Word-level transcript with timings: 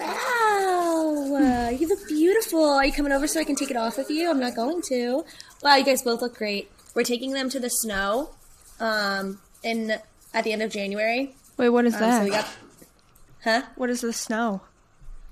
Wow, 0.00 1.36
uh, 1.36 1.70
you 1.70 1.86
look 1.88 2.06
beautiful. 2.08 2.64
Are 2.64 2.84
you 2.86 2.92
coming 2.92 3.12
over 3.12 3.26
so 3.26 3.38
I 3.40 3.44
can 3.44 3.54
take 3.54 3.70
it 3.70 3.76
off 3.76 3.98
with 3.98 4.10
you? 4.10 4.30
I'm 4.30 4.40
not 4.40 4.56
going 4.56 4.80
to. 4.88 5.24
Wow, 5.62 5.76
you 5.76 5.84
guys 5.84 6.02
both 6.02 6.22
look 6.22 6.36
great. 6.36 6.70
We're 6.94 7.04
taking 7.04 7.32
them 7.32 7.50
to 7.50 7.60
the 7.60 7.68
snow, 7.68 8.30
um, 8.80 9.40
in 9.62 9.98
at 10.32 10.44
the 10.44 10.52
end 10.52 10.62
of 10.62 10.70
January. 10.70 11.34
Wait, 11.56 11.68
what 11.68 11.84
is 11.84 11.94
Um, 11.94 12.00
that? 12.00 12.18
so 12.18 12.24
we 12.24 12.30
got, 12.30 12.48
huh? 13.44 13.62
what 13.76 13.90
is 13.90 14.00
the 14.00 14.12
snow? 14.12 14.62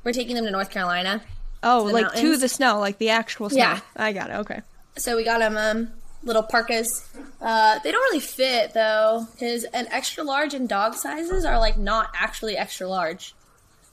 We're 0.05 0.13
taking 0.13 0.37
them 0.37 0.45
to 0.45 0.51
North 0.51 0.71
Carolina. 0.71 1.23
Oh, 1.63 1.87
the 1.89 1.93
like 1.95 2.13
to 2.15 2.37
the 2.37 2.49
snow, 2.49 2.79
like 2.79 2.99
the 2.99 3.11
actual 3.11 3.49
snow. 3.51 3.59
Yeah. 3.59 3.81
I 3.97 4.13
got 4.13 4.31
it. 4.31 4.35
Okay. 4.37 4.61
So 4.97 5.17
we 5.17 5.25
got 5.25 5.39
them 5.39 5.57
um, 5.57 5.91
little 6.23 6.43
parkas. 6.43 7.09
Uh, 7.41 7.79
they 7.83 7.91
don't 7.91 8.03
really 8.03 8.21
fit 8.21 8.75
though, 8.75 9.27
because 9.33 9.65
an 9.65 9.87
extra 9.91 10.23
large 10.25 10.53
and 10.55 10.69
dog 10.69 10.95
sizes 10.95 11.45
are 11.45 11.59
like 11.59 11.77
not 11.79 12.11
actually 12.15 12.57
extra 12.57 12.87
large. 12.87 13.35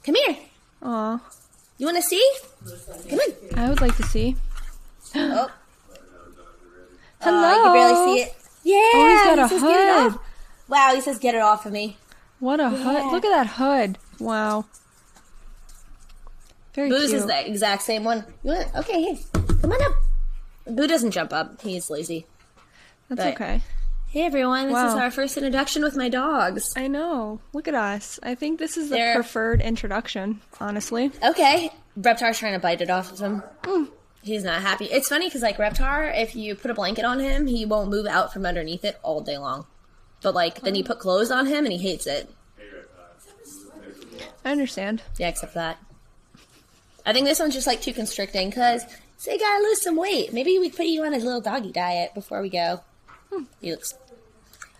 Come 0.04 0.16
here. 0.16 0.38
Aw, 0.86 1.20
You 1.80 1.88
want 1.88 1.98
to 1.98 2.04
see? 2.04 2.32
Come 3.10 3.20
on. 3.20 3.60
I 3.60 3.70
would 3.70 3.82
like 3.82 3.96
to 3.98 4.04
see. 4.04 4.36
Oh. 5.16 5.50
Hello. 7.22 7.48
Uh, 7.48 7.56
you 7.56 7.64
can 7.64 7.74
barely 7.74 7.96
see 8.18 8.22
it. 8.24 8.36
Yeah. 8.64 8.76
Oh, 8.94 9.08
he's 9.10 9.24
got 9.24 9.38
he 9.50 9.56
a 9.56 9.60
says, 9.60 10.14
hood. 10.14 10.20
Wow, 10.68 10.92
he 10.96 11.02
says, 11.02 11.18
"Get 11.20 11.34
it 11.36 11.42
off 11.42 11.66
of 11.66 11.72
me." 11.72 11.98
What 12.40 12.60
a 12.60 12.70
hood! 12.70 13.12
Look 13.12 13.26
at 13.26 13.30
that 13.30 13.48
hood. 13.56 13.98
Wow. 14.20 14.66
Very 16.74 16.90
Boo's 16.90 17.10
cute. 17.10 17.22
is 17.22 17.26
the 17.26 17.48
exact 17.48 17.82
same 17.84 18.04
one. 18.04 18.26
You 18.44 18.52
want? 18.54 18.76
Okay, 18.76 19.02
here. 19.02 19.18
Come 19.62 19.72
on 19.72 19.82
up. 19.84 19.94
Boo 20.68 20.88
doesn't 20.88 21.12
jump 21.12 21.32
up. 21.34 21.62
He's 21.62 21.90
lazy. 21.90 22.26
That's 23.10 23.22
but- 23.24 23.34
okay. 23.36 23.62
Hey 24.16 24.22
everyone, 24.22 24.70
this 24.70 24.78
is 24.78 24.94
our 24.96 25.12
first 25.12 25.36
introduction 25.36 25.84
with 25.84 25.98
my 25.98 26.08
dogs. 26.08 26.72
I 26.78 26.88
know. 26.88 27.42
Look 27.52 27.68
at 27.68 27.76
us. 27.76 28.18
I 28.24 28.34
think 28.34 28.60
this 28.60 28.78
is 28.78 28.88
the 28.88 28.96
They're- 28.96 29.14
preferred 29.16 29.60
introduction, 29.60 30.40
honestly. 30.58 31.12
Okay, 31.22 31.70
Reptar's 32.00 32.40
trying 32.40 32.54
to 32.54 32.60
bite 32.60 32.80
it 32.80 32.90
off 32.90 33.12
of 33.12 33.20
him. 33.20 33.44
Mm. 33.64 33.90
He's 34.24 34.46
not 34.46 34.62
happy. 34.62 34.86
It's 34.86 35.10
funny 35.10 35.28
because 35.28 35.42
like 35.42 35.58
Reptar, 35.58 36.18
if 36.18 36.34
you 36.34 36.56
put 36.56 36.72
a 36.72 36.74
blanket 36.74 37.04
on 37.04 37.20
him, 37.20 37.46
he 37.46 37.66
won't 37.66 37.90
move 37.90 38.06
out 38.06 38.32
from 38.32 38.46
underneath 38.46 38.86
it 38.86 38.98
all 39.04 39.20
day 39.20 39.38
long. 39.38 39.66
But 40.22 40.34
like 40.34 40.62
then 40.62 40.76
you 40.76 40.86
put 40.86 41.00
clothes 41.00 41.30
on 41.30 41.48
him 41.48 41.66
and 41.66 41.74
he 41.74 41.78
hates 41.78 42.08
it. 42.08 42.34
I 44.46 44.52
understand. 44.54 45.02
Yeah, 45.20 45.28
except 45.28 45.52
for 45.52 45.60
that. 45.60 45.78
I 47.06 47.12
think 47.12 47.26
this 47.26 47.42
one's 47.42 47.54
just 47.54 47.68
like 47.68 47.82
too 47.82 47.92
constricting 47.92 48.50
because 48.50 48.86
say 49.18 49.38
gotta 49.38 49.62
lose 49.62 49.82
some 49.82 49.98
weight. 49.98 50.32
Maybe 50.32 50.58
we 50.58 50.70
put 50.70 50.86
you 50.86 51.04
on 51.04 51.14
a 51.14 51.18
little 51.18 51.42
doggy 51.42 51.74
diet 51.74 52.14
before 52.14 52.42
we 52.42 52.50
go. 52.50 52.80
Hmm. 53.30 53.44
He 53.60 53.72
looks. 53.72 53.94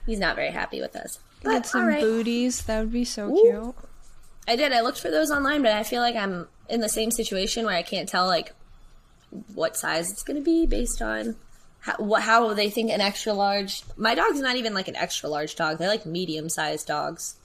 He's 0.06 0.20
not 0.20 0.36
very 0.36 0.52
happy 0.52 0.82
with 0.82 0.96
us. 0.96 1.20
Get 1.44 1.66
some 1.66 1.82
alright. 1.82 2.02
booties. 2.02 2.64
That 2.64 2.80
would 2.82 2.92
be 2.92 3.06
so 3.06 3.30
Ooh. 3.30 3.42
cute. 3.42 3.76
I 4.48 4.56
did. 4.56 4.72
I 4.72 4.82
looked 4.82 5.00
for 5.00 5.10
those 5.10 5.32
online, 5.32 5.62
but 5.62 5.72
I 5.72 5.84
feel 5.84 6.02
like 6.02 6.16
I'm 6.16 6.48
in 6.70 6.82
the 6.82 6.90
same 6.90 7.12
situation 7.12 7.66
where 7.66 7.76
I 7.76 7.84
can't 7.84 8.08
tell 8.08 8.28
like 8.28 8.54
what 9.54 9.76
size 9.76 10.12
it's 10.12 10.24
going 10.24 10.38
to 10.38 10.44
be 10.44 10.66
based 10.66 11.02
on 11.02 11.36
how, 11.80 11.96
what, 11.98 12.22
how 12.24 12.54
they 12.54 12.70
think 12.70 12.92
an 12.92 13.02
extra 13.02 13.34
large. 13.34 13.84
My 13.96 14.16
dog's 14.16 14.40
not 14.40 14.56
even 14.56 14.74
like 14.74 14.88
an 14.88 14.96
extra 14.96 15.30
large 15.30 15.56
dog. 15.56 15.78
They're 15.78 15.88
like 15.88 16.06
medium 16.06 16.50
sized 16.50 16.88
dogs. 16.88 17.36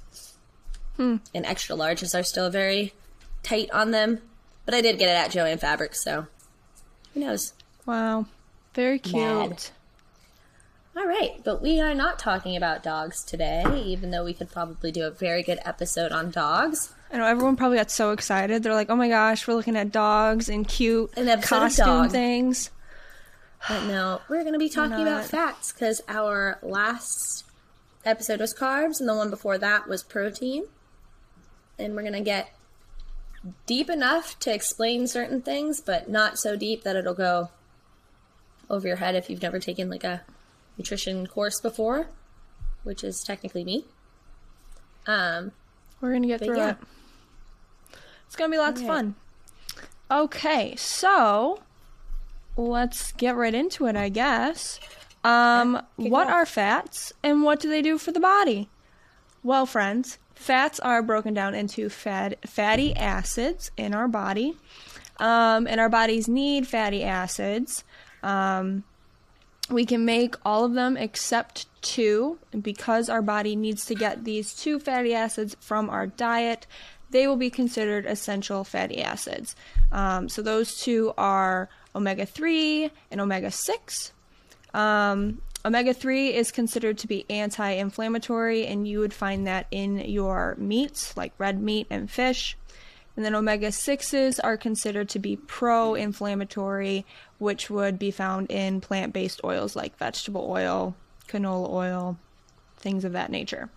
Hmm. 0.96 1.16
And 1.34 1.46
extra 1.46 1.76
larges 1.76 2.18
are 2.18 2.22
still 2.22 2.50
very 2.50 2.92
tight 3.42 3.70
on 3.70 3.90
them. 3.90 4.20
But 4.66 4.74
I 4.74 4.82
did 4.82 4.98
get 4.98 5.08
it 5.08 5.16
at 5.16 5.30
Jo-Ann 5.30 5.58
Fabrics, 5.58 6.04
so 6.04 6.26
who 7.14 7.20
knows? 7.20 7.54
Wow. 7.86 8.26
Very 8.74 8.98
cute. 8.98 9.16
Mad. 9.16 9.64
All 10.96 11.06
right, 11.06 11.40
but 11.44 11.62
we 11.62 11.80
are 11.80 11.94
not 11.94 12.18
talking 12.18 12.56
about 12.56 12.82
dogs 12.82 13.22
today, 13.22 13.64
even 13.84 14.10
though 14.10 14.24
we 14.24 14.34
could 14.34 14.50
probably 14.50 14.90
do 14.90 15.06
a 15.06 15.10
very 15.10 15.42
good 15.42 15.60
episode 15.64 16.10
on 16.10 16.30
dogs. 16.30 16.92
I 17.12 17.18
know 17.18 17.26
everyone 17.26 17.56
probably 17.56 17.78
got 17.78 17.90
so 17.90 18.10
excited. 18.10 18.62
They're 18.62 18.74
like, 18.74 18.90
"Oh 18.90 18.96
my 18.96 19.08
gosh, 19.08 19.46
we're 19.46 19.54
looking 19.54 19.76
at 19.76 19.92
dogs 19.92 20.48
and 20.48 20.66
cute 20.66 21.16
An 21.16 21.28
episode 21.28 21.56
of 21.56 21.62
costume 21.62 22.08
things." 22.08 22.70
But 23.68 23.84
no, 23.84 24.20
we're 24.28 24.42
going 24.42 24.54
to 24.54 24.58
be 24.58 24.68
talking 24.70 25.00
about 25.00 25.24
fats 25.26 25.72
because 25.72 26.00
our 26.08 26.58
last 26.62 27.44
episode 28.04 28.40
was 28.40 28.54
carbs 28.54 28.98
and 29.00 29.08
the 29.08 29.14
one 29.14 29.30
before 29.30 29.58
that 29.58 29.88
was 29.88 30.02
protein. 30.02 30.64
And 31.78 31.94
we're 31.94 32.02
going 32.02 32.14
to 32.14 32.20
get 32.20 32.52
deep 33.66 33.88
enough 33.88 34.38
to 34.40 34.52
explain 34.52 35.06
certain 35.06 35.40
things, 35.40 35.80
but 35.80 36.08
not 36.08 36.38
so 36.38 36.56
deep 36.56 36.82
that 36.82 36.96
it'll 36.96 37.14
go 37.14 37.50
over 38.68 38.86
your 38.86 38.96
head 38.96 39.14
if 39.14 39.30
you've 39.30 39.42
never 39.42 39.58
taken 39.58 39.88
like 39.88 40.04
a 40.04 40.22
nutrition 40.80 41.26
course 41.26 41.60
before, 41.60 42.06
which 42.84 43.04
is 43.04 43.22
technically 43.22 43.64
me. 43.64 43.84
Um, 45.06 45.52
We're 46.00 46.12
gonna 46.12 46.26
get 46.26 46.40
through 46.40 46.56
yeah. 46.56 46.70
it. 46.70 46.76
It's 48.26 48.36
gonna 48.36 48.50
be 48.50 48.58
lots 48.58 48.80
of 48.80 48.86
fun. 48.86 49.14
Okay, 50.10 50.74
so 50.76 51.60
let's 52.56 53.12
get 53.12 53.36
right 53.36 53.54
into 53.54 53.86
it, 53.86 53.94
I 53.96 54.08
guess. 54.08 54.80
Um, 55.22 55.82
what 55.96 56.28
off. 56.28 56.32
are 56.32 56.46
fats 56.46 57.12
and 57.22 57.42
what 57.42 57.60
do 57.60 57.68
they 57.68 57.82
do 57.82 57.98
for 57.98 58.10
the 58.10 58.20
body? 58.20 58.70
Well, 59.42 59.66
friends, 59.66 60.18
fats 60.34 60.80
are 60.80 61.02
broken 61.02 61.34
down 61.34 61.54
into 61.54 61.90
fat, 61.90 62.48
fatty 62.48 62.96
acids 62.96 63.70
in 63.76 63.94
our 63.94 64.08
body, 64.08 64.56
um, 65.18 65.66
and 65.66 65.78
our 65.78 65.90
bodies 65.90 66.28
need 66.28 66.66
fatty 66.66 67.04
acids. 67.04 67.84
Um, 68.22 68.84
we 69.70 69.84
can 69.86 70.04
make 70.04 70.34
all 70.44 70.64
of 70.64 70.74
them 70.74 70.96
except 70.96 71.66
two. 71.82 72.38
Because 72.58 73.08
our 73.08 73.22
body 73.22 73.56
needs 73.56 73.84
to 73.86 73.94
get 73.94 74.24
these 74.24 74.54
two 74.54 74.78
fatty 74.78 75.14
acids 75.14 75.56
from 75.60 75.88
our 75.90 76.06
diet, 76.06 76.66
they 77.10 77.26
will 77.26 77.36
be 77.36 77.50
considered 77.50 78.06
essential 78.06 78.64
fatty 78.64 79.02
acids. 79.02 79.56
Um, 79.92 80.28
so 80.28 80.42
those 80.42 80.76
two 80.76 81.12
are 81.18 81.68
omega 81.94 82.26
3 82.26 82.90
and 83.10 83.20
omega 83.20 83.50
6. 83.50 84.12
Um, 84.72 85.42
omega 85.64 85.92
3 85.92 86.34
is 86.34 86.52
considered 86.52 86.98
to 86.98 87.06
be 87.06 87.26
anti 87.28 87.70
inflammatory, 87.70 88.66
and 88.66 88.86
you 88.86 89.00
would 89.00 89.14
find 89.14 89.46
that 89.46 89.66
in 89.70 89.98
your 89.98 90.54
meats, 90.58 91.16
like 91.16 91.32
red 91.38 91.60
meat 91.60 91.86
and 91.90 92.10
fish. 92.10 92.56
And 93.16 93.24
then 93.24 93.34
omega 93.34 93.68
6s 93.68 94.40
are 94.42 94.56
considered 94.56 95.08
to 95.10 95.18
be 95.18 95.36
pro 95.36 95.94
inflammatory, 95.94 97.04
which 97.38 97.68
would 97.68 97.98
be 97.98 98.10
found 98.10 98.50
in 98.50 98.80
plant 98.80 99.12
based 99.12 99.40
oils 99.44 99.76
like 99.76 99.96
vegetable 99.98 100.46
oil, 100.48 100.94
canola 101.28 101.70
oil, 101.70 102.18
things 102.76 103.04
of 103.04 103.12
that 103.12 103.30
nature, 103.30 103.68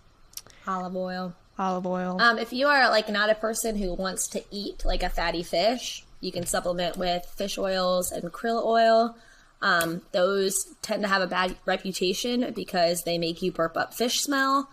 olive 0.66 0.96
oil. 0.96 1.34
olive 1.58 1.86
oil. 1.86 2.20
Um, 2.20 2.38
if 2.38 2.52
you 2.52 2.68
are 2.68 2.88
like 2.90 3.08
not 3.08 3.30
a 3.30 3.34
person 3.34 3.76
who 3.76 3.94
wants 3.94 4.28
to 4.28 4.42
eat 4.50 4.84
like 4.84 5.02
a 5.02 5.10
fatty 5.10 5.42
fish, 5.42 6.04
you 6.20 6.32
can 6.32 6.46
supplement 6.46 6.96
with 6.96 7.26
fish 7.26 7.58
oils 7.58 8.10
and 8.12 8.32
krill 8.32 8.64
oil. 8.64 9.16
Um, 9.60 10.02
those 10.12 10.74
tend 10.82 11.02
to 11.02 11.08
have 11.08 11.22
a 11.22 11.26
bad 11.26 11.56
reputation 11.64 12.52
because 12.54 13.02
they 13.02 13.18
make 13.18 13.42
you 13.42 13.50
burp 13.50 13.76
up 13.76 13.94
fish 13.94 14.20
smell. 14.20 14.70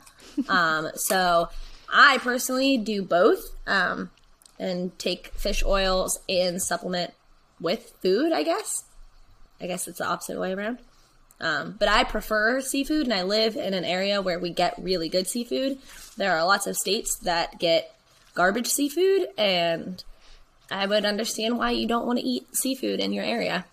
Um, 0.47 0.89
so 0.95 1.49
I 1.89 2.17
personally 2.19 2.77
do 2.77 3.01
both 3.01 3.51
um, 3.67 4.09
and 4.61 4.97
take 4.97 5.33
fish 5.35 5.63
oils 5.65 6.19
and 6.29 6.61
supplement 6.61 7.13
with 7.59 7.91
food. 8.01 8.31
I 8.31 8.43
guess. 8.43 8.85
I 9.59 9.67
guess 9.67 9.87
it's 9.87 9.97
the 9.99 10.07
opposite 10.07 10.39
way 10.39 10.53
around. 10.53 10.79
Um, 11.41 11.75
but 11.77 11.87
I 11.87 12.03
prefer 12.03 12.61
seafood, 12.61 13.03
and 13.03 13.13
I 13.13 13.23
live 13.23 13.55
in 13.55 13.73
an 13.73 13.83
area 13.83 14.21
where 14.21 14.39
we 14.39 14.51
get 14.51 14.75
really 14.77 15.09
good 15.09 15.27
seafood. 15.27 15.79
There 16.15 16.31
are 16.37 16.45
lots 16.45 16.67
of 16.67 16.77
states 16.77 17.17
that 17.23 17.59
get 17.59 17.93
garbage 18.35 18.67
seafood, 18.67 19.27
and 19.37 20.03
I 20.69 20.85
would 20.85 21.03
understand 21.03 21.57
why 21.57 21.71
you 21.71 21.87
don't 21.87 22.05
want 22.05 22.19
to 22.19 22.25
eat 22.25 22.55
seafood 22.55 22.99
in 22.99 23.11
your 23.11 23.25
area. 23.25 23.65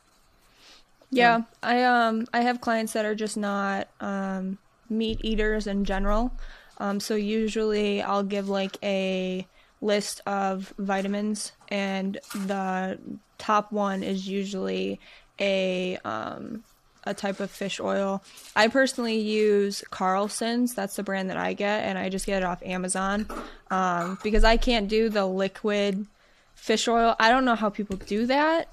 Yeah, 1.10 1.42
I 1.62 1.84
um 1.84 2.26
I 2.34 2.42
have 2.42 2.60
clients 2.60 2.92
that 2.92 3.04
are 3.04 3.14
just 3.14 3.36
not 3.36 3.88
um 4.00 4.58
meat 4.90 5.20
eaters 5.22 5.66
in 5.66 5.84
general. 5.84 6.32
Um 6.78 7.00
so 7.00 7.14
usually 7.14 8.02
I'll 8.02 8.24
give 8.24 8.48
like 8.48 8.76
a 8.82 9.46
list 9.80 10.20
of 10.26 10.74
vitamins 10.78 11.52
and 11.68 12.18
the 12.34 12.98
top 13.38 13.72
one 13.72 14.02
is 14.02 14.28
usually 14.28 14.98
a 15.40 15.96
um 16.04 16.64
a 17.04 17.14
type 17.14 17.40
of 17.40 17.50
fish 17.50 17.80
oil. 17.80 18.22
I 18.54 18.68
personally 18.68 19.18
use 19.18 19.82
Carlson's. 19.90 20.74
That's 20.74 20.96
the 20.96 21.02
brand 21.02 21.30
that 21.30 21.38
I 21.38 21.54
get, 21.54 21.84
and 21.84 21.96
I 21.96 22.10
just 22.10 22.26
get 22.26 22.42
it 22.42 22.44
off 22.44 22.62
Amazon 22.62 23.26
um, 23.70 24.18
because 24.22 24.44
I 24.44 24.58
can't 24.58 24.88
do 24.88 25.08
the 25.08 25.24
liquid 25.24 26.06
fish 26.54 26.86
oil. 26.86 27.16
I 27.18 27.30
don't 27.30 27.44
know 27.46 27.54
how 27.54 27.70
people 27.70 27.96
do 27.96 28.26
that. 28.26 28.68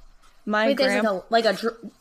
My 0.46 0.68
Wait, 0.68 0.78
there's 0.78 1.04
like 1.04 1.12
a 1.12 1.24
like 1.30 1.46
a, 1.46 1.58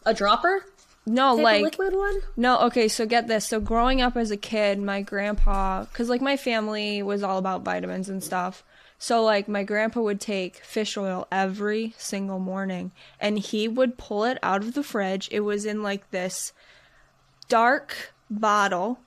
a 0.06 0.14
dropper 0.14 0.64
no 1.06 1.34
like 1.34 1.62
liquid 1.62 1.94
one. 1.94 2.20
no, 2.36 2.60
okay, 2.62 2.88
so 2.88 3.06
get 3.06 3.28
this. 3.28 3.46
So 3.46 3.60
growing 3.60 4.00
up 4.00 4.16
as 4.16 4.30
a 4.30 4.36
kid, 4.36 4.80
my 4.80 5.02
grandpa, 5.02 5.84
cuz 5.92 6.08
like 6.08 6.22
my 6.22 6.36
family 6.36 7.02
was 7.02 7.22
all 7.22 7.38
about 7.38 7.62
vitamins 7.62 8.08
and 8.08 8.22
stuff. 8.22 8.64
So 8.98 9.22
like 9.22 9.48
my 9.48 9.62
grandpa 9.64 10.00
would 10.00 10.20
take 10.20 10.56
fish 10.64 10.96
oil 10.96 11.26
every 11.30 11.94
single 11.98 12.38
morning 12.38 12.92
and 13.20 13.38
he 13.38 13.68
would 13.68 13.98
pull 13.98 14.24
it 14.24 14.38
out 14.42 14.62
of 14.62 14.74
the 14.74 14.82
fridge. 14.82 15.28
It 15.30 15.40
was 15.40 15.66
in 15.66 15.82
like 15.82 16.10
this 16.10 16.52
dark 17.48 18.12
bottle 18.30 18.98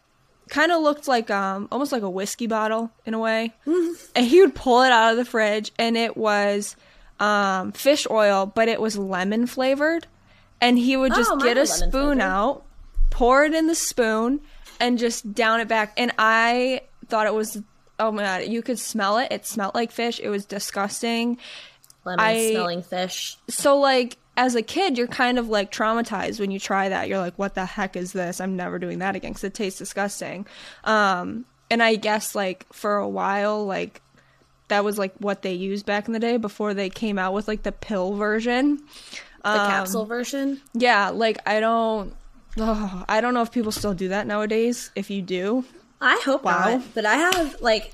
kind 0.50 0.72
of 0.72 0.82
looked 0.82 1.08
like 1.08 1.30
um 1.30 1.68
almost 1.72 1.92
like 1.92 2.04
a 2.04 2.10
whiskey 2.10 2.48
bottle 2.48 2.92
in 3.06 3.14
a 3.14 3.20
way. 3.20 3.54
and 4.16 4.26
he 4.26 4.40
would 4.42 4.56
pull 4.56 4.84
it 4.84 4.92
out 4.92 5.12
of 5.12 5.18
the 5.18 5.26
fridge 5.26 5.72
and 5.80 5.98
it 5.98 6.16
was 6.16 6.76
um 7.20 7.72
fish 7.72 8.06
oil, 8.10 8.46
but 8.46 8.68
it 8.68 8.80
was 8.80 8.98
lemon 8.98 9.48
flavored. 9.48 10.08
And 10.62 10.78
he 10.78 10.98
would 10.98 11.14
just 11.14 11.32
Oh, 11.32 11.38
get 11.38 11.58
a 11.58 11.66
spoon 11.68 11.92
flavored. 11.92 12.20
out, 12.22 12.66
pour 13.12 13.44
it 13.44 13.54
in 13.54 13.68
the 13.68 13.76
spoon, 13.76 14.42
and 14.80 14.98
just 14.98 15.34
down 15.36 15.60
it 15.60 15.68
back. 15.68 15.94
And 15.98 16.12
I 16.18 16.82
thought 17.08 17.28
it 17.28 17.34
was 17.36 17.62
oh 18.00 18.12
my 18.12 18.24
god, 18.24 18.48
you 18.48 18.62
could 18.62 18.80
smell 18.80 19.18
it. 19.18 19.32
It 19.32 19.46
smelled 19.46 19.76
like 19.76 19.92
fish. 19.92 20.20
It 20.20 20.30
was 20.30 20.46
disgusting. 20.46 21.38
Lemon 22.06 22.20
I- 22.26 22.52
smelling 22.52 22.82
fish. 22.84 23.38
So 23.50 23.78
like 23.78 24.18
as 24.38 24.54
a 24.56 24.62
kid, 24.62 24.98
you're 24.98 25.08
kind 25.08 25.40
of 25.40 25.50
like 25.50 25.72
traumatized 25.72 26.40
when 26.40 26.52
you 26.52 26.60
try 26.60 26.90
that. 26.90 27.08
You're 27.10 27.18
like, 27.18 27.34
"What 27.38 27.56
the 27.56 27.66
heck 27.66 27.96
is 27.96 28.14
this? 28.14 28.40
I'm 28.40 28.56
never 28.56 28.78
doing 28.80 29.00
that 29.00 29.16
again 29.16 29.32
because 29.32 29.44
it 29.44 29.54
tastes 29.56 29.80
disgusting." 29.80 30.46
Um, 30.84 31.46
and 31.72 31.82
I 31.82 31.96
guess 31.96 32.36
like 32.36 32.66
for 32.72 32.98
a 32.98 33.10
while, 33.10 33.66
like 33.66 34.02
that 34.68 34.84
was 34.84 34.98
like 35.00 35.14
what 35.20 35.42
they 35.42 35.54
used 35.54 35.86
back 35.86 36.08
in 36.08 36.14
the 36.14 36.20
day 36.20 36.38
before 36.38 36.74
they 36.74 36.90
came 36.90 37.18
out 37.18 37.34
with 37.34 37.48
like 37.48 37.64
the 37.64 37.72
pill 37.72 38.14
version. 38.16 38.78
The 39.44 39.50
Um, 39.62 39.70
capsule 39.70 40.06
version. 40.06 40.62
Yeah, 40.74 41.10
like 41.10 41.38
I 41.48 41.60
don't, 41.60 42.14
oh, 42.58 43.04
I 43.10 43.22
don't 43.22 43.34
know 43.34 43.42
if 43.42 43.52
people 43.52 43.72
still 43.72 43.94
do 43.94 44.10
that 44.10 44.28
nowadays. 44.28 44.92
If 44.96 45.10
you 45.10 45.22
do, 45.22 45.64
I 46.02 46.22
hope 46.24 46.44
Wow. 46.44 46.76
not. 46.78 46.94
But 46.94 47.06
I 47.06 47.16
have 47.16 47.62
like 47.62 47.94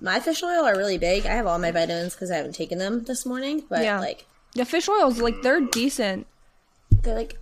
my 0.00 0.20
fish 0.20 0.42
oil 0.42 0.64
are 0.64 0.76
really 0.76 0.98
big. 0.98 1.26
I 1.26 1.30
have 1.34 1.46
all 1.46 1.58
my 1.58 1.70
vitamins 1.70 2.14
because 2.14 2.30
I 2.30 2.36
haven't 2.36 2.54
taken 2.54 2.78
them 2.78 3.04
this 3.04 3.24
morning. 3.26 3.64
But 3.68 3.82
Yeah. 3.84 4.00
like 4.00 4.26
the 4.54 4.64
fish 4.64 4.88
oils 4.88 5.18
like 5.20 5.42
they're 5.42 5.60
decent. 5.60 6.26
they're 7.02 7.14
like 7.14 7.38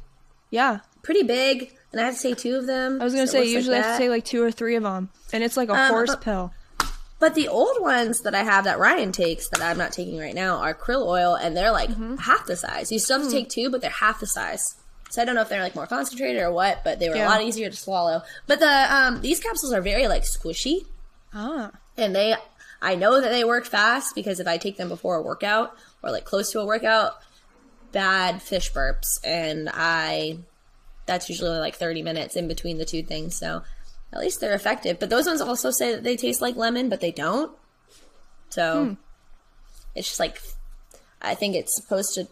Yeah, 0.50 0.78
pretty 1.02 1.22
big, 1.24 1.74
and 1.92 2.00
I 2.00 2.04
have 2.06 2.14
to 2.14 2.20
say 2.20 2.32
two 2.34 2.56
of 2.56 2.66
them. 2.66 3.00
I 3.00 3.04
was 3.04 3.12
gonna 3.12 3.26
so 3.26 3.32
say 3.32 3.38
looks 3.40 3.48
like 3.48 3.54
usually 3.54 3.76
I 3.76 3.82
have 3.82 3.96
to 3.98 4.02
say 4.04 4.08
like 4.08 4.24
two 4.24 4.42
or 4.42 4.50
three 4.50 4.76
of 4.76 4.82
them, 4.82 5.10
and 5.32 5.42
it's 5.44 5.56
like 5.56 5.68
a 5.68 5.74
Um, 5.74 5.90
horse 5.90 6.10
but- 6.10 6.20
pill. 6.22 6.52
But 7.20 7.34
the 7.34 7.48
old 7.48 7.80
ones 7.80 8.20
that 8.20 8.34
I 8.36 8.44
have 8.44 8.62
that 8.64 8.78
Ryan 8.78 9.10
takes 9.10 9.48
that 9.48 9.60
I'm 9.60 9.76
not 9.76 9.90
taking 9.92 10.18
right 10.20 10.34
now 10.34 10.58
are 10.58 10.72
krill 10.72 11.04
oil, 11.04 11.34
and 11.34 11.56
they're 11.56 11.72
like 11.72 11.90
Mm-hmm. 11.90 12.16
half 12.18 12.46
the 12.46 12.54
size. 12.56 12.92
You 12.92 12.98
still 13.00 13.18
have 13.18 13.26
to 13.26 13.30
Hmm. 13.32 13.38
take 13.38 13.48
two, 13.50 13.68
but 13.70 13.80
they're 13.80 13.90
half 13.90 14.20
the 14.20 14.26
size. 14.28 14.76
So 15.10 15.22
I 15.22 15.24
don't 15.24 15.34
know 15.34 15.40
if 15.42 15.48
they're 15.48 15.62
like 15.62 15.74
more 15.74 15.86
concentrated 15.86 16.42
or 16.42 16.52
what, 16.52 16.84
but 16.84 16.98
they 16.98 17.08
were 17.08 17.16
Yeah. 17.16 17.26
a 17.26 17.30
lot 17.30 17.42
easier 17.42 17.70
to 17.70 17.76
swallow. 17.76 18.22
But 18.46 18.60
the 18.60 18.94
um 18.94 19.20
these 19.22 19.40
capsules 19.40 19.72
are 19.72 19.80
very 19.80 20.06
like 20.08 20.22
squishy, 20.24 20.86
Ah, 21.34 21.70
and 21.96 22.14
they 22.14 22.34
I 22.80 22.94
know 22.94 23.20
that 23.20 23.30
they 23.30 23.44
work 23.44 23.64
fast 23.66 24.14
because 24.14 24.38
if 24.40 24.46
I 24.46 24.56
take 24.58 24.76
them 24.76 24.88
before 24.88 25.16
a 25.16 25.22
workout 25.22 25.74
or 26.02 26.10
like 26.10 26.24
close 26.24 26.50
to 26.52 26.60
a 26.60 26.66
workout, 26.66 27.14
bad 27.92 28.40
fish 28.42 28.72
burps, 28.72 29.18
and 29.24 29.68
I 29.72 30.38
that's 31.06 31.28
usually 31.30 31.58
like 31.58 31.74
30 31.76 32.02
minutes 32.02 32.36
in 32.36 32.46
between 32.48 32.76
the 32.78 32.84
two 32.84 33.02
things. 33.02 33.34
So 33.34 33.62
at 34.12 34.20
least 34.20 34.40
they're 34.40 34.54
effective. 34.54 34.98
But 34.98 35.08
those 35.10 35.26
ones 35.26 35.40
also 35.40 35.70
say 35.70 35.92
that 35.94 36.04
they 36.04 36.16
taste 36.16 36.40
like 36.42 36.54
lemon, 36.56 36.88
but 36.90 37.00
they 37.00 37.12
don't. 37.12 37.50
So 38.50 38.96
it's 39.94 40.08
just 40.08 40.20
like 40.20 40.40
I 41.22 41.34
think 41.34 41.56
it's 41.56 41.74
supposed 41.76 42.14
to 42.14 42.28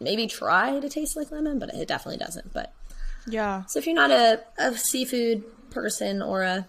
maybe 0.00 0.26
try 0.26 0.78
to 0.80 0.88
taste 0.88 1.16
like 1.16 1.30
lemon, 1.30 1.58
but 1.58 1.70
it 1.74 1.88
definitely 1.88 2.18
doesn't. 2.18 2.52
But 2.52 2.72
yeah. 3.26 3.64
so 3.66 3.78
if 3.78 3.86
you're 3.86 3.94
not 3.94 4.10
a, 4.10 4.40
a 4.58 4.74
seafood 4.76 5.44
person 5.70 6.22
or 6.22 6.42
a 6.42 6.66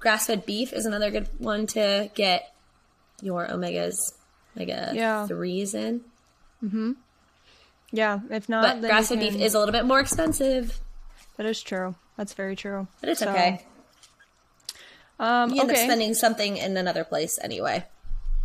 grass 0.00 0.26
fed 0.26 0.44
beef 0.46 0.72
is 0.72 0.84
another 0.86 1.10
good 1.10 1.28
one 1.38 1.66
to 1.68 2.10
get 2.14 2.52
your 3.22 3.46
omegas 3.46 3.96
omega 4.56 4.90
Yeah. 4.94 5.26
threes 5.26 5.74
in. 5.74 6.02
Hmm. 6.60 6.92
Yeah, 7.90 8.20
if 8.30 8.48
not, 8.48 8.80
But 8.80 8.88
grass 8.88 9.08
fed 9.08 9.20
beef 9.20 9.34
is 9.36 9.54
a 9.54 9.58
little 9.58 9.72
bit 9.72 9.84
more 9.86 10.00
expensive. 10.00 10.80
that 11.36 11.46
is 11.46 11.62
true. 11.62 11.94
That's 12.16 12.32
very 12.34 12.54
true. 12.56 12.86
But 13.00 13.08
it's 13.10 13.20
So, 13.20 13.30
okay. 13.30 13.64
Um, 15.18 15.50
You 15.54 15.60
end 15.62 15.70
okay, 15.70 15.80
up 15.80 15.86
spending 15.86 16.14
something 16.14 16.56
in 16.56 16.76
another 16.76 17.04
place 17.04 17.38
anyway. 17.42 17.84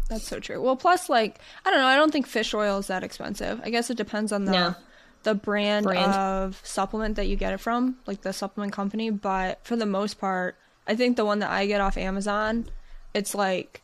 That's 0.10 0.28
so 0.28 0.40
true. 0.40 0.62
Well, 0.62 0.76
plus, 0.76 1.08
like, 1.10 1.40
I 1.66 1.70
don't 1.70 1.80
know. 1.80 1.86
I 1.88 1.96
don't 1.96 2.12
think 2.12 2.28
fish 2.28 2.54
oil 2.54 2.80
is 2.80 2.88
that 2.88 3.04
expensive. 3.04 3.62
I 3.64 3.70
guess 3.70 3.90
it 3.90 3.96
depends 3.98 4.32
on 4.34 4.46
the 4.46 4.52
No. 4.52 4.76
the 5.24 5.36
brand, 5.36 5.86
Brand. 5.86 6.12
of 6.14 6.60
supplement 6.64 7.16
that 7.16 7.28
you 7.28 7.36
get 7.36 7.54
it 7.54 7.60
from, 7.60 7.98
like 8.08 8.22
the 8.22 8.34
supplement 8.34 8.74
company. 8.74 9.10
But 9.10 9.60
for 9.64 9.76
the 9.76 9.86
most 9.86 10.20
part, 10.20 10.56
I 10.88 10.96
think 10.96 11.16
the 11.18 11.26
one 11.26 11.40
that 11.40 11.52
I 11.52 11.66
get 11.68 11.80
off 11.82 11.98
Amazon, 11.98 12.70
it's 13.14 13.34
like, 13.36 13.82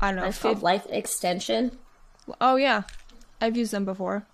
I 0.00 0.08
don't 0.10 0.16
know. 0.20 0.24
It's 0.26 0.38
called 0.38 0.62
Life 0.62 0.86
Extension. 0.90 1.76
oh 2.40 2.56
yeah, 2.56 2.82
I've 3.40 3.56
used 3.56 3.72
them 3.72 3.84
before. 3.84 4.26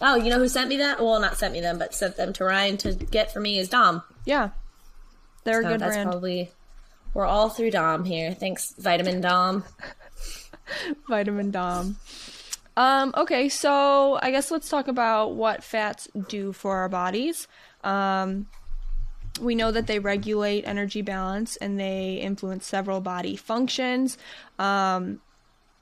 Oh, 0.00 0.14
you 0.16 0.28
know 0.30 0.38
who 0.38 0.48
sent 0.48 0.68
me 0.68 0.76
that? 0.76 1.00
Well, 1.02 1.18
not 1.20 1.38
sent 1.38 1.54
me 1.54 1.60
them, 1.60 1.78
but 1.78 1.94
sent 1.94 2.16
them 2.16 2.32
to 2.34 2.44
Ryan 2.44 2.76
to 2.78 2.92
get 2.92 3.32
for 3.32 3.40
me 3.40 3.58
is 3.58 3.68
Dom. 3.70 4.02
Yeah, 4.26 4.50
they're 5.44 5.62
So 5.62 5.68
a 5.68 5.72
good 5.72 5.80
that's 5.80 5.94
brand. 5.94 6.10
probably 6.10 6.50
we're 7.16 7.24
all 7.24 7.48
through 7.48 7.70
Dom 7.70 8.04
here. 8.04 8.34
Thanks, 8.34 8.74
Vitamin 8.76 9.22
Dom. 9.22 9.64
Vitamin 11.08 11.50
Dom. 11.50 11.96
Um, 12.76 13.14
okay, 13.16 13.48
so 13.48 14.18
I 14.20 14.30
guess 14.30 14.50
let's 14.50 14.68
talk 14.68 14.86
about 14.86 15.34
what 15.34 15.64
fats 15.64 16.08
do 16.28 16.52
for 16.52 16.76
our 16.76 16.90
bodies. 16.90 17.48
Um, 17.82 18.48
we 19.40 19.54
know 19.54 19.70
that 19.70 19.86
they 19.86 19.98
regulate 19.98 20.64
energy 20.68 21.00
balance 21.00 21.56
and 21.56 21.80
they 21.80 22.16
influence 22.16 22.66
several 22.66 23.00
body 23.00 23.34
functions. 23.34 24.18
Um, 24.58 25.22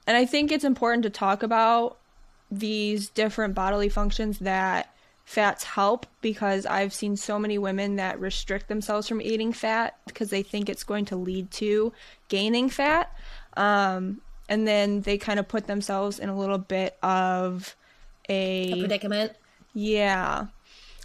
and 0.06 0.16
I 0.16 0.26
think 0.26 0.52
it's 0.52 0.62
important 0.62 1.02
to 1.02 1.10
talk 1.10 1.42
about 1.42 1.98
these 2.48 3.08
different 3.08 3.56
bodily 3.56 3.88
functions 3.88 4.38
that 4.38 4.93
fats 5.24 5.64
help 5.64 6.06
because 6.20 6.66
I've 6.66 6.92
seen 6.92 7.16
so 7.16 7.38
many 7.38 7.58
women 7.58 7.96
that 7.96 8.20
restrict 8.20 8.68
themselves 8.68 9.08
from 9.08 9.20
eating 9.20 9.52
fat 9.52 9.96
because 10.06 10.30
they 10.30 10.42
think 10.42 10.68
it's 10.68 10.84
going 10.84 11.06
to 11.06 11.16
lead 11.16 11.50
to 11.52 11.92
gaining 12.28 12.68
fat. 12.68 13.10
Um, 13.56 14.20
and 14.48 14.66
then 14.68 15.00
they 15.00 15.16
kind 15.16 15.40
of 15.40 15.48
put 15.48 15.66
themselves 15.66 16.18
in 16.18 16.28
a 16.28 16.36
little 16.36 16.58
bit 16.58 16.98
of 17.02 17.74
a 18.28 18.80
Predicament. 18.80 19.32
yeah. 19.72 20.46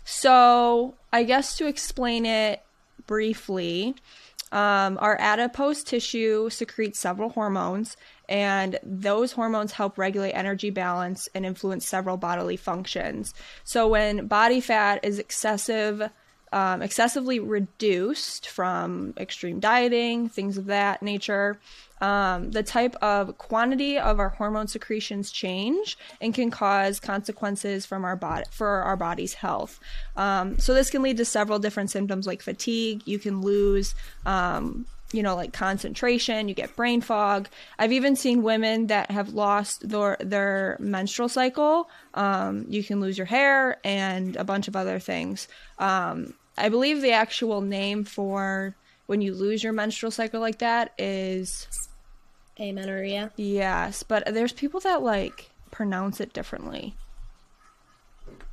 So, 0.04 0.96
I 1.14 1.24
guess 1.24 1.56
to 1.58 1.68
explain 1.68 2.26
it 2.26 2.64
briefly, 3.06 3.96
um, 4.52 4.98
our 5.00 5.16
adipose 5.20 5.84
tissue 5.84 6.50
secretes 6.50 7.00
several 7.00 7.30
hormones, 7.30 7.98
and 8.28 8.80
those 8.84 9.32
hormones 9.32 9.74
help 9.74 9.98
regulate 9.98 10.32
energy 10.32 10.70
balance 10.70 11.30
and 11.36 11.46
influence 11.46 11.88
several 11.88 12.18
bodily 12.18 12.58
functions. 12.58 13.34
So, 13.64 13.88
when 13.88 14.28
body 14.28 14.60
fat 14.60 15.02
is 15.04 15.20
excessive, 15.20 16.10
um, 16.52 16.82
excessively 16.82 17.40
reduced 17.40 18.48
from 18.48 19.14
extreme 19.18 19.60
dieting, 19.60 20.30
things 20.30 20.58
of 20.58 20.66
that 20.66 21.04
nature, 21.04 21.60
um, 22.02 22.52
the 22.52 22.64
type 22.64 22.96
of 23.02 23.38
quantity 23.38 23.98
of 23.98 24.20
our 24.20 24.30
hormone 24.30 24.68
secretions 24.68 25.32
change 25.32 25.98
and 26.22 26.34
can 26.34 26.52
cause 26.52 27.00
consequences 27.00 27.86
from 27.86 28.06
our 28.06 28.16
body 28.16 28.46
for 28.52 28.68
our 28.68 28.96
body's 28.96 29.34
health. 29.34 29.80
Um, 30.16 30.58
so 30.60 30.74
this 30.74 30.90
can 30.90 31.02
lead 31.02 31.18
to 31.18 31.26
several 31.26 31.60
different 31.60 31.92
symptoms 31.92 32.28
like 32.28 32.42
fatigue. 32.42 33.02
You 33.06 33.20
can 33.20 33.42
lose. 33.42 33.96
Um, 34.26 34.86
you 35.12 35.24
know, 35.24 35.36
like 35.36 35.54
concentration, 35.54 36.48
you 36.48 36.54
get 36.54 36.76
brain 36.76 37.02
fog. 37.02 37.50
I've 37.80 37.92
even 37.92 38.16
seen 38.16 38.44
women 38.44 38.88
that 38.88 39.10
have 39.10 39.30
lost 39.30 39.90
their 39.90 40.18
their 40.20 40.78
menstrual 40.80 41.30
cycle. 41.30 41.90
Um, 42.14 42.66
you 42.70 42.84
can 42.84 43.00
lose 43.02 43.18
your 43.18 43.26
hair 43.26 43.80
and 43.84 44.36
a 44.36 44.44
bunch 44.44 44.68
of 44.68 44.76
other 44.76 45.00
things. 45.00 45.48
Um, 45.80 46.36
I 46.60 46.70
believe 46.70 47.02
the 47.02 47.14
actual 47.14 47.62
name 47.62 48.04
for 48.04 48.76
when 49.08 49.22
you 49.22 49.34
lose 49.34 49.64
your 49.64 49.74
menstrual 49.74 50.12
cycle 50.12 50.40
like 50.40 50.60
that 50.60 50.94
is 51.00 51.68
Amenorrhea. 52.60 53.32
yes, 53.38 54.04
but 54.04 54.26
there's 54.34 54.52
people 54.54 54.80
that 54.82 55.02
like 55.02 55.50
pronounce 55.72 56.20
it 56.20 56.34
differently. 56.34 56.96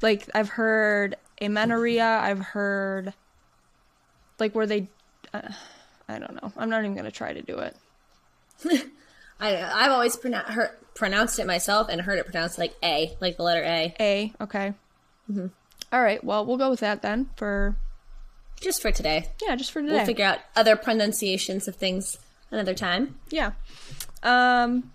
Like 0.03 0.29
I've 0.35 0.51
heard 0.51 1.17
amenorrhea, 1.41 2.05
I've 2.23 2.39
heard 2.41 3.13
like 4.39 4.55
where 4.55 4.67
they 4.67 4.89
uh, 5.35 5.43
I 6.09 6.19
don't 6.19 6.41
know. 6.43 6.53
I'm 6.57 6.71
not 6.71 6.81
even 6.81 6.95
going 6.95 7.05
to 7.05 7.11
try 7.11 7.33
to 7.33 7.43
do 7.43 7.59
it. 7.59 7.77
I 9.41 9.57
I've 9.63 9.93
always 9.93 10.17
pronou- 10.17 10.45
heard, 10.45 10.71
pronounced 10.95 11.39
it 11.39 11.47
myself 11.47 11.89
and 11.91 12.01
heard 12.01 12.19
it 12.19 12.25
pronounced 12.25 12.59
like 12.59 12.75
A, 12.83 13.17
like 13.21 13.37
the 13.37 13.43
letter 13.43 13.63
A. 13.65 13.95
A, 14.01 14.33
okay. 14.41 14.73
Mm-hmm. 15.31 15.47
All 15.93 16.03
right, 16.03 16.23
well, 16.23 16.45
we'll 16.47 16.57
go 16.57 16.71
with 16.71 16.81
that 16.81 17.03
then 17.03 17.29
for 17.37 17.77
Just 18.61 18.81
for 18.83 18.91
today. 18.93 19.27
yeah, 19.47 19.57
just 19.57 19.71
for 19.73 19.83
today. 19.83 19.95
We'll 19.97 20.07
figure 20.07 20.25
out 20.25 20.39
other 20.55 20.77
pronunciations 20.77 21.69
of 21.69 21.77
things 21.77 22.19
another 22.51 22.75
time. 22.75 23.19
Yeah. 23.31 23.53
Um 24.23 24.91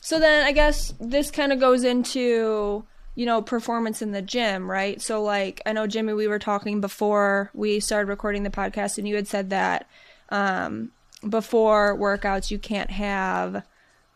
so 0.00 0.20
then 0.20 0.44
I 0.46 0.52
guess 0.52 0.94
this 1.00 1.30
kind 1.30 1.52
of 1.52 1.60
goes 1.60 1.84
into 1.84 2.84
you 3.14 3.26
know 3.26 3.42
performance 3.42 4.02
in 4.02 4.12
the 4.12 4.22
gym, 4.22 4.70
right? 4.70 5.00
So 5.00 5.22
like 5.22 5.62
I 5.66 5.72
know 5.72 5.86
Jimmy 5.86 6.12
we 6.12 6.28
were 6.28 6.38
talking 6.38 6.80
before 6.80 7.50
we 7.54 7.80
started 7.80 8.08
recording 8.08 8.42
the 8.42 8.50
podcast 8.50 8.98
and 8.98 9.08
you 9.08 9.16
had 9.16 9.28
said 9.28 9.50
that 9.50 9.88
um 10.30 10.90
before 11.26 11.96
workouts 11.96 12.50
you 12.50 12.58
can't 12.58 12.90
have 12.90 13.64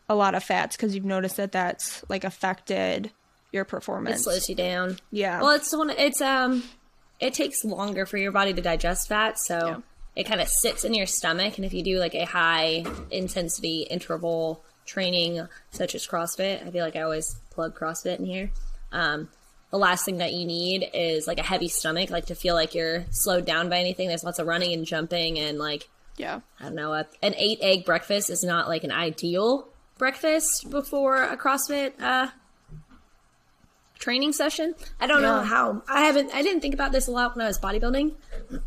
a 0.07 0.15
lot 0.15 0.35
of 0.35 0.43
fats 0.43 0.75
because 0.75 0.93
you've 0.93 1.05
noticed 1.05 1.37
that 1.37 1.51
that's 1.51 2.03
like 2.09 2.23
affected 2.23 3.11
your 3.51 3.65
performance. 3.65 4.19
It 4.19 4.23
slows 4.23 4.49
you 4.49 4.55
down. 4.55 4.97
Yeah. 5.11 5.41
Well, 5.41 5.51
it's 5.51 5.75
one. 5.75 5.89
It's 5.89 6.21
um, 6.21 6.63
it 7.19 7.33
takes 7.33 7.63
longer 7.63 8.05
for 8.05 8.17
your 8.17 8.31
body 8.31 8.53
to 8.53 8.61
digest 8.61 9.07
fat, 9.07 9.39
so 9.39 9.83
it 10.15 10.25
kind 10.25 10.41
of 10.41 10.47
sits 10.47 10.83
in 10.83 10.93
your 10.93 11.05
stomach. 11.05 11.57
And 11.57 11.65
if 11.65 11.73
you 11.73 11.83
do 11.83 11.99
like 11.99 12.15
a 12.15 12.25
high 12.25 12.85
intensity 13.09 13.87
interval 13.89 14.63
training, 14.85 15.47
such 15.71 15.95
as 15.95 16.07
CrossFit, 16.07 16.65
I 16.65 16.71
feel 16.71 16.83
like 16.83 16.95
I 16.95 17.01
always 17.01 17.35
plug 17.51 17.77
CrossFit 17.77 18.19
in 18.19 18.25
here. 18.25 18.51
Um, 18.91 19.29
the 19.69 19.77
last 19.77 20.03
thing 20.03 20.17
that 20.17 20.33
you 20.33 20.45
need 20.45 20.89
is 20.93 21.27
like 21.27 21.39
a 21.39 21.43
heavy 21.43 21.69
stomach, 21.69 22.09
like 22.09 22.25
to 22.25 22.35
feel 22.35 22.55
like 22.55 22.75
you're 22.75 23.05
slowed 23.11 23.45
down 23.45 23.69
by 23.69 23.79
anything. 23.79 24.09
There's 24.09 24.23
lots 24.23 24.39
of 24.39 24.47
running 24.47 24.73
and 24.73 24.85
jumping, 24.85 25.39
and 25.39 25.57
like 25.57 25.87
Yeah. 26.17 26.41
I 26.59 26.63
don't 26.65 26.75
know, 26.75 26.93
a, 26.93 27.05
an 27.21 27.33
eight 27.37 27.59
egg 27.61 27.85
breakfast 27.85 28.29
is 28.29 28.43
not 28.43 28.67
like 28.67 28.83
an 28.83 28.91
ideal 28.91 29.69
breakfast 29.97 30.69
before 30.69 31.23
a 31.23 31.37
CrossFit 31.37 31.93
uh, 32.01 32.27
training 34.01 34.33
session. 34.33 34.75
I 34.99 35.07
don't 35.07 35.21
know 35.21 35.39
how. 35.41 35.81
I 35.87 36.01
haven't. 36.01 36.33
I 36.35 36.41
didn't 36.41 36.59
think 36.61 36.73
about 36.73 36.91
this 36.91 37.07
a 37.07 37.11
lot 37.11 37.35
when 37.35 37.45
I 37.45 37.47
was 37.47 37.57
bodybuilding, 37.59 38.13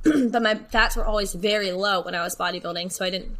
but 0.32 0.42
my 0.42 0.54
fats 0.54 0.96
were 0.96 1.04
always 1.04 1.34
very 1.34 1.72
low 1.72 2.00
when 2.02 2.14
I 2.14 2.22
was 2.22 2.34
bodybuilding, 2.36 2.90
so 2.92 3.04
I 3.04 3.10
didn't 3.10 3.36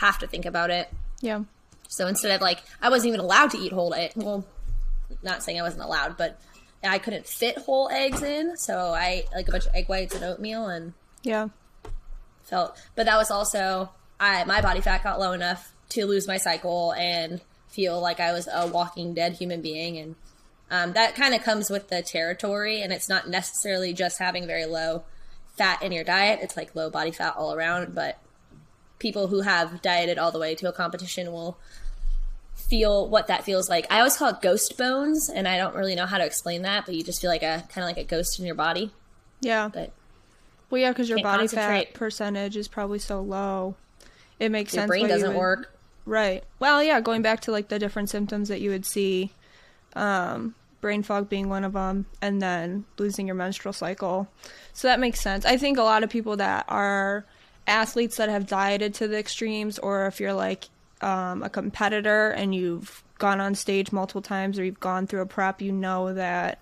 have 0.00 0.18
to 0.18 0.26
think 0.26 0.44
about 0.44 0.68
it. 0.70 0.92
Yeah. 1.22 1.44
So 1.88 2.06
instead 2.08 2.32
of 2.32 2.42
like, 2.42 2.62
I 2.82 2.90
wasn't 2.90 3.08
even 3.08 3.20
allowed 3.20 3.52
to 3.52 3.58
eat 3.58 3.72
whole 3.72 3.94
egg. 3.94 4.12
Well, 4.16 4.44
not 5.22 5.42
saying 5.42 5.58
I 5.58 5.62
wasn't 5.62 5.84
allowed, 5.84 6.16
but 6.18 6.38
I 6.84 6.98
couldn't 6.98 7.26
fit 7.26 7.56
whole 7.58 7.88
eggs 7.90 8.22
in, 8.22 8.56
so 8.56 8.90
I 8.90 9.06
ate, 9.08 9.26
like 9.34 9.48
a 9.48 9.52
bunch 9.52 9.66
of 9.66 9.74
egg 9.74 9.88
whites 9.88 10.14
and 10.14 10.22
oatmeal 10.24 10.66
and 10.66 10.92
Yeah. 11.22 11.48
felt 12.44 12.76
but 12.94 13.06
that 13.06 13.16
was 13.16 13.30
also 13.30 13.90
I 14.20 14.44
my 14.44 14.60
body 14.60 14.80
fat 14.80 15.02
got 15.02 15.18
low 15.18 15.32
enough 15.32 15.72
to 15.90 16.06
lose 16.06 16.26
my 16.28 16.36
cycle 16.36 16.92
and 16.92 17.40
feel 17.68 18.00
like 18.00 18.20
I 18.20 18.32
was 18.32 18.48
a 18.52 18.66
walking 18.66 19.14
dead 19.14 19.32
human 19.34 19.62
being 19.62 19.96
and 19.98 20.14
um, 20.70 20.92
that 20.94 21.14
kind 21.14 21.34
of 21.34 21.42
comes 21.42 21.70
with 21.70 21.88
the 21.88 22.02
territory 22.02 22.80
and 22.82 22.92
it's 22.92 23.08
not 23.08 23.28
necessarily 23.28 23.92
just 23.92 24.18
having 24.18 24.46
very 24.46 24.66
low 24.66 25.04
fat 25.56 25.82
in 25.82 25.92
your 25.92 26.04
diet 26.04 26.40
it's 26.42 26.56
like 26.56 26.74
low 26.74 26.90
body 26.90 27.10
fat 27.10 27.34
all 27.36 27.54
around 27.54 27.94
but 27.94 28.18
people 28.98 29.28
who 29.28 29.42
have 29.42 29.80
dieted 29.82 30.18
all 30.18 30.32
the 30.32 30.38
way 30.38 30.54
to 30.54 30.68
a 30.68 30.72
competition 30.72 31.30
will 31.32 31.58
feel 32.54 33.08
what 33.08 33.26
that 33.28 33.44
feels 33.44 33.68
like 33.68 33.86
i 33.90 33.98
always 33.98 34.16
call 34.16 34.30
it 34.30 34.40
ghost 34.42 34.76
bones 34.76 35.28
and 35.28 35.46
i 35.46 35.56
don't 35.56 35.74
really 35.74 35.94
know 35.94 36.06
how 36.06 36.18
to 36.18 36.24
explain 36.24 36.62
that 36.62 36.84
but 36.86 36.94
you 36.94 37.02
just 37.02 37.20
feel 37.20 37.30
like 37.30 37.42
a 37.42 37.62
kind 37.68 37.84
of 37.84 37.84
like 37.84 37.98
a 37.98 38.04
ghost 38.04 38.38
in 38.40 38.46
your 38.46 38.54
body 38.54 38.90
Yeah. 39.40 39.68
but 39.72 39.92
Well, 40.70 40.80
yeah, 40.80 40.90
because 40.90 41.08
your 41.08 41.22
body 41.22 41.46
fat 41.46 41.94
percentage 41.94 42.56
is 42.56 42.66
probably 42.66 42.98
so 42.98 43.20
low. 43.20 43.76
It 44.40 44.50
makes 44.50 44.74
your 44.74 44.82
sense. 44.82 44.88
brain 44.88 45.06
doesn't 45.08 45.28
would- 45.28 45.36
work 45.38 45.72
Right. 46.08 46.44
Well, 46.60 46.82
yeah, 46.84 47.00
going 47.00 47.22
back 47.22 47.40
to 47.42 47.52
like 47.52 47.66
the 47.68 47.78
different 47.80 48.10
symptoms 48.10 48.48
that 48.48 48.60
you 48.60 48.70
would 48.70 48.86
see, 48.86 49.32
um, 49.96 50.54
brain 50.80 51.02
fog 51.02 51.28
being 51.28 51.48
one 51.48 51.64
of 51.64 51.72
them, 51.72 52.06
and 52.22 52.40
then 52.40 52.84
losing 52.98 53.26
your 53.26 53.34
menstrual 53.34 53.72
cycle. 53.72 54.28
So 54.72 54.86
that 54.88 55.00
makes 55.00 55.20
sense. 55.20 55.44
I 55.44 55.56
think 55.56 55.78
a 55.78 55.82
lot 55.82 56.04
of 56.04 56.10
people 56.10 56.36
that 56.36 56.66
are 56.68 57.24
athletes 57.66 58.16
that 58.18 58.28
have 58.28 58.46
dieted 58.46 58.94
to 58.94 59.08
the 59.08 59.18
extremes, 59.18 59.78
or 59.78 60.06
if 60.06 60.20
you're 60.20 60.32
like 60.32 60.66
um, 61.00 61.42
a 61.42 61.50
competitor 61.50 62.30
and 62.30 62.54
you've 62.54 63.02
gone 63.18 63.40
on 63.40 63.54
stage 63.54 63.90
multiple 63.92 64.22
times 64.22 64.58
or 64.58 64.64
you've 64.64 64.78
gone 64.80 65.06
through 65.06 65.22
a 65.22 65.26
prep, 65.26 65.60
you 65.60 65.72
know 65.72 66.14
that 66.14 66.60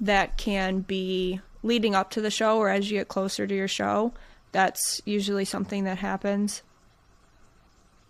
that 0.00 0.36
can 0.38 0.80
be 0.80 1.40
leading 1.62 1.94
up 1.94 2.10
to 2.10 2.20
the 2.20 2.30
show 2.30 2.58
or 2.58 2.68
as 2.68 2.90
you 2.90 2.98
get 2.98 3.08
closer 3.08 3.46
to 3.46 3.54
your 3.54 3.68
show. 3.68 4.12
That's 4.52 5.02
usually 5.04 5.44
something 5.44 5.84
that 5.84 5.98
happens. 5.98 6.62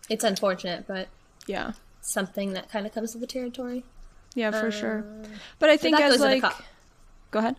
it's 0.08 0.24
unfortunate 0.24 0.86
but 0.86 1.08
Yeah. 1.46 1.72
Something 2.12 2.52
that 2.52 2.70
kind 2.70 2.86
of 2.86 2.92
comes 2.92 3.14
with 3.14 3.20
the 3.20 3.26
territory. 3.26 3.84
Yeah, 4.34 4.50
for 4.50 4.70
sure. 4.70 5.04
But 5.58 5.70
I 5.70 5.76
think 5.76 5.96
that 5.96 6.12
as 6.12 6.20
like, 6.20 6.44
go 7.30 7.38
ahead. 7.40 7.56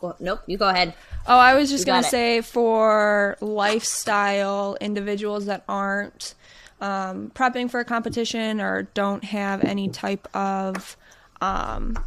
Go, 0.00 0.14
nope, 0.20 0.40
you 0.46 0.56
go 0.56 0.68
ahead. 0.68 0.94
Oh, 1.26 1.38
I 1.38 1.54
was 1.54 1.70
just 1.70 1.86
You 1.86 1.92
gonna 1.92 2.04
say 2.04 2.40
for 2.40 3.36
lifestyle 3.40 4.76
individuals 4.80 5.46
that 5.46 5.64
aren't 5.68 6.34
um, 6.80 7.32
prepping 7.34 7.70
for 7.70 7.80
a 7.80 7.84
competition 7.84 8.60
or 8.60 8.82
don't 8.94 9.24
have 9.24 9.64
any 9.64 9.88
type 9.88 10.28
of 10.34 10.96
um, 11.40 11.98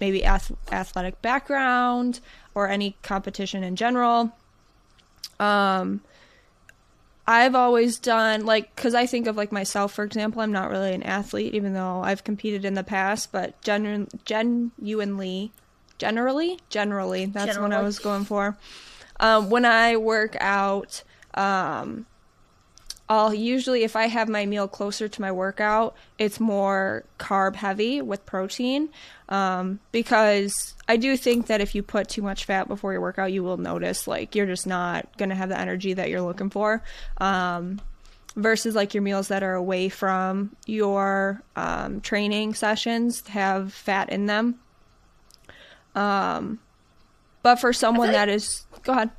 maybe 0.00 0.24
ath- 0.24 0.52
athletic 0.70 1.20
background 1.22 2.20
or 2.54 2.68
any 2.68 2.96
competition 3.02 3.64
in 3.64 3.74
general. 3.74 4.32
Um, 5.40 6.00
I've 7.28 7.54
always 7.54 7.98
done 7.98 8.46
like 8.46 8.74
because 8.76 8.94
I 8.94 9.06
think 9.06 9.26
of 9.26 9.36
like 9.36 9.50
myself, 9.50 9.92
for 9.92 10.04
example. 10.04 10.42
I'm 10.42 10.52
not 10.52 10.70
really 10.70 10.92
an 10.94 11.02
athlete, 11.02 11.54
even 11.54 11.72
though 11.74 12.00
I've 12.02 12.22
competed 12.22 12.64
in 12.64 12.74
the 12.74 12.84
past. 12.84 13.32
But 13.32 13.60
genu- 13.62 14.06
genuinely, 14.24 15.52
generally, 15.98 16.60
generally, 16.70 17.26
that's 17.26 17.58
what 17.58 17.72
I 17.72 17.82
was 17.82 17.98
going 17.98 18.24
for. 18.24 18.56
Um, 19.18 19.50
when 19.50 19.64
I 19.64 19.96
work 19.96 20.36
out, 20.40 21.02
um, 21.34 22.06
I'll 23.08 23.32
usually, 23.32 23.84
if 23.84 23.94
I 23.94 24.06
have 24.06 24.28
my 24.28 24.46
meal 24.46 24.66
closer 24.66 25.06
to 25.06 25.20
my 25.20 25.30
workout, 25.30 25.94
it's 26.18 26.40
more 26.40 27.04
carb 27.18 27.54
heavy 27.54 28.02
with 28.02 28.26
protein. 28.26 28.88
Um, 29.28 29.78
because 29.92 30.74
I 30.88 30.96
do 30.96 31.16
think 31.16 31.46
that 31.46 31.60
if 31.60 31.74
you 31.74 31.82
put 31.82 32.08
too 32.08 32.22
much 32.22 32.44
fat 32.44 32.66
before 32.66 32.92
your 32.92 33.00
workout, 33.00 33.32
you 33.32 33.44
will 33.44 33.58
notice 33.58 34.08
like 34.08 34.34
you're 34.34 34.46
just 34.46 34.66
not 34.66 35.16
going 35.18 35.28
to 35.28 35.34
have 35.36 35.48
the 35.50 35.58
energy 35.58 35.94
that 35.94 36.10
you're 36.10 36.20
looking 36.20 36.50
for. 36.50 36.82
Um, 37.18 37.80
versus 38.34 38.74
like 38.74 38.92
your 38.92 39.02
meals 39.02 39.28
that 39.28 39.42
are 39.42 39.54
away 39.54 39.88
from 39.88 40.54
your 40.66 41.42
um, 41.54 42.00
training 42.00 42.54
sessions 42.54 43.26
have 43.28 43.72
fat 43.72 44.10
in 44.10 44.26
them. 44.26 44.56
Um, 45.94 46.58
but 47.42 47.56
for 47.56 47.72
someone 47.72 48.08
like- 48.08 48.16
that 48.16 48.28
is, 48.28 48.66
go 48.82 48.92
ahead. 48.92 49.10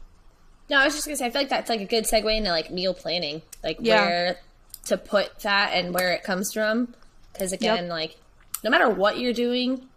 No, 0.70 0.77
I 0.79 0.84
was 0.86 0.96
just 0.96 1.08
gonna 1.08 1.15
say 1.15 1.25
I 1.25 1.29
feel 1.29 1.41
like 1.41 1.50
that's 1.50 1.70
like 1.70 1.79
a 1.79 1.86
good 1.86 2.03
segue 2.03 2.36
into 2.36 2.50
like 2.50 2.70
meal 2.72 2.94
planning, 2.94 3.41
like 3.67 3.77
Yeah. 3.81 4.05
where 4.05 4.39
to 4.86 4.97
put 4.97 5.41
fat 5.41 5.71
and 5.74 5.93
where 5.93 6.12
it 6.13 6.24
comes 6.24 6.51
from. 6.53 6.95
Because 7.33 7.51
again, 7.51 7.88
like 7.89 8.15
no 8.63 8.69
matter 8.71 8.89
what 8.89 9.19
you're 9.19 9.33
doing, 9.33 9.88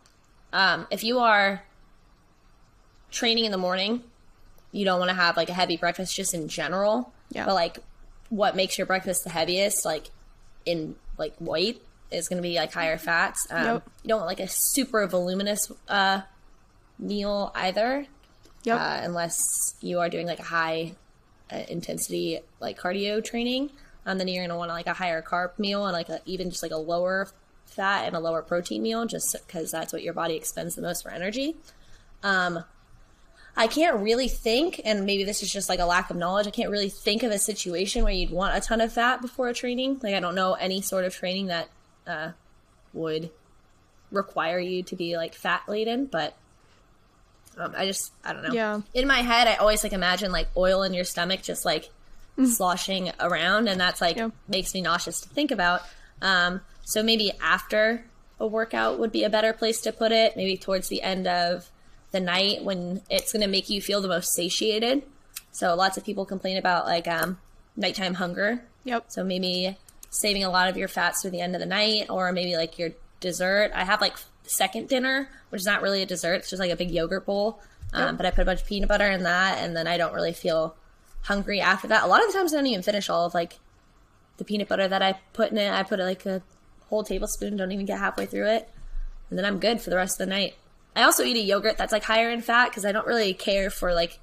um, 0.53 0.87
if 0.91 1.03
you 1.05 1.21
are 1.21 1.63
training 3.11 3.45
in 3.45 3.53
the 3.53 3.59
morning, 3.59 4.03
you 4.73 4.85
don't 4.85 4.99
want 4.99 5.09
to 5.11 5.15
have 5.15 5.37
like 5.37 5.49
a 5.49 5.53
heavy 5.55 5.77
breakfast 5.77 6.15
just 6.15 6.35
in 6.35 6.49
general. 6.49 7.13
Yeah. 7.31 7.47
But 7.47 7.55
like, 7.55 7.79
what 8.29 8.55
makes 8.57 8.77
your 8.79 8.87
breakfast 8.87 9.25
the 9.25 9.31
heaviest, 9.31 9.85
like 9.85 10.11
in 10.67 10.97
like 11.19 11.35
weight, 11.41 11.83
is 12.11 12.29
going 12.29 12.39
to 12.39 12.43
be 12.43 12.57
like 12.57 12.73
higher 12.73 12.99
fats. 12.99 13.47
Um, 13.51 13.65
Yep. 13.65 13.83
You 14.03 14.09
don't 14.09 14.19
want 14.21 14.29
like 14.29 14.41
a 14.41 14.49
super 14.51 15.07
voluminous 15.07 15.71
uh, 15.89 16.23
meal 16.99 17.53
either 17.55 18.07
Yep. 18.65 18.79
uh, 18.81 19.01
unless 19.05 19.39
you 19.81 20.01
are 20.01 20.09
doing 20.11 20.27
like 20.27 20.41
a 20.41 20.45
high 20.45 20.93
intensity 21.53 22.41
like 22.61 22.79
cardio 22.79 23.23
training. 23.23 23.71
Um, 24.07 24.19
then 24.19 24.29
you're 24.29 24.45
gonna 24.45 24.59
want 24.59 24.71
like 24.71 24.87
a 24.87 24.95
higher 24.95 25.23
carb 25.23 25.59
meal 25.59 25.87
and 25.87 25.93
like 25.93 26.09
a, 26.09 26.21
even 26.25 26.51
just 26.51 26.63
like 26.63 26.73
a 26.73 26.77
lower 26.77 27.29
fat 27.67 28.07
and 28.07 28.17
a 28.17 28.21
lower 28.21 28.43
protein 28.43 28.83
meal, 28.83 29.07
just 29.07 29.37
because 29.47 29.71
that's 29.71 29.93
what 29.93 30.03
your 30.03 30.15
body 30.15 30.35
expends 30.35 30.75
the 30.75 30.83
most 30.83 31.03
for 31.03 31.11
energy. 31.11 31.57
Um, 32.23 32.65
I 33.57 33.67
can't 33.67 33.97
really 33.97 34.29
think, 34.29 34.81
and 34.85 35.05
maybe 35.05 35.25
this 35.25 35.43
is 35.43 35.53
just 35.53 35.69
like 35.69 35.81
a 35.81 35.85
lack 35.85 36.11
of 36.11 36.17
knowledge. 36.17 36.47
I 36.47 36.51
can't 36.51 36.71
really 36.71 36.89
think 36.89 37.23
of 37.23 37.33
a 37.33 37.39
situation 37.39 38.05
where 38.05 38.13
you'd 38.13 38.31
want 38.31 38.57
a 38.57 38.61
ton 38.61 38.81
of 38.81 38.93
fat 38.93 39.21
before 39.21 39.49
a 39.49 39.55
training. 39.55 40.01
Like 40.03 40.15
I 40.15 40.21
don't 40.21 40.35
know 40.35 40.55
any 40.55 40.81
sort 40.81 41.05
of 41.05 41.15
training 41.15 41.47
that 41.47 41.69
uh, 42.07 42.31
would 42.93 43.31
require 44.11 44.59
you 44.59 44.83
to 44.85 44.97
be 44.97 45.17
like 45.17 45.35
fat 45.35 45.63
laden, 45.69 46.07
but 46.07 46.37
um, 47.59 47.75
I 47.77 47.87
just 47.87 48.13
I 48.25 48.33
don't 48.33 48.43
know. 48.43 48.53
Yeah. 48.55 48.81
In 48.95 49.07
my 49.07 49.21
head, 49.23 49.47
I 49.49 49.55
always 49.57 49.83
like 49.83 49.93
imagine 49.93 50.33
like 50.33 50.49
oil 50.57 50.83
in 50.83 50.95
your 50.95 51.05
stomach 51.05 51.43
just 51.43 51.65
like 51.65 51.91
sloshing 52.45 53.11
around, 53.21 53.69
and 53.69 53.81
that's 53.81 54.01
like 54.01 54.17
Yeah. 54.17 54.31
makes 54.49 54.73
me 54.75 54.81
nauseous 54.81 55.21
to 55.21 55.29
think 55.29 55.51
about. 55.51 55.83
Um, 56.23 56.61
so 56.85 57.03
maybe 57.03 57.33
after 57.43 58.05
a 58.39 58.47
workout 58.47 58.99
would 58.99 59.13
be 59.13 59.25
a 59.25 59.31
better 59.31 59.53
place 59.53 59.81
to 59.83 59.93
put 59.93 60.13
it. 60.13 60.37
Maybe 60.37 60.57
towards 60.57 60.89
the 60.89 61.03
end 61.03 61.27
of 61.27 61.71
the 62.13 62.21
night 62.21 62.65
when 62.65 63.03
it's 63.11 63.33
going 63.33 63.43
to 63.43 63.49
make 63.49 63.69
you 63.71 63.81
feel 63.81 64.01
the 64.01 64.09
most 64.09 64.33
satiated. 64.35 65.03
So 65.53 65.75
lots 65.75 65.97
of 65.97 66.05
people 66.05 66.25
complain 66.25 66.57
about 66.57 66.87
like 66.87 67.07
um, 67.07 67.39
nighttime 67.77 68.15
hunger. 68.15 68.63
Yep. 68.85 69.05
So 69.09 69.23
maybe 69.23 69.77
saving 70.11 70.43
a 70.43 70.51
lot 70.51 70.69
of 70.69 70.77
your 70.77 70.89
fats 70.89 71.23
through 71.23 71.31
the 71.33 71.41
end 71.41 71.55
of 71.55 71.61
the 71.61 71.67
night, 71.67 72.07
or 72.09 72.33
maybe 72.33 72.57
like 72.57 72.79
your 72.79 72.91
dessert. 73.21 73.71
I 73.75 73.85
have 73.85 74.01
like 74.01 74.17
second 74.45 74.89
dinner, 74.89 75.29
which 75.51 75.61
is 75.61 75.67
not 75.67 75.83
really 75.83 76.03
a 76.03 76.07
dessert; 76.07 76.35
it's 76.35 76.51
just 76.51 76.61
like 76.61 76.71
a 76.71 76.77
big 76.77 76.91
yogurt 76.91 77.27
bowl. 77.27 77.61
Um, 77.93 78.17
But 78.17 78.27
I 78.27 78.31
put 78.31 78.43
a 78.43 78.45
bunch 78.45 78.61
of 78.63 78.67
peanut 78.67 78.89
butter 78.89 79.11
in 79.11 79.25
that, 79.25 79.59
and 79.59 79.77
then 79.77 79.87
I 79.87 79.97
don't 79.97 80.15
really 80.15 80.33
feel 80.33 80.77
hungry 81.23 81.61
after 81.61 81.89
that. 81.89 82.05
A 82.05 82.07
lot 82.07 82.21
of 82.25 82.33
the 82.33 82.39
times, 82.39 82.53
I 82.53 82.57
don't 82.57 82.67
even 82.67 82.83
finish 82.83 83.11
all 83.11 83.27
of 83.27 83.35
like 83.35 83.59
the 84.37 84.45
peanut 84.45 84.69
butter 84.69 84.87
that 84.89 85.03
I 85.03 85.19
put 85.33 85.51
in 85.51 85.59
it. 85.59 85.71
I 85.73 85.83
put 85.83 85.99
like 85.99 86.25
a 86.27 86.41
whole 86.89 87.03
tablespoon, 87.05 87.57
don't 87.57 87.73
even 87.73 87.87
get 87.87 87.99
halfway 87.99 88.27
through 88.27 88.49
it, 88.49 88.69
and 89.29 89.39
then 89.39 89.45
I'm 89.45 89.59
good 89.59 89.81
for 89.81 89.91
the 89.91 89.97
rest 89.97 90.21
of 90.21 90.27
the 90.27 90.31
night. 90.35 90.55
I 90.97 91.03
also 91.03 91.23
eat 91.25 91.37
a 91.37 91.41
yogurt 91.41 91.77
that's 91.79 91.93
like 91.93 92.05
higher 92.05 92.31
in 92.31 92.43
fat 92.43 92.69
because 92.71 92.85
I 92.85 92.93
don't 92.93 93.07
really 93.07 93.33
care 93.35 93.71
for 93.71 93.93
like 93.95 94.19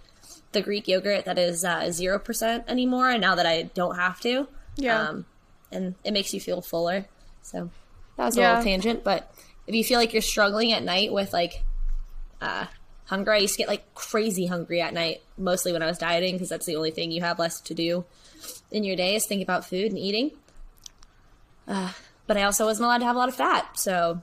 the 0.54 0.62
Greek 0.62 0.88
yogurt 0.88 1.26
that 1.26 1.38
is 1.38 1.64
uh, 1.66 1.92
zero 1.92 2.20
percent 2.20 2.64
anymore. 2.68 3.10
And 3.10 3.22
now 3.22 3.36
that 3.36 3.46
I 3.46 3.64
don't 3.74 3.96
have 3.96 4.20
to, 4.22 4.48
Yeah. 4.78 5.02
um, 5.10 5.26
and 5.72 5.96
it 6.04 6.12
makes 6.12 6.34
you 6.34 6.40
feel 6.42 6.62
fuller. 6.62 7.06
So 7.42 7.70
that 8.18 8.26
was 8.26 8.38
a 8.38 8.42
Yeah. 8.42 8.50
little 8.50 8.64
tangent, 8.64 9.04
but 9.04 9.32
if 9.68 9.76
you 9.76 9.84
feel 9.84 10.00
like 10.00 10.14
you're 10.14 10.22
struggling 10.22 10.72
at 10.72 10.84
night 10.84 11.12
with 11.14 11.34
like 11.34 11.64
uh, 12.42 12.66
hunger. 13.06 13.32
I 13.34 13.38
used 13.38 13.54
to 13.56 13.58
get 13.60 13.68
like 13.68 13.94
crazy 13.96 14.46
hungry 14.46 14.82
at 14.82 14.94
night, 14.94 15.22
mostly 15.38 15.74
when 15.74 15.82
I 15.84 15.88
was 15.88 15.98
dieting, 15.98 16.36
because 16.36 16.50
that's 16.50 16.66
the 16.66 16.76
only 16.76 16.92
thing 16.92 17.12
you 17.12 17.22
have 17.22 17.40
less 17.40 17.60
to 17.62 17.74
do 17.74 18.06
in 18.72 18.84
your 18.84 18.96
day 18.96 19.16
is 19.16 19.26
think 19.26 19.42
about 19.42 19.66
food 19.66 19.92
and 19.92 19.98
eating. 19.98 20.32
Uh, 21.68 21.92
but 22.28 22.38
I 22.38 22.44
also 22.44 22.66
wasn't 22.66 22.86
allowed 22.86 23.00
to 23.00 23.06
have 23.06 23.16
a 23.16 23.20
lot 23.20 23.30
of 23.30 23.36
fat, 23.36 23.78
so 23.80 24.22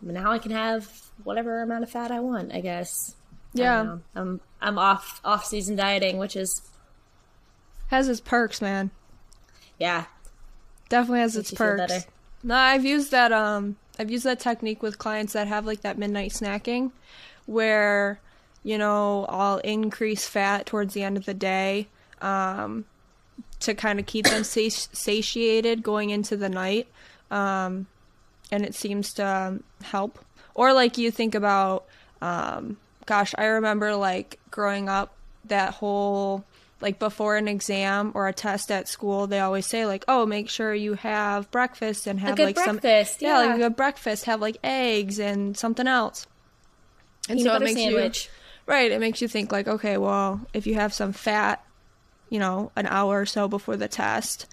now 0.00 0.30
I 0.32 0.38
can 0.38 0.52
have 0.52 0.90
whatever 1.24 1.62
amount 1.62 1.84
of 1.84 1.90
fat 1.90 2.10
I 2.10 2.20
want. 2.20 2.52
I 2.52 2.60
guess. 2.60 3.14
Yeah. 3.52 3.82
don't. 3.84 4.02
I'm 4.14 4.40
I'm 4.60 4.78
off 4.78 5.20
off 5.24 5.44
season 5.44 5.76
dieting, 5.76 6.18
which 6.18 6.36
is 6.36 6.62
Has 7.88 8.08
its 8.08 8.20
perks, 8.20 8.60
man. 8.60 8.90
yeah. 9.78 10.04
Definitely 10.88 11.20
has 11.20 11.34
Makes 11.36 11.50
its 11.50 11.58
perks. 11.58 12.06
No, 12.44 12.54
I've 12.54 12.84
used 12.84 13.10
that 13.10 13.32
um 13.32 13.76
I've 13.98 14.10
used 14.10 14.24
that 14.24 14.40
technique 14.40 14.82
with 14.82 14.98
clients 14.98 15.32
that 15.32 15.48
have 15.48 15.66
like 15.66 15.80
that 15.82 15.98
midnight 15.98 16.32
snacking 16.32 16.92
where 17.46 18.20
you 18.62 18.78
know, 18.78 19.26
I'll 19.28 19.58
increase 19.58 20.26
fat 20.26 20.66
towards 20.66 20.92
the 20.92 21.04
end 21.04 21.16
of 21.16 21.24
the 21.24 21.34
day 21.34 21.88
um 22.20 22.84
to 23.60 23.74
kind 23.74 23.98
of 23.98 24.06
keep 24.06 24.26
them 24.26 24.44
sati- 24.44 24.70
satiated 24.92 25.82
going 25.82 26.10
into 26.10 26.36
the 26.36 26.48
night. 26.48 26.88
Um 27.30 27.86
and 28.50 28.64
it 28.64 28.74
seems 28.74 29.12
to 29.14 29.26
um, 29.26 29.62
help. 29.82 30.18
Or 30.54 30.72
like 30.72 30.98
you 30.98 31.10
think 31.10 31.34
about 31.34 31.84
um 32.20 32.76
gosh, 33.06 33.34
I 33.38 33.44
remember 33.44 33.94
like 33.94 34.38
growing 34.50 34.88
up 34.88 35.14
that 35.44 35.74
whole 35.74 36.44
like 36.80 36.98
before 36.98 37.36
an 37.36 37.48
exam 37.48 38.12
or 38.14 38.28
a 38.28 38.32
test 38.32 38.70
at 38.70 38.88
school, 38.88 39.26
they 39.26 39.40
always 39.40 39.66
say 39.66 39.86
like, 39.86 40.04
"Oh, 40.08 40.26
make 40.26 40.48
sure 40.48 40.74
you 40.74 40.94
have 40.94 41.50
breakfast 41.50 42.06
and 42.06 42.20
have 42.20 42.38
like 42.38 42.58
some 42.58 42.76
breakfast, 42.76 43.22
yeah, 43.22 43.38
like 43.38 43.48
yeah. 43.48 43.54
a 43.54 43.58
good 43.58 43.76
breakfast, 43.76 44.24
have 44.26 44.40
like 44.40 44.58
eggs 44.62 45.18
and 45.18 45.56
something 45.56 45.86
else." 45.86 46.26
And 47.28 47.38
Peanut 47.38 47.52
so 47.52 47.56
it 47.56 47.64
makes 47.64 47.80
sandwich. 47.80 48.24
you 48.26 48.72
right. 48.72 48.90
It 48.90 49.00
makes 49.00 49.22
you 49.22 49.28
think 49.28 49.52
like, 49.52 49.68
okay, 49.68 49.96
well, 49.96 50.40
if 50.52 50.66
you 50.66 50.74
have 50.74 50.92
some 50.92 51.12
fat, 51.12 51.64
you 52.28 52.38
know, 52.38 52.72
an 52.76 52.86
hour 52.86 53.20
or 53.20 53.26
so 53.26 53.48
before 53.48 53.76
the 53.76 53.88
test 53.88 54.46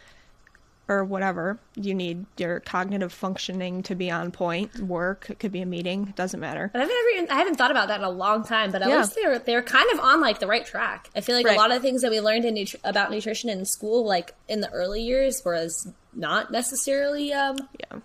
or 0.89 1.03
whatever, 1.05 1.57
you 1.75 1.93
need 1.93 2.25
your 2.37 2.59
cognitive 2.59 3.13
functioning 3.13 3.83
to 3.83 3.95
be 3.95 4.11
on 4.11 4.31
point. 4.31 4.77
Work, 4.79 5.27
it 5.29 5.39
could 5.39 5.51
be 5.51 5.61
a 5.61 5.65
meeting, 5.65 6.07
it 6.09 6.15
doesn't 6.15 6.39
matter. 6.39 6.69
But 6.73 6.81
I've 6.81 6.87
never 6.89 7.07
even 7.15 7.29
I 7.31 7.35
haven't 7.35 7.55
thought 7.55 7.71
about 7.71 7.87
that 7.87 7.99
in 7.99 8.03
a 8.05 8.09
long 8.09 8.43
time. 8.43 8.71
But 8.71 8.81
at 8.81 8.89
Yeah. 8.89 8.97
least 8.97 9.15
they're 9.15 9.39
they're 9.39 9.63
kind 9.63 9.89
of 9.93 9.99
on 9.99 10.19
like 10.19 10.39
the 10.39 10.47
right 10.47 10.65
track. 10.65 11.09
I 11.15 11.21
feel 11.21 11.35
like 11.35 11.45
Right. 11.45 11.55
a 11.55 11.59
lot 11.59 11.71
of 11.71 11.81
things 11.81 12.01
that 12.01 12.11
we 12.11 12.19
learned 12.19 12.43
in 12.45 12.55
nutri- 12.55 12.79
about 12.83 13.11
nutrition 13.11 13.49
in 13.49 13.65
school, 13.65 14.05
like 14.05 14.33
in 14.49 14.59
the 14.61 14.69
early 14.71 15.01
years, 15.01 15.41
was 15.45 15.87
not 16.13 16.51
necessarily 16.51 17.31
um, 17.33 17.55
Yeah. 17.79 17.99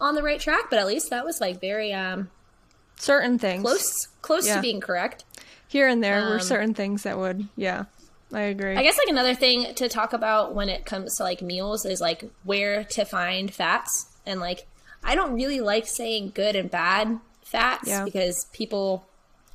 on 0.00 0.14
the 0.14 0.22
right 0.22 0.38
track. 0.40 0.64
But 0.68 0.78
at 0.80 0.86
least 0.86 1.08
that 1.10 1.24
was 1.24 1.40
like 1.40 1.60
very 1.60 1.92
um, 1.94 2.30
Certain 2.96 3.38
things. 3.38 3.62
close 3.62 4.08
close 4.22 4.46
Yeah. 4.46 4.56
to 4.56 4.60
being 4.62 4.80
correct. 4.80 5.24
Here 5.66 5.86
and 5.88 6.02
there 6.04 6.20
were 6.28 6.34
Um, 6.34 6.40
certain 6.40 6.74
things 6.74 7.02
that 7.04 7.16
would, 7.18 7.46
yeah. 7.56 7.84
I 8.32 8.42
agree. 8.42 8.76
I 8.76 8.82
guess 8.82 8.98
like 8.98 9.08
another 9.08 9.34
thing 9.34 9.74
to 9.74 9.88
talk 9.88 10.12
about 10.12 10.54
when 10.54 10.68
it 10.68 10.84
comes 10.84 11.16
to 11.16 11.22
like 11.22 11.40
meals 11.42 11.84
is 11.86 12.00
like 12.00 12.24
where 12.44 12.84
to 12.84 13.04
find 13.04 13.52
fats 13.52 14.06
and 14.26 14.38
like 14.40 14.66
I 15.02 15.14
don't 15.14 15.32
really 15.32 15.60
like 15.60 15.86
saying 15.86 16.32
good 16.34 16.54
and 16.56 16.70
bad 16.70 17.20
fats 17.42 17.88
Yeah. 17.88 18.04
because 18.04 18.46
people 18.52 19.06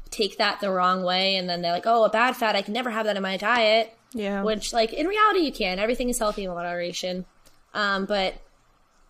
take 0.10 0.38
that 0.38 0.60
the 0.62 0.72
wrong 0.72 1.03
way 1.03 1.36
and 1.36 1.48
then 1.50 1.62
they're 1.62 1.72
like, 1.72 1.86
"Oh, 1.86 2.03
a 2.03 2.10
bad 2.10 2.36
fat, 2.36 2.56
I 2.56 2.62
can 2.63 2.74
never 2.74 2.89
have 2.89 3.06
that 3.06 3.15
in 3.18 3.24
my 3.24 3.38
diet." 3.38 3.94
yeah. 4.13 4.42
Which 4.44 4.74
like 4.74 4.94
in 4.94 5.08
reality 5.08 5.39
you 5.42 5.51
can. 5.51 5.77
Everything 5.80 6.10
is 6.10 6.18
healthy 6.20 6.44
in 6.46 6.50
moderation. 6.51 7.25
Um, 7.74 8.06
but 8.06 8.36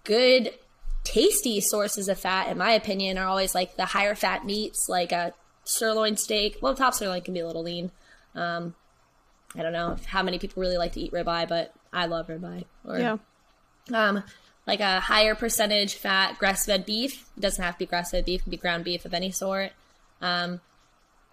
good 0.03 0.51
tasty 1.03 1.59
sources 1.61 2.07
of 2.07 2.17
fat 2.19 2.47
in 2.49 2.57
my 2.57 2.71
opinion 2.71 3.17
are 3.17 3.27
always 3.27 3.53
like 3.53 3.75
the 3.75 3.85
higher 3.85 4.15
fat 4.15 4.45
meats 4.45 4.87
like 4.89 5.11
a 5.11 5.33
sirloin 5.65 6.15
steak. 6.17 6.57
Well, 6.61 6.75
top 6.75 6.93
sirloin 6.93 7.21
can 7.21 7.33
be 7.33 7.41
a 7.41 7.47
little 7.47 7.63
lean. 7.63 7.91
Um, 8.35 8.75
I 9.55 9.61
don't 9.61 9.73
know 9.73 9.97
how 10.05 10.23
many 10.23 10.39
people 10.39 10.61
really 10.61 10.77
like 10.77 10.93
to 10.93 10.99
eat 10.99 11.11
ribeye, 11.11 11.47
but 11.47 11.73
I 11.91 12.05
love 12.07 12.27
ribeye. 12.27 12.65
Or, 12.85 12.97
yeah. 12.97 13.17
Um, 13.93 14.23
like 14.65 14.79
a 14.79 14.99
higher 14.99 15.35
percentage 15.35 15.95
fat 15.95 16.37
grass 16.39 16.65
fed 16.65 16.85
beef. 16.85 17.29
It 17.37 17.41
doesn't 17.41 17.63
have 17.63 17.75
to 17.75 17.79
be 17.79 17.85
grass 17.85 18.11
fed 18.11 18.25
beef; 18.25 18.41
it 18.41 18.43
can 18.43 18.51
be 18.51 18.57
ground 18.57 18.83
beef 18.83 19.05
of 19.05 19.13
any 19.13 19.31
sort. 19.31 19.71
Um, 20.21 20.61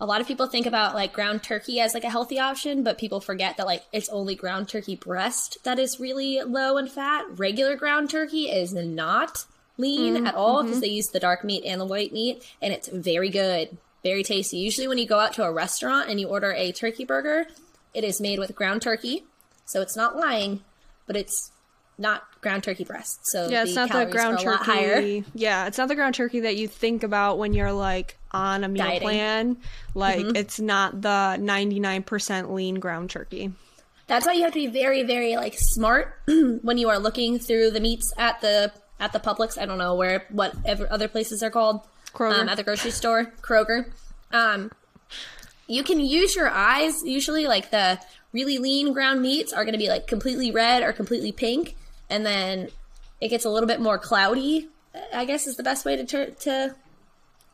a 0.00 0.06
lot 0.06 0.20
of 0.20 0.26
people 0.26 0.46
think 0.46 0.66
about 0.66 0.94
like 0.94 1.12
ground 1.12 1.42
turkey 1.42 1.78
as 1.78 1.94
like 1.94 2.04
a 2.04 2.10
healthy 2.10 2.38
option, 2.38 2.82
but 2.82 2.98
people 2.98 3.20
forget 3.20 3.56
that 3.56 3.66
like 3.66 3.84
it's 3.92 4.08
only 4.08 4.34
ground 4.34 4.68
turkey 4.68 4.96
breast 4.96 5.58
that 5.64 5.78
is 5.78 6.00
really 6.00 6.42
low 6.42 6.76
in 6.78 6.88
fat. 6.88 7.26
Regular 7.38 7.76
ground 7.76 8.10
turkey 8.10 8.44
is 8.44 8.72
not 8.72 9.44
lean 9.76 10.26
at 10.26 10.34
all 10.34 10.62
because 10.62 10.80
they 10.80 10.88
use 10.88 11.08
the 11.08 11.20
dark 11.20 11.44
meat 11.44 11.64
and 11.64 11.80
the 11.80 11.86
white 11.86 12.12
meat, 12.12 12.44
and 12.60 12.72
it's 12.72 12.88
very 12.88 13.28
good, 13.28 13.76
very 14.02 14.22
tasty. 14.22 14.56
Usually, 14.56 14.88
when 14.88 14.98
you 14.98 15.06
go 15.06 15.18
out 15.18 15.34
to 15.34 15.44
a 15.44 15.52
restaurant 15.52 16.08
and 16.08 16.18
you 16.18 16.28
order 16.28 16.52
a 16.52 16.72
turkey 16.72 17.04
burger, 17.04 17.46
it 17.94 18.04
is 18.04 18.20
made 18.20 18.38
with 18.38 18.54
ground 18.54 18.82
turkey, 18.82 19.24
so 19.66 19.80
it's 19.80 19.96
not 19.96 20.16
lying, 20.16 20.62
but 21.06 21.16
it's 21.16 21.50
not 21.98 22.22
ground 22.40 22.62
turkey 22.64 22.84
breast. 22.84 23.20
So 23.24 23.48
Yeah, 23.48 23.62
it's 23.64 23.74
not 23.74 23.90
the 23.92 24.06
ground 24.06 24.38
turkey. 24.40 25.24
Yeah, 25.34 25.66
it's 25.66 25.76
not 25.76 25.88
the 25.88 25.94
ground 25.94 26.14
turkey 26.14 26.40
that 26.40 26.56
you 26.56 26.66
think 26.66 27.02
about 27.02 27.36
when 27.38 27.52
you're 27.52 27.72
like 27.72 28.16
on 28.32 28.64
a 28.64 28.68
meal 28.68 28.84
Dieting. 28.84 29.02
plan. 29.02 29.56
Like 29.94 30.20
Mm-hmm. 30.20 30.36
it's 30.36 30.58
not 30.60 31.02
the 31.02 31.36
99% 31.38 32.52
lean 32.52 32.76
ground 32.76 33.10
turkey. 33.10 33.52
That's 34.06 34.26
why 34.26 34.32
you 34.32 34.42
have 34.44 34.52
to 34.52 34.58
be 34.58 34.66
very, 34.66 35.02
very 35.02 35.36
like 35.36 35.54
smart 35.56 36.18
when 36.26 36.78
you 36.78 36.88
are 36.88 36.98
looking 36.98 37.38
through 37.38 37.70
the 37.70 37.80
meats 37.80 38.12
at 38.16 38.40
the 38.40 38.72
at 38.98 39.12
the 39.12 39.20
Publix. 39.20 39.56
I 39.58 39.66
don't 39.66 39.78
know 39.78 39.94
where 39.94 40.24
what 40.30 40.54
other 40.90 41.06
places 41.08 41.42
are 41.42 41.50
called. 41.50 41.86
Kroger. 42.12 42.40
Um, 42.40 42.48
at 42.48 42.56
the 42.56 42.64
grocery 42.64 42.90
store, 42.90 43.26
Kroger. 43.40 43.92
Um, 44.32 44.70
you 45.70 45.84
can 45.84 46.00
use 46.00 46.34
your 46.34 46.48
eyes. 46.48 47.02
Usually, 47.04 47.46
like 47.46 47.70
the 47.70 48.00
really 48.32 48.58
lean 48.58 48.92
ground 48.92 49.22
meats 49.22 49.52
are 49.52 49.64
going 49.64 49.72
to 49.72 49.78
be 49.78 49.88
like 49.88 50.06
completely 50.06 50.50
red 50.50 50.82
or 50.82 50.92
completely 50.92 51.30
pink, 51.30 51.76
and 52.08 52.26
then 52.26 52.68
it 53.20 53.28
gets 53.28 53.44
a 53.44 53.50
little 53.50 53.68
bit 53.68 53.80
more 53.80 53.98
cloudy. 53.98 54.68
I 55.14 55.24
guess 55.24 55.46
is 55.46 55.56
the 55.56 55.62
best 55.62 55.84
way 55.84 55.94
to 55.94 56.04
tur- 56.04 56.30
to 56.40 56.74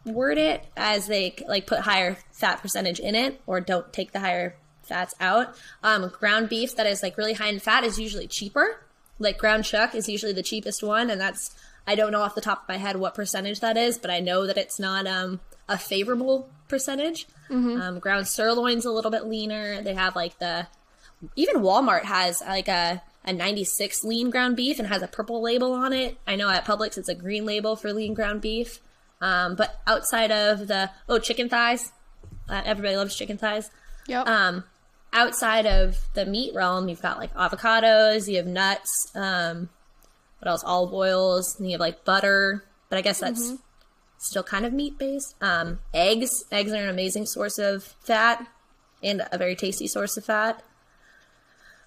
word 0.06 0.38
it 0.38 0.64
as 0.76 1.08
they 1.08 1.34
like 1.46 1.66
put 1.66 1.80
higher 1.80 2.16
fat 2.32 2.62
percentage 2.62 3.00
in 3.00 3.14
it 3.14 3.40
or 3.46 3.60
don't 3.60 3.92
take 3.92 4.12
the 4.12 4.20
higher 4.20 4.56
fats 4.82 5.14
out. 5.20 5.54
Um, 5.82 6.08
ground 6.08 6.48
beef 6.48 6.74
that 6.76 6.86
is 6.86 7.02
like 7.02 7.18
really 7.18 7.34
high 7.34 7.48
in 7.48 7.58
fat 7.58 7.84
is 7.84 7.98
usually 7.98 8.26
cheaper. 8.26 8.80
Like 9.18 9.36
ground 9.36 9.64
chuck 9.64 9.94
is 9.94 10.08
usually 10.08 10.32
the 10.32 10.42
cheapest 10.42 10.82
one, 10.82 11.10
and 11.10 11.20
that's 11.20 11.54
I 11.86 11.94
don't 11.94 12.12
know 12.12 12.22
off 12.22 12.34
the 12.34 12.40
top 12.40 12.62
of 12.62 12.68
my 12.68 12.78
head 12.78 12.96
what 12.96 13.14
percentage 13.14 13.60
that 13.60 13.76
is, 13.76 13.98
but 13.98 14.10
I 14.10 14.20
know 14.20 14.46
that 14.46 14.56
it's 14.56 14.78
not 14.78 15.06
um, 15.06 15.40
a 15.68 15.76
favorable 15.76 16.48
percentage. 16.68 17.26
Um, 17.80 17.98
ground 17.98 18.26
sirloin's 18.26 18.84
a 18.84 18.90
little 18.90 19.10
bit 19.10 19.26
leaner. 19.26 19.82
They 19.82 19.94
have 19.94 20.16
like 20.16 20.38
the 20.38 20.66
even 21.34 21.62
Walmart 21.62 22.04
has 22.04 22.40
like 22.40 22.68
a 22.68 23.02
a 23.24 23.32
96 23.32 24.04
lean 24.04 24.30
ground 24.30 24.56
beef 24.56 24.78
and 24.78 24.86
has 24.86 25.02
a 25.02 25.08
purple 25.08 25.42
label 25.42 25.72
on 25.72 25.92
it. 25.92 26.16
I 26.26 26.36
know 26.36 26.48
at 26.48 26.64
Publix 26.64 26.96
it's 26.96 27.08
a 27.08 27.14
green 27.14 27.44
label 27.44 27.74
for 27.74 27.92
lean 27.92 28.14
ground 28.14 28.40
beef. 28.40 28.80
Um, 29.20 29.56
but 29.56 29.80
outside 29.86 30.30
of 30.30 30.68
the 30.68 30.90
oh 31.08 31.18
chicken 31.18 31.48
thighs, 31.48 31.90
uh, 32.48 32.62
everybody 32.64 32.96
loves 32.96 33.16
chicken 33.16 33.38
thighs. 33.38 33.70
Yep. 34.06 34.28
Um, 34.28 34.64
outside 35.12 35.66
of 35.66 35.96
the 36.14 36.26
meat 36.26 36.54
realm, 36.54 36.88
you've 36.88 37.02
got 37.02 37.18
like 37.18 37.34
avocados, 37.34 38.28
you 38.28 38.36
have 38.36 38.46
nuts, 38.46 39.10
um, 39.14 39.70
what 40.38 40.48
else? 40.48 40.62
Olive 40.64 40.92
oils, 40.92 41.56
and 41.58 41.66
you 41.66 41.72
have 41.72 41.80
like 41.80 42.04
butter, 42.04 42.62
but 42.88 42.98
I 42.98 43.02
guess 43.02 43.20
that's 43.20 43.54
still 44.18 44.42
kind 44.42 44.64
of 44.64 44.72
meat 44.72 44.98
based. 44.98 45.34
Um, 45.40 45.80
eggs, 45.92 46.44
eggs 46.50 46.72
are 46.72 46.82
an 46.82 46.88
amazing 46.88 47.26
source 47.26 47.58
of 47.58 47.84
fat 48.00 48.46
and 49.02 49.22
a 49.30 49.38
very 49.38 49.56
tasty 49.56 49.86
source 49.86 50.16
of 50.16 50.24
fat. 50.24 50.62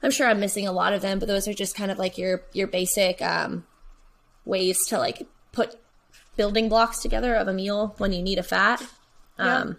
I'm 0.02 0.12
sure 0.12 0.28
I'm 0.28 0.40
missing 0.40 0.68
a 0.68 0.72
lot 0.72 0.94
of 0.94 1.02
them, 1.02 1.20
but 1.20 1.28
those 1.28 1.48
are 1.48 1.54
just 1.54 1.76
kind 1.76 1.92
of 1.92 1.98
like 1.98 2.18
your 2.18 2.44
your 2.54 2.68
basic 2.68 3.22
um, 3.22 3.66
ways 4.46 4.78
to 4.88 4.98
like 4.98 5.28
put 5.52 5.76
building 6.38 6.70
blocks 6.70 7.00
together 7.00 7.36
of 7.36 7.48
a 7.48 7.54
meal 7.54 7.96
when 7.98 8.14
you 8.14 8.22
need 8.22 8.40
a 8.40 8.44
fat. 8.44 8.82
Um, 9.38 9.78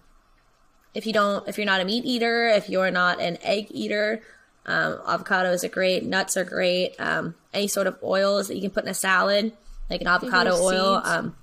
if 0.95 1.07
you 1.07 1.13
don't, 1.13 1.49
if 1.49 1.57
you're 1.57 1.67
not 1.67 1.81
a 1.81 1.85
meat 1.85 2.05
eater, 2.05 2.49
if 2.49 2.69
you're 2.69 2.91
not 2.91 3.21
an 3.21 3.39
egg 3.43 3.69
eater, 3.71 4.21
um, 4.67 4.99
avocados 5.07 5.65
are 5.65 5.69
great. 5.69 6.05
Nuts 6.05 6.37
are 6.37 6.45
great. 6.45 6.97
Um, 6.99 7.35
any 7.55 7.69
sort 7.69 7.87
of 7.87 7.97
oils 8.03 8.49
that 8.49 8.57
you 8.57 8.61
can 8.61 8.71
put 8.71 8.85
in 8.85 8.91
a 8.91 8.95
salad, 8.95 9.53
like 9.89 10.01
an 10.01 10.07
avocado 10.07 10.55
oil. 10.63 11.01
Um, 11.03 11.37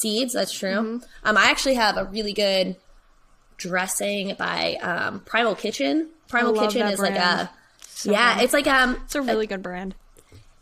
seeds, 0.00 0.32
that's 0.34 0.52
true. 0.52 1.00
Um, 1.24 1.36
I 1.36 1.50
actually 1.50 1.74
have 1.74 1.96
a 1.96 2.04
really 2.04 2.32
good 2.32 2.76
dressing 3.56 4.34
by 4.38 4.74
um, 4.82 5.20
Primal 5.20 5.54
Kitchen. 5.54 6.08
Primal 6.28 6.54
Kitchen 6.54 6.86
is 6.88 6.98
like 6.98 7.14
brand. 7.14 7.48
a 7.48 8.10
yeah, 8.10 8.34
good. 8.36 8.44
it's 8.44 8.52
like 8.52 8.66
um, 8.66 8.98
it's 9.04 9.14
a 9.14 9.22
really 9.22 9.46
good 9.46 9.62
brand. 9.62 9.94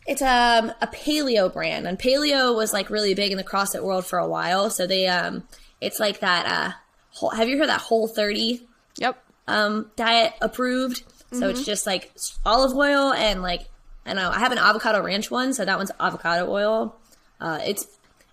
it's 0.07 0.21
um 0.21 0.71
a 0.81 0.87
paleo 0.87 1.51
brand, 1.51 1.87
and 1.87 1.97
paleo 1.97 2.55
was 2.55 2.73
like 2.73 2.89
really 2.89 3.13
big 3.13 3.31
in 3.31 3.37
the 3.37 3.43
CrossFit 3.43 3.83
world 3.83 4.05
for 4.05 4.19
a 4.19 4.27
while. 4.27 4.69
So 4.69 4.85
they 4.85 5.07
um, 5.07 5.43
it's 5.79 5.99
like 5.99 6.19
that. 6.19 6.45
Uh, 6.45 6.71
whole, 7.11 7.29
have 7.31 7.47
you 7.49 7.57
heard 7.57 7.69
that 7.69 7.81
Whole 7.81 8.07
30 8.07 8.65
Yep. 8.97 9.23
um 9.47 9.89
diet 9.95 10.33
approved? 10.41 11.03
So 11.33 11.47
it's 11.47 11.63
just 11.65 11.87
like 11.87 12.11
olive 12.45 12.75
oil 12.75 13.13
and 13.13 13.41
like 13.41 13.69
I 14.05 14.13
don't 14.13 14.17
know. 14.21 14.29
I 14.31 14.39
have 14.39 14.51
an 14.51 14.57
avocado 14.57 15.01
ranch 15.01 15.31
one, 15.31 15.53
so 15.53 15.63
that 15.63 15.77
one's 15.77 15.91
avocado 15.99 16.51
oil. 16.51 16.97
Uh, 17.39 17.59
it's 17.65 17.87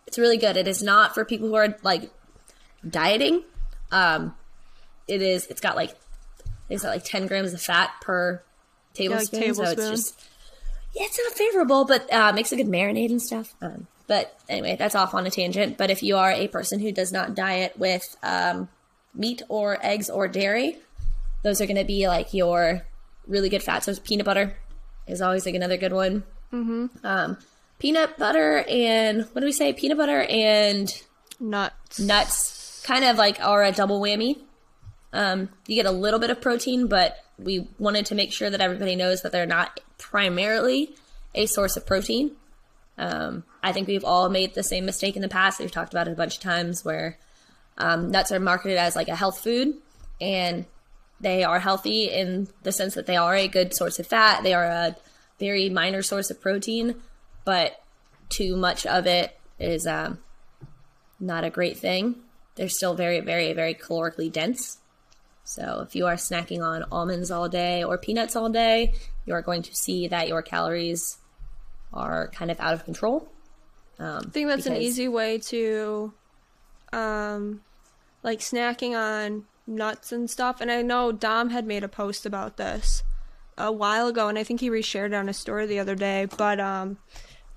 it's 0.08 0.16
really 0.16 0.38
good. 0.38 0.56
It 0.56 0.66
is 0.66 0.82
not 0.82 1.12
for 1.14 1.22
people 1.26 1.48
who 1.48 1.54
are 1.54 1.76
like 1.82 2.10
dieting. 2.88 3.44
Um, 3.92 4.34
it 5.06 5.20
is. 5.20 5.46
It's 5.48 5.60
got 5.60 5.76
like 5.76 5.94
it's 6.70 6.82
got 6.82 6.88
like 6.88 7.04
ten 7.04 7.26
grams 7.26 7.52
of 7.52 7.60
fat 7.60 7.90
per 8.00 8.42
tablespoon. 8.94 9.40
Yeah, 9.40 9.46
tablespoon. 9.48 9.76
So 9.76 9.92
it's 9.92 10.02
just 10.06 10.28
yeah, 10.94 11.02
it's 11.04 11.18
not 11.22 11.32
favorable, 11.34 11.84
but 11.84 12.10
uh, 12.10 12.32
makes 12.32 12.50
a 12.52 12.56
good 12.56 12.68
marinade 12.68 13.10
and 13.10 13.20
stuff. 13.20 13.54
Um, 13.60 13.86
but 14.06 14.34
anyway, 14.48 14.76
that's 14.78 14.94
off 14.94 15.12
on 15.12 15.26
a 15.26 15.30
tangent. 15.30 15.76
But 15.76 15.90
if 15.90 16.02
you 16.02 16.16
are 16.16 16.32
a 16.32 16.48
person 16.48 16.80
who 16.80 16.90
does 16.90 17.12
not 17.12 17.34
diet 17.34 17.78
with 17.78 18.16
um, 18.22 18.70
meat 19.14 19.42
or 19.50 19.76
eggs 19.82 20.08
or 20.08 20.26
dairy, 20.26 20.78
those 21.42 21.60
are 21.60 21.66
going 21.66 21.76
to 21.76 21.84
be 21.84 22.08
like 22.08 22.32
your 22.32 22.80
really 23.26 23.50
good 23.50 23.62
fat. 23.62 23.84
So 23.84 23.94
peanut 23.96 24.24
butter 24.24 24.56
is 25.06 25.20
always 25.20 25.44
like 25.44 25.54
another 25.54 25.76
good 25.76 25.92
one. 25.92 26.22
Mm-hmm. 26.50 26.86
Um, 27.04 27.36
peanut 27.78 28.18
butter 28.18 28.64
and 28.68 29.22
what 29.32 29.40
do 29.40 29.46
we 29.46 29.52
say? 29.52 29.72
Peanut 29.72 29.98
butter 29.98 30.22
and 30.22 30.92
Nuts. 31.40 32.00
nuts 32.00 32.82
kind 32.86 33.04
of 33.04 33.16
like 33.16 33.40
are 33.40 33.62
a 33.62 33.72
double 33.72 34.00
whammy. 34.00 34.38
Um, 35.12 35.48
you 35.66 35.74
get 35.74 35.86
a 35.86 35.90
little 35.90 36.20
bit 36.20 36.30
of 36.30 36.40
protein, 36.40 36.86
but 36.86 37.16
we 37.38 37.68
wanted 37.78 38.06
to 38.06 38.14
make 38.14 38.32
sure 38.32 38.50
that 38.50 38.60
everybody 38.60 38.96
knows 38.96 39.22
that 39.22 39.32
they're 39.32 39.46
not 39.46 39.80
primarily 39.96 40.94
a 41.34 41.46
source 41.46 41.76
of 41.76 41.86
protein. 41.86 42.32
Um, 42.98 43.44
I 43.62 43.72
think 43.72 43.86
we've 43.86 44.04
all 44.04 44.28
made 44.28 44.54
the 44.54 44.62
same 44.62 44.84
mistake 44.84 45.16
in 45.16 45.22
the 45.22 45.28
past. 45.28 45.60
We've 45.60 45.70
talked 45.70 45.92
about 45.92 46.08
it 46.08 46.12
a 46.12 46.16
bunch 46.16 46.36
of 46.36 46.42
times 46.42 46.84
where 46.84 47.18
um, 47.78 48.10
nuts 48.10 48.32
are 48.32 48.40
marketed 48.40 48.76
as 48.76 48.96
like 48.96 49.08
a 49.08 49.14
health 49.14 49.38
food, 49.40 49.74
and 50.20 50.66
they 51.20 51.44
are 51.44 51.60
healthy 51.60 52.04
in 52.06 52.48
the 52.64 52.72
sense 52.72 52.94
that 52.94 53.06
they 53.06 53.16
are 53.16 53.34
a 53.34 53.48
good 53.48 53.72
source 53.74 53.98
of 53.98 54.06
fat. 54.06 54.42
They 54.42 54.52
are 54.54 54.64
a 54.64 54.96
very 55.38 55.68
minor 55.68 56.02
source 56.02 56.30
of 56.30 56.40
protein, 56.40 56.96
but 57.48 57.80
too 58.28 58.58
much 58.58 58.84
of 58.84 59.06
it 59.06 59.34
is 59.58 59.86
um, 59.86 60.18
not 61.18 61.44
a 61.44 61.48
great 61.48 61.78
thing. 61.78 62.16
They're 62.56 62.68
still 62.68 62.92
very, 62.94 63.20
very, 63.20 63.54
very 63.54 63.72
calorically 63.72 64.30
dense. 64.30 64.76
So 65.44 65.82
if 65.86 65.96
you 65.96 66.06
are 66.06 66.16
snacking 66.16 66.60
on 66.60 66.84
almonds 66.92 67.30
all 67.30 67.48
day 67.48 67.82
or 67.82 67.96
peanuts 67.96 68.36
all 68.36 68.50
day, 68.50 68.92
you 69.24 69.32
are 69.32 69.40
going 69.40 69.62
to 69.62 69.74
see 69.74 70.08
that 70.08 70.28
your 70.28 70.42
calories 70.42 71.16
are 71.90 72.28
kind 72.34 72.50
of 72.50 72.60
out 72.60 72.74
of 72.74 72.84
control. 72.84 73.26
Um, 73.98 74.24
I 74.26 74.28
think 74.28 74.48
that's 74.48 74.66
an 74.66 74.76
easy 74.76 75.08
way 75.08 75.38
to, 75.38 76.12
um, 76.92 77.62
like 78.22 78.40
snacking 78.40 78.92
on 78.92 79.46
nuts 79.66 80.12
and 80.12 80.28
stuff. 80.28 80.60
And 80.60 80.70
I 80.70 80.82
know 80.82 81.12
Dom 81.12 81.48
had 81.48 81.64
made 81.64 81.82
a 81.82 81.88
post 81.88 82.26
about 82.26 82.58
this 82.58 83.02
a 83.56 83.72
while 83.72 84.06
ago, 84.06 84.28
and 84.28 84.38
I 84.38 84.44
think 84.44 84.60
he 84.60 84.68
reshared 84.68 85.06
it 85.06 85.14
on 85.14 85.30
a 85.30 85.32
story 85.32 85.64
the 85.64 85.78
other 85.78 85.94
day. 85.94 86.26
But 86.36 86.60
um, 86.60 86.98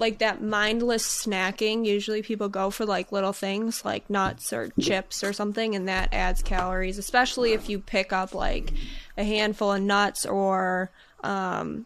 like 0.02 0.18
that 0.20 0.42
mindless 0.42 1.06
snacking, 1.26 1.86
usually 1.86 2.22
people 2.22 2.50
go 2.50 2.70
for 2.70 2.86
like 2.86 3.12
little 3.14 3.32
things 3.32 3.86
like 3.86 4.10
nuts 4.10 4.52
or 4.52 4.72
chips 4.82 5.24
or 5.24 5.32
something, 5.32 5.76
and 5.76 5.88
that 5.88 6.14
adds 6.14 6.42
calories, 6.44 6.98
especially 6.98 7.54
if 7.54 7.70
you 7.70 7.80
pick 7.80 8.12
up 8.12 8.34
like 8.34 8.74
a 9.18 9.24
handful 9.24 9.72
of 9.72 9.82
nuts 9.82 10.26
or 10.26 10.90
um, 11.24 11.86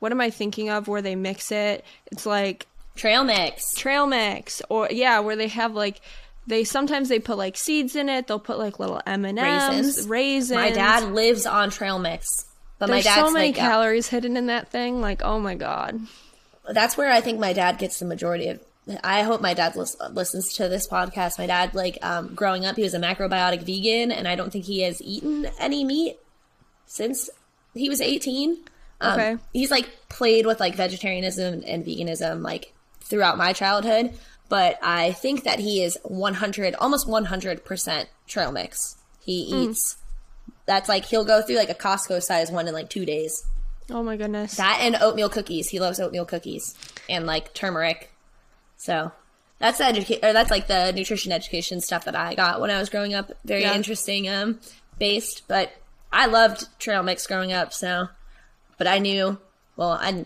what 0.00 0.12
am 0.12 0.20
I 0.20 0.28
thinking 0.28 0.68
of 0.68 0.88
where 0.88 1.00
they 1.00 1.14
mix 1.14 1.50
it? 1.50 1.84
It's 2.12 2.26
like 2.26 2.66
Trail 2.96 3.24
mix. 3.24 3.74
trail 3.74 4.06
mix 4.06 4.62
or 4.68 4.88
yeah 4.90 5.18
where 5.18 5.34
they 5.34 5.48
have 5.48 5.74
like 5.74 6.00
they 6.46 6.62
sometimes 6.62 7.08
they 7.08 7.18
put 7.18 7.36
like 7.36 7.56
seeds 7.56 7.96
in 7.96 8.08
it 8.08 8.28
they'll 8.28 8.38
put 8.38 8.56
like 8.56 8.78
little 8.78 9.00
m&ms 9.04 9.34
Raisins. 9.34 10.08
raisins, 10.08 10.56
My 10.56 10.70
dad 10.70 11.10
lives 11.12 11.44
on 11.44 11.70
trail 11.70 11.98
mix. 11.98 12.46
But 12.78 12.86
there's 12.86 13.04
my 13.04 13.10
dad's 13.10 13.26
so 13.26 13.32
many 13.32 13.48
like, 13.48 13.56
calories 13.56 14.06
hidden 14.08 14.36
in 14.36 14.46
that 14.46 14.68
thing 14.68 15.00
like 15.00 15.22
oh 15.24 15.40
my 15.40 15.56
god 15.56 15.98
that's 16.70 16.96
where 16.96 17.10
I 17.10 17.20
think 17.20 17.38
my 17.38 17.52
dad 17.52 17.78
gets 17.78 17.98
the 17.98 18.04
majority 18.06 18.48
of. 18.48 18.60
I 19.02 19.22
hope 19.22 19.40
my 19.40 19.54
dad 19.54 19.76
lis- 19.76 19.96
listens 20.12 20.52
to 20.54 20.68
this 20.68 20.86
podcast. 20.86 21.38
My 21.38 21.46
dad, 21.46 21.74
like, 21.74 21.96
um, 22.02 22.34
growing 22.34 22.66
up, 22.66 22.76
he 22.76 22.82
was 22.82 22.92
a 22.92 22.98
macrobiotic 22.98 23.62
vegan, 23.62 24.12
and 24.12 24.28
I 24.28 24.34
don't 24.36 24.50
think 24.52 24.66
he 24.66 24.80
has 24.82 25.00
eaten 25.00 25.46
any 25.58 25.84
meat 25.84 26.18
since 26.86 27.30
he 27.72 27.88
was 27.88 28.00
18. 28.02 28.58
Um, 29.00 29.12
Okay. 29.20 29.36
He's, 29.54 29.70
like, 29.70 29.88
played 30.10 30.44
with, 30.46 30.60
like, 30.60 30.74
vegetarianism 30.74 31.62
and 31.66 31.84
veganism, 31.84 32.42
like, 32.42 32.74
throughout 33.00 33.38
my 33.38 33.52
childhood, 33.54 34.12
but 34.50 34.78
I 34.82 35.12
think 35.12 35.44
that 35.44 35.60
he 35.60 35.82
is 35.82 35.96
100, 36.04 36.74
almost 36.74 37.08
100% 37.08 38.06
trail 38.26 38.52
mix. 38.52 38.96
He 39.20 39.48
Hmm. 39.50 39.70
eats. 39.70 39.96
That's 40.66 40.88
like, 40.90 41.06
he'll 41.06 41.24
go 41.24 41.40
through, 41.40 41.56
like, 41.56 41.70
a 41.70 41.74
Costco 41.74 42.22
size 42.22 42.50
one 42.50 42.68
in, 42.68 42.74
like, 42.74 42.90
two 42.90 43.06
days. 43.06 43.44
Oh 43.90 44.02
my 44.02 44.16
goodness 44.16 44.56
That 44.56 44.78
and 44.80 44.96
oatmeal 45.00 45.28
cookies. 45.28 45.68
He 45.68 45.80
loves 45.80 46.00
oatmeal 46.00 46.24
cookies 46.24 46.74
and 47.08 47.26
like 47.26 47.52
turmeric. 47.54 48.10
So 48.76 49.12
that's 49.58 49.78
the 49.78 49.84
educate 49.86 50.24
or 50.24 50.32
that's 50.32 50.50
like 50.50 50.66
the 50.66 50.92
nutrition 50.92 51.32
education 51.32 51.80
stuff 51.80 52.04
that 52.06 52.16
I 52.16 52.34
got 52.34 52.60
when 52.60 52.70
I 52.70 52.78
was 52.78 52.88
growing 52.90 53.14
up. 53.14 53.32
Very 53.44 53.62
Yeah. 53.62 53.74
interesting 53.74 54.28
um 54.28 54.60
based, 54.98 55.42
but 55.48 55.72
I 56.12 56.26
loved 56.26 56.66
trail 56.78 57.02
mix 57.02 57.26
growing 57.26 57.52
up. 57.52 57.72
So, 57.72 58.08
but 58.78 58.86
I 58.86 58.98
knew 58.98 59.38
well, 59.76 59.90
I 59.92 60.24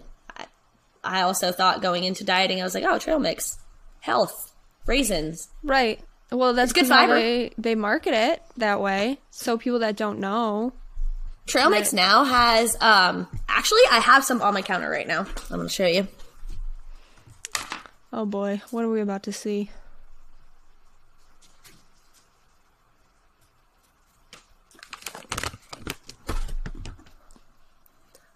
I 1.04 1.22
also 1.22 1.52
thought 1.52 1.80
going 1.80 2.04
into 2.04 2.24
dieting, 2.24 2.60
I 2.60 2.64
was 2.64 2.74
like, 2.74 2.84
oh, 2.84 2.98
trail 2.98 3.18
mix, 3.18 3.56
health, 4.00 4.52
raisins. 4.86 5.48
right 5.62 6.00
well 6.30 6.52
that's 6.52 6.72
good 6.74 6.80
'cause 6.82 6.90
how 6.90 7.00
fiber. 7.06 7.14
they, 7.14 7.50
they 7.56 7.74
market 7.74 8.12
it 8.12 8.42
that 8.58 8.80
way 8.82 9.18
so 9.30 9.56
people 9.56 9.78
that 9.78 9.96
don't 9.96 10.18
know 10.18 10.72
Trail 11.48 11.70
mix 11.70 11.92
now 11.92 12.24
has 12.24 12.76
um 12.80 13.26
actually 13.48 13.80
I 13.90 14.00
have 14.00 14.22
some 14.24 14.42
on 14.42 14.54
my 14.54 14.62
counter 14.62 14.90
right 14.90 15.06
now. 15.08 15.20
I'm 15.50 15.56
gonna 15.56 15.68
show 15.68 15.86
you. 15.86 16.06
oh 18.12 18.24
boy 18.26 18.60
what 18.70 18.84
are 18.84 18.88
we 18.90 19.00
about 19.00 19.22
to 19.24 19.32
see 19.32 19.70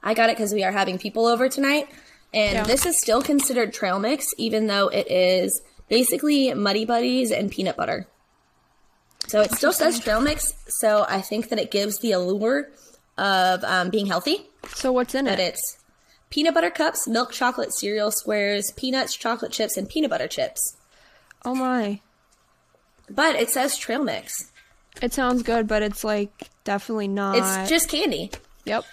I 0.02 0.14
got 0.14 0.30
it 0.30 0.36
because 0.36 0.52
we 0.52 0.64
are 0.64 0.72
having 0.72 0.98
people 0.98 1.26
over 1.26 1.48
tonight. 1.48 1.88
And 2.34 2.54
Yeah. 2.54 2.64
this 2.64 2.86
is 2.86 2.98
still 2.98 3.22
considered 3.22 3.72
trail 3.72 3.98
mix, 3.98 4.26
even 4.38 4.66
though 4.66 4.88
it 4.88 5.10
is 5.10 5.60
basically 5.88 6.52
Muddy 6.54 6.84
Buddies 6.84 7.30
and 7.30 7.50
peanut 7.50 7.76
butter. 7.76 8.08
So 9.28 9.40
it 9.40 9.52
still 9.52 9.72
says 9.72 10.00
trail 10.00 10.20
mix. 10.20 10.52
So 10.80 11.04
I 11.08 11.20
think 11.20 11.48
that 11.50 11.58
it 11.58 11.70
gives 11.70 11.98
the 11.98 12.12
allure 12.12 12.68
of 13.22 13.62
um, 13.64 13.90
being 13.90 14.06
healthy. 14.06 14.46
so 14.74 14.92
what's 14.92 15.14
in 15.14 15.26
But 15.26 15.38
it 15.38 15.54
it's 15.54 15.78
peanut 16.30 16.54
butter 16.54 16.70
cups, 16.70 17.06
milk 17.06 17.30
chocolate 17.32 17.72
cereal 17.74 18.10
squares, 18.10 18.70
peanuts, 18.72 19.14
chocolate 19.14 19.52
chips, 19.52 19.76
and 19.76 19.88
peanut 19.88 20.10
butter 20.10 20.28
chips. 20.28 20.76
oh 21.44 21.54
my 21.54 22.00
But 23.08 23.36
it 23.36 23.50
says 23.50 23.76
trail 23.78 24.02
mix. 24.02 24.50
it 25.00 25.12
sounds 25.12 25.42
good 25.42 25.66
but 25.68 25.82
it's 25.82 26.02
like 26.04 26.32
definitely 26.64 27.08
not 27.08 27.36
It's 27.38 27.68
just 27.70 27.88
candy. 27.88 28.30
yep 28.64 28.84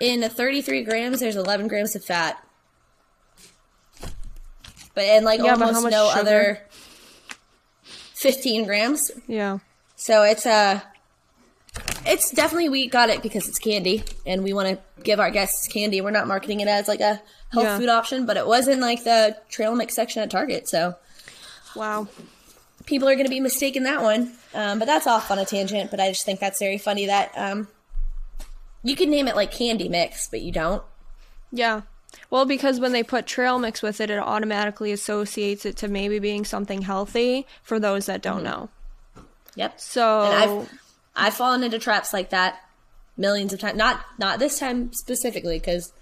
In 0.00 0.20
the 0.20 0.28
33 0.28 0.84
grams, 0.84 1.20
there's 1.20 1.36
11 1.36 1.68
grams 1.68 1.96
of 1.96 2.04
fat. 2.04 2.42
But 4.94 5.04
in 5.04 5.24
like 5.24 5.40
Yeah, 5.40 5.52
almost 5.52 5.84
no 5.90 6.08
sugar? 6.08 6.20
other 6.20 6.60
15 8.14 8.64
grams. 8.66 9.10
yeah 9.26 9.58
So 9.96 10.22
it's 10.22 10.46
uh 10.46 10.80
it's 12.06 12.30
definitely 12.30 12.68
we 12.68 12.86
got 12.88 13.08
it 13.10 13.22
because 13.22 13.48
it's 13.48 13.58
candy 13.58 14.04
and 14.24 14.42
we 14.44 14.52
want 14.52 14.68
to 14.68 15.02
give 15.02 15.20
our 15.20 15.30
guests 15.30 15.68
candy. 15.68 16.00
We're 16.00 16.10
not 16.10 16.26
marketing 16.28 16.60
it 16.60 16.68
as 16.68 16.88
like 16.88 17.00
a 17.00 17.20
health 17.50 17.64
Yeah. 17.64 17.78
food 17.78 17.88
option, 17.88 18.26
but 18.26 18.36
it 18.36 18.46
was 18.46 18.68
in 18.68 18.80
like 18.80 19.04
the 19.04 19.36
trail 19.48 19.74
mix 19.74 19.94
section 19.94 20.22
at 20.22 20.30
Target. 20.30 20.68
So 20.68 20.94
wow 21.74 22.08
people 22.86 23.08
are 23.08 23.14
going 23.14 23.26
to 23.26 23.30
be 23.30 23.40
mistaken 23.40 23.82
that 23.82 24.02
one. 24.02 24.32
Um, 24.54 24.78
but 24.78 24.86
that's 24.86 25.06
off 25.06 25.30
on 25.30 25.38
a 25.38 25.44
tangent. 25.44 25.90
But 25.90 26.00
I 26.00 26.08
just 26.08 26.24
think 26.24 26.40
that's 26.40 26.58
very 26.58 26.78
funny 26.78 27.06
that 27.06 27.32
um, 27.36 27.68
you 28.82 28.96
can 28.96 29.10
name 29.10 29.28
it 29.28 29.36
like 29.36 29.52
candy 29.52 29.88
mix, 29.88 30.28
but 30.28 30.40
you 30.40 30.52
don't. 30.52 30.82
Yeah. 31.52 31.82
Well, 32.30 32.44
because 32.46 32.80
when 32.80 32.92
they 32.92 33.02
put 33.02 33.26
trail 33.26 33.58
mix 33.58 33.82
with 33.82 34.00
it, 34.00 34.08
it 34.10 34.18
automatically 34.18 34.92
associates 34.92 35.66
it 35.66 35.76
to 35.78 35.88
maybe 35.88 36.18
being 36.18 36.44
something 36.44 36.82
healthy 36.82 37.46
for 37.62 37.78
those 37.78 38.06
that 38.06 38.22
don't 38.22 38.42
know. 38.42 38.70
Yep. 39.56 39.80
So, 39.80 40.22
and 40.22 40.68
I've 41.16 41.34
fallen 41.34 41.62
into 41.62 41.78
traps 41.78 42.12
like 42.12 42.30
that 42.30 42.60
millions 43.16 43.52
of 43.52 43.58
times. 43.60 43.76
Not 43.76 44.00
not 44.18 44.38
this 44.38 44.58
time 44.58 44.92
specifically 44.92 45.58
because 45.58 45.92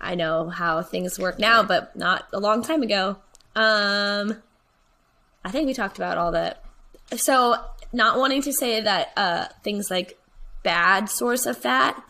I 0.00 0.14
know 0.14 0.48
how 0.48 0.82
things 0.82 1.18
work 1.18 1.38
now, 1.38 1.62
but 1.62 1.96
not 1.96 2.26
a 2.32 2.40
long 2.40 2.62
time 2.62 2.82
ago. 2.82 3.16
Um, 3.56 4.42
I 5.44 5.50
think 5.50 5.66
we 5.66 5.74
talked 5.74 5.96
about 5.96 6.18
all 6.18 6.32
that. 6.32 6.62
So, 7.16 7.56
not 7.92 8.18
wanting 8.18 8.42
to 8.42 8.52
say 8.52 8.80
that 8.80 9.12
uh, 9.16 9.46
things 9.62 9.90
like 9.90 10.18
bad 10.62 11.08
source 11.08 11.46
of 11.46 11.56
fat. 11.56 12.02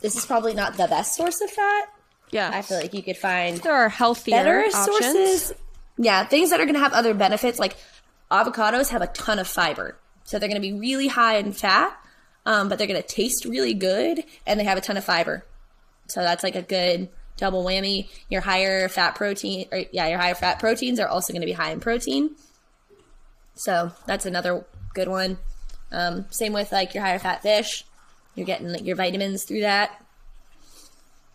This 0.00 0.16
is 0.16 0.24
probably 0.24 0.54
not 0.54 0.76
the 0.76 0.86
best 0.86 1.14
source 1.14 1.40
of 1.40 1.50
fat. 1.50 1.88
yeah, 2.30 2.50
I 2.52 2.62
feel 2.62 2.78
like 2.78 2.94
you 2.94 3.02
could 3.02 3.18
find 3.18 3.58
there 3.58 3.74
are 3.74 3.88
healthier 3.88 4.36
better 4.36 4.60
options. 4.60 4.86
sources. 4.86 5.52
Yeah, 5.98 6.24
things 6.24 6.50
that 6.50 6.60
are 6.60 6.64
going 6.64 6.76
to 6.76 6.80
have 6.80 6.94
other 6.94 7.12
benefits. 7.12 7.58
Like 7.58 7.76
avocados 8.30 8.88
have 8.90 9.02
a 9.02 9.06
ton 9.08 9.38
of 9.38 9.48
fiber, 9.48 9.98
so 10.24 10.38
they're 10.38 10.48
going 10.48 10.60
to 10.60 10.66
be 10.66 10.78
really 10.78 11.08
high 11.08 11.36
in 11.36 11.52
fat, 11.52 11.96
um, 12.46 12.68
but 12.68 12.78
they're 12.78 12.86
going 12.86 13.00
to 13.00 13.06
taste 13.06 13.44
really 13.44 13.74
good, 13.74 14.24
and 14.46 14.58
they 14.58 14.64
have 14.64 14.78
a 14.78 14.80
ton 14.80 14.96
of 14.96 15.04
fiber. 15.04 15.44
So 16.08 16.20
that's 16.20 16.42
like 16.42 16.56
a 16.56 16.62
good 16.62 17.08
double 17.36 17.64
whammy. 17.64 18.08
Your 18.28 18.40
higher 18.40 18.88
fat 18.88 19.14
protein, 19.14 19.66
or 19.72 19.84
yeah, 19.92 20.08
your 20.08 20.18
higher 20.18 20.34
fat 20.34 20.58
proteins 20.58 21.00
are 21.00 21.08
also 21.08 21.32
going 21.32 21.42
to 21.42 21.46
be 21.46 21.52
high 21.52 21.72
in 21.72 21.80
protein. 21.80 22.36
So 23.54 23.92
that's 24.06 24.26
another 24.26 24.64
good 24.94 25.08
one. 25.08 25.38
Um, 25.92 26.26
same 26.30 26.52
with 26.52 26.72
like 26.72 26.94
your 26.94 27.04
higher 27.04 27.18
fat 27.18 27.42
fish. 27.42 27.84
You're 28.34 28.46
getting 28.46 28.68
like, 28.68 28.84
your 28.84 28.96
vitamins 28.96 29.44
through 29.44 29.62
that. 29.62 30.04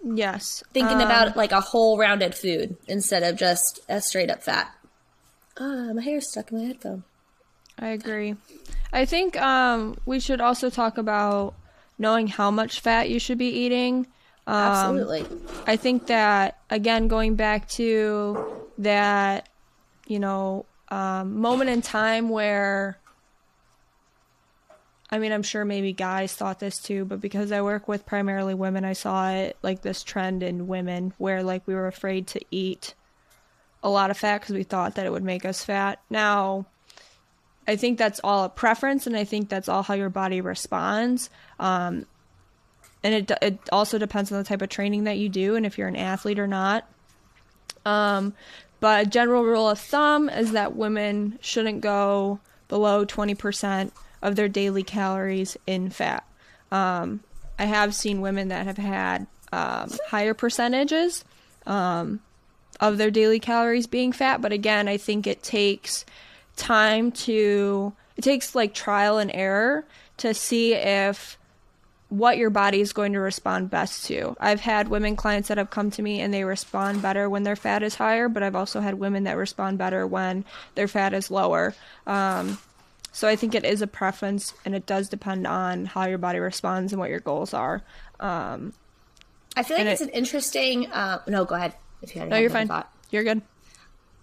Yes. 0.03 0.63
Thinking 0.73 0.97
Um, 0.97 1.01
about 1.01 1.35
like 1.35 1.51
a 1.51 1.61
whole 1.61 1.97
rounded 1.97 2.35
food 2.35 2.77
instead 2.87 3.23
of 3.23 3.37
just 3.37 3.79
a 3.89 4.01
straight 4.01 4.29
up 4.29 4.43
fat. 4.43 4.71
Ah, 5.57 5.91
my 5.93 6.01
hair's 6.01 6.29
stuck 6.29 6.51
in 6.51 6.59
my 6.59 6.65
headphone. 6.65 7.03
I 7.79 7.89
agree. 7.89 8.35
I 8.91 9.05
think 9.05 9.39
um, 9.39 9.97
we 10.05 10.19
should 10.19 10.41
also 10.41 10.69
talk 10.69 10.97
about 10.97 11.55
knowing 11.97 12.27
how 12.27 12.51
much 12.51 12.79
fat 12.79 13.09
you 13.09 13.19
should 13.19 13.37
be 13.37 13.49
eating. 13.49 14.07
Um, 14.47 14.99
Absolutely. 14.99 15.25
I 15.65 15.75
think 15.75 16.07
that 16.07 16.59
again, 16.69 17.07
going 17.07 17.35
back 17.35 17.67
to 17.69 18.45
that, 18.77 19.49
you 20.07 20.19
know, 20.19 20.65
um, 20.89 21.39
moment 21.39 21.69
in 21.69 21.81
time 21.81 22.29
where, 22.29 22.97
I 25.09 25.17
mean, 25.19 25.31
I'm 25.31 25.43
sure 25.43 25.65
maybe 25.65 25.93
guys 25.93 26.33
thought 26.33 26.59
this 26.59 26.77
too, 26.77 27.05
but 27.05 27.21
because 27.21 27.51
I 27.51 27.61
work 27.61 27.87
with 27.87 28.05
primarily 28.05 28.53
women, 28.53 28.85
I 28.85 28.93
saw 28.93 29.31
it 29.31 29.57
like 29.63 29.81
this 29.81 30.03
trend 30.03 30.43
in 30.43 30.67
women 30.67 31.13
where 31.17 31.43
like 31.43 31.65
we 31.65 31.73
were 31.73 31.87
afraid 31.87 32.27
to 32.27 32.41
eat 32.51 32.93
a 33.85 33.89
lot 33.89 34.09
of 34.09 34.17
fat 34.17 34.41
because 34.41 34.55
we 34.55 34.63
thought 34.63 34.95
that 34.95 35.05
it 35.05 35.11
would 35.11 35.23
make 35.23 35.45
us 35.45 35.63
fat. 35.63 36.01
Now, 36.09 36.65
I 37.67 37.75
think 37.75 37.99
that's 37.99 38.19
all 38.23 38.43
a 38.43 38.49
preference, 38.49 39.05
and 39.05 39.15
I 39.15 39.23
think 39.23 39.47
that's 39.47 39.69
all 39.69 39.83
how 39.83 39.93
your 39.93 40.09
body 40.09 40.41
responds. 40.41 41.29
Um, 41.59 42.07
and 43.03 43.13
it 43.13 43.31
it 43.43 43.59
also 43.71 43.99
depends 43.99 44.31
on 44.31 44.39
the 44.39 44.43
type 44.43 44.63
of 44.63 44.69
training 44.69 45.03
that 45.03 45.19
you 45.19 45.29
do 45.29 45.55
and 45.55 45.67
if 45.67 45.77
you're 45.77 45.87
an 45.87 45.95
athlete 45.95 46.39
or 46.39 46.47
not. 46.47 46.89
Um, 47.85 48.33
but 48.79 49.05
a 49.05 49.09
general 49.09 49.43
rule 49.43 49.69
of 49.69 49.79
thumb 49.79 50.29
is 50.29 50.53
that 50.53 50.75
women 50.75 51.37
shouldn't 51.41 51.81
go 51.81 52.39
below 52.67 53.05
20% 53.05 53.91
of 54.23 54.35
their 54.35 54.49
daily 54.49 54.81
calories 54.81 55.55
in 55.67 55.91
fat. 55.91 56.25
Um, 56.71 57.21
I 57.59 57.65
have 57.65 57.93
seen 57.93 58.21
women 58.21 58.47
that 58.47 58.65
have 58.65 58.77
had 58.77 59.27
um, 59.53 59.91
higher 60.07 60.33
percentages 60.33 61.23
um, 61.67 62.21
of 62.79 62.97
their 62.97 63.11
daily 63.11 63.39
calories 63.39 63.87
being 63.87 64.11
fat, 64.11 64.41
but 64.41 64.51
again, 64.51 64.87
I 64.87 64.97
think 64.97 65.27
it 65.27 65.43
takes 65.43 66.05
time 66.55 67.11
to, 67.11 67.93
it 68.17 68.23
takes 68.23 68.55
like 68.55 68.73
trial 68.73 69.17
and 69.17 69.31
error 69.33 69.85
to 70.17 70.33
see 70.33 70.73
if 70.73 71.37
what 72.09 72.37
your 72.37 72.49
body 72.49 72.81
is 72.81 72.93
going 72.93 73.13
to 73.13 73.19
respond 73.19 73.69
best 73.69 74.05
to. 74.05 74.35
I've 74.39 74.61
had 74.61 74.87
women 74.89 75.15
clients 75.15 75.47
that 75.47 75.57
have 75.57 75.69
come 75.69 75.89
to 75.91 76.01
me 76.01 76.21
and 76.21 76.33
they 76.33 76.43
respond 76.43 77.01
better 77.01 77.29
when 77.29 77.43
their 77.43 77.55
fat 77.55 77.83
is 77.83 77.95
higher, 77.95 78.29
but 78.29 78.43
I've 78.43 78.55
also 78.55 78.79
had 78.79 78.95
women 78.95 79.23
that 79.23 79.37
respond 79.37 79.77
better 79.77 80.05
when 80.05 80.45
their 80.75 80.87
fat 80.87 81.13
is 81.13 81.31
lower. 81.31 81.73
Um, 82.05 82.57
so 83.11 83.27
I 83.27 83.35
think 83.35 83.55
it 83.55 83.65
is 83.65 83.81
a 83.81 83.87
preference 83.87 84.53
and 84.65 84.75
it 84.75 84.85
does 84.85 85.09
depend 85.09 85.47
on 85.47 85.85
how 85.85 86.05
your 86.05 86.17
body 86.17 86.39
responds 86.39 86.93
and 86.93 86.99
what 86.99 87.09
your 87.09 87.21
goals 87.21 87.53
are. 87.53 87.81
Um, 88.19 88.73
I 89.57 89.63
feel 89.63 89.77
like 89.77 89.87
it's 89.87 90.01
it- 90.01 90.09
an 90.09 90.13
interesting. 90.13 90.91
Uh, 90.91 91.21
no, 91.27 91.43
go 91.45 91.55
ahead. 91.55 91.73
If 92.05 92.15
you 92.15 92.21
had 92.21 92.29
no, 92.29 92.37
you're 92.37 92.51
fine. 92.51 92.67
thought. 92.67 92.91
You're 93.09 93.23
good. 93.23 93.41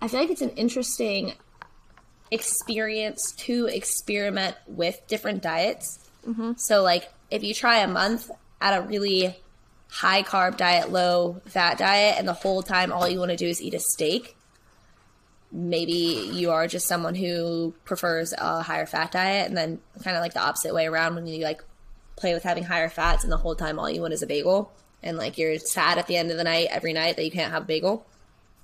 I 0.01 0.09
feel 0.09 0.21
like 0.21 0.31
it's 0.31 0.41
an 0.41 0.51
interesting 0.51 1.35
experience 2.31 3.33
to 3.39 3.67
experiment 3.67 4.57
with 4.67 5.01
different 5.09 5.43
diets. 5.43 5.99
Mm-hmm. 6.27 6.53
So, 6.57 6.83
like, 6.83 7.13
if 7.31 7.43
you 7.43 7.55
try 7.55 7.79
a 7.79 7.89
month 7.89 8.31
at 8.61 8.79
a 8.79 8.87
really 8.87 9.37
high 9.89 10.23
carb 10.23 10.57
diet, 10.57 10.91
low 10.91 11.41
fat 11.47 11.77
diet, 11.77 12.17
and 12.19 12.27
the 12.27 12.33
whole 12.33 12.63
time 12.63 12.93
all 12.93 13.09
you 13.09 13.19
want 13.19 13.33
to 13.33 13.37
do 13.37 13.47
is 13.47 13.61
eat 13.61 13.75
a 13.75 13.81
steak, 13.81 14.37
maybe 15.51 16.31
you 16.33 16.53
are 16.53 16.69
just 16.69 16.87
someone 16.87 17.17
who 17.17 17.75
prefers 17.85 18.33
a 18.33 18.63
higher 18.63 18.87
fat 18.87 19.11
diet, 19.11 19.49
and 19.49 19.57
then 19.57 19.81
kind 20.05 20.17
of 20.17 20.23
like 20.23 20.35
the 20.35 20.41
opposite 20.41 20.73
way 20.73 20.87
around 20.87 21.17
when 21.17 21.27
you 21.27 21.43
like 21.43 21.65
play 22.17 22.33
with 22.33 22.45
having 22.45 22.63
higher 22.63 22.89
fats, 22.89 23.25
and 23.25 23.33
the 23.33 23.37
whole 23.37 23.57
time 23.57 23.79
all 23.81 23.91
you 23.91 24.01
want 24.01 24.13
is 24.13 24.23
a 24.23 24.27
bagel, 24.27 24.73
and 25.03 25.17
like 25.19 25.39
you're 25.39 25.59
sad 25.59 25.99
at 25.99 26.07
the 26.07 26.17
end 26.17 26.31
of 26.31 26.37
the 26.37 26.45
night 26.45 26.69
every 26.71 26.93
night 26.93 27.17
that 27.17 27.25
you 27.25 27.31
can't 27.31 27.53
have 27.53 27.63
a 27.65 27.67
bagel. 27.67 28.07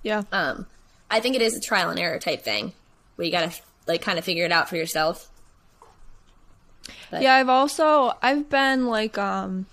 Yeah. 0.03 0.23
Um, 0.33 0.67
I 1.11 1.21
think 1.21 1.37
it 1.37 1.43
is 1.43 1.57
a 1.57 1.61
trial 1.61 1.91
and 1.91 1.99
error 1.99 2.19
type 2.19 2.43
thing 2.43 2.73
where 3.17 3.25
you 3.27 3.33
gotta 3.33 3.53
like 3.87 4.03
kind 4.03 4.19
of 4.19 4.25
figure 4.25 4.45
it 4.45 4.53
out 4.53 4.69
for 4.69 4.77
yourself. 4.77 5.29
But- 7.11 7.23
Yeah, 7.23 7.35
I've 7.35 7.49
also 7.49 8.13
I've 8.23 8.49
been 8.49 8.87
like 8.87 9.19
um 9.19 9.67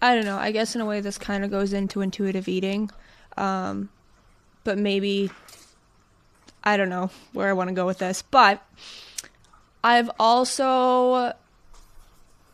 I 0.00 0.14
don't 0.14 0.24
know, 0.24 0.36
I 0.38 0.50
guess 0.52 0.74
in 0.74 0.80
a 0.80 0.86
way 0.86 1.00
this 1.00 1.18
kind 1.18 1.44
of 1.44 1.50
goes 1.50 1.72
into 1.72 2.00
intuitive 2.00 2.48
eating. 2.48 2.90
Um 3.36 3.88
but 4.64 4.78
maybe 4.78 5.30
I 6.64 6.76
don't 6.76 6.88
know 6.90 7.10
where 7.32 7.48
I 7.48 7.52
want 7.54 7.68
to 7.68 7.74
go 7.74 7.86
with 7.86 7.98
this, 7.98 8.22
but 8.22 8.62
I've 9.82 10.10
also 10.20 11.32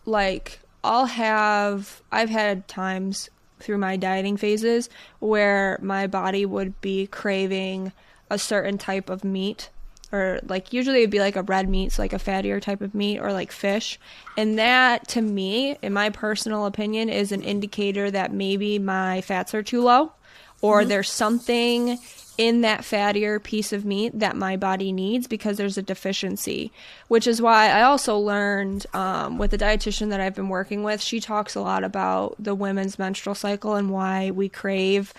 like 0.07 0.61
I'll 0.85 1.07
have 1.07 2.03
I've 2.13 2.31
had 2.31 2.69
times 2.69 3.31
through 3.61 3.79
my 3.79 3.97
dieting 3.97 4.37
phases 4.37 4.89
where 5.19 5.79
my 5.83 6.07
body 6.07 6.47
would 6.47 6.81
be 6.81 7.07
craving 7.07 7.93
a 8.31 8.39
certain 8.39 8.79
type 8.79 9.11
of 9.11 9.25
meat 9.25 9.71
or 10.13 10.41
like 10.47 10.73
usually 10.73 10.99
it'd 10.99 11.11
be 11.11 11.21
like 11.21 11.37
a 11.37 11.43
red 11.43 11.69
meat, 11.69 11.93
so 11.93 12.03
like 12.03 12.13
a 12.13 12.19
fattier 12.19 12.63
type 12.63 12.81
of 12.81 12.95
meat 12.95 13.19
or 13.19 13.33
like 13.33 13.53
fish. 13.53 14.01
And 14.37 14.59
that 14.59 15.07
to 15.09 15.21
me, 15.21 15.77
in 15.83 15.93
my 15.93 16.11
personal 16.11 16.67
opinion, 16.67 17.09
is 17.09 17.31
an 17.31 17.43
indicator 17.43 18.11
that 18.11 18.33
maybe 18.33 18.79
my 18.79 19.21
fats 19.21 19.55
are 19.55 19.63
too 19.63 19.83
low 19.83 20.13
or 20.61 20.85
there's 20.85 21.11
something 21.11 21.99
in 22.39 22.61
that 22.61 22.83
fattier 22.83 23.43
piece 23.43 23.73
of 23.73 23.85
meat 23.85 24.17
that 24.17 24.37
my 24.37 24.57
body 24.57 24.93
needs 24.93 25.27
because 25.27 25.57
there's 25.57 25.77
a 25.77 25.83
deficiency. 25.83 26.73
Which 27.09 27.27
is 27.27 27.43
why 27.43 27.69
I 27.71 27.83
also 27.83 28.17
learned 28.17 28.87
um, 28.95 29.39
with 29.39 29.51
the 29.51 29.59
dietitian 29.59 30.11
that 30.11 30.21
I've 30.21 30.37
been 30.37 30.49
working 30.49 30.85
with, 30.85 31.03
she 31.03 31.19
talks 31.19 31.57
a 31.57 31.61
lot 31.61 31.83
about 31.83 32.37
the 32.39 32.55
women's 32.55 32.99
menstrual 32.99 33.35
cycle 33.35 33.75
and 33.75 33.91
why 33.91 34.31
we 34.31 34.49
crave 34.49 35.13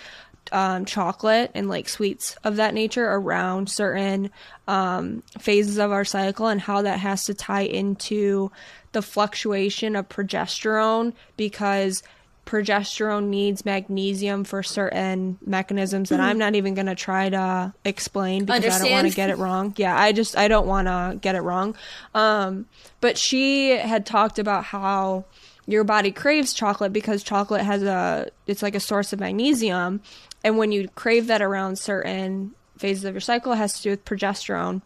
um, 0.51 0.85
chocolate 0.85 1.51
and 1.53 1.69
like 1.69 1.89
sweets 1.89 2.35
of 2.43 2.55
that 2.55 2.73
nature 2.73 3.05
around 3.05 3.69
certain 3.69 4.31
um, 4.67 5.21
phases 5.37 5.77
of 5.77 5.91
our 5.91 6.05
cycle 6.05 6.47
and 6.47 6.61
how 6.61 6.81
that 6.81 6.99
has 6.99 7.25
to 7.25 7.33
tie 7.33 7.61
into 7.61 8.51
the 8.93 9.01
fluctuation 9.01 9.95
of 9.95 10.09
progesterone 10.09 11.13
because 11.37 12.01
progesterone 12.45 13.27
needs 13.27 13.63
magnesium 13.63 14.43
for 14.43 14.63
certain 14.63 15.37
mechanisms 15.45 16.09
that 16.09 16.19
I'm 16.19 16.39
not 16.39 16.55
even 16.55 16.73
going 16.73 16.87
to 16.87 16.95
try 16.95 17.29
to 17.29 17.73
explain 17.85 18.45
because 18.45 18.65
I 18.65 18.79
don't 18.79 18.91
want 18.91 19.07
to 19.07 19.15
get 19.15 19.29
it 19.29 19.37
wrong. 19.37 19.73
Yeah, 19.77 19.95
I 19.95 20.11
just 20.11 20.35
I 20.35 20.47
don't 20.47 20.65
want 20.65 20.87
to 20.87 21.17
get 21.21 21.35
it 21.35 21.41
wrong. 21.41 21.75
Um, 22.15 22.65
but 23.01 23.17
she 23.17 23.77
had 23.77 24.05
talked 24.05 24.39
about 24.39 24.63
how 24.63 25.25
your 25.67 25.83
body 25.83 26.11
craves 26.11 26.53
chocolate 26.53 26.91
because 26.91 27.21
chocolate 27.21 27.61
has 27.61 27.83
a 27.83 28.29
it's 28.47 28.63
like 28.63 28.73
a 28.73 28.79
source 28.79 29.13
of 29.13 29.19
magnesium. 29.19 30.01
And 30.43 30.57
when 30.57 30.71
you 30.71 30.87
crave 30.89 31.27
that 31.27 31.43
around 31.43 31.77
certain 31.77 32.55
phases 32.77 33.03
of 33.03 33.13
your 33.13 33.21
cycle 33.21 33.51
it 33.51 33.57
has 33.57 33.77
to 33.77 33.83
do 33.83 33.89
with 33.91 34.05
progesterone. 34.05 34.81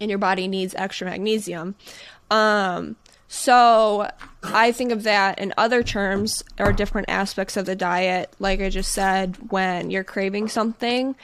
And 0.00 0.08
your 0.08 0.18
body 0.18 0.48
needs 0.48 0.74
extra 0.74 1.06
magnesium. 1.06 1.74
Um 2.30 2.96
so 3.28 4.10
i 4.42 4.72
think 4.72 4.90
of 4.90 5.02
that 5.02 5.38
in 5.38 5.52
other 5.56 5.82
terms 5.82 6.42
or 6.58 6.72
different 6.72 7.08
aspects 7.08 7.56
of 7.56 7.66
the 7.66 7.76
diet 7.76 8.32
like 8.38 8.60
i 8.60 8.68
just 8.68 8.92
said 8.92 9.36
when 9.50 9.90
you're 9.90 10.04
craving 10.04 10.48
something 10.48 11.14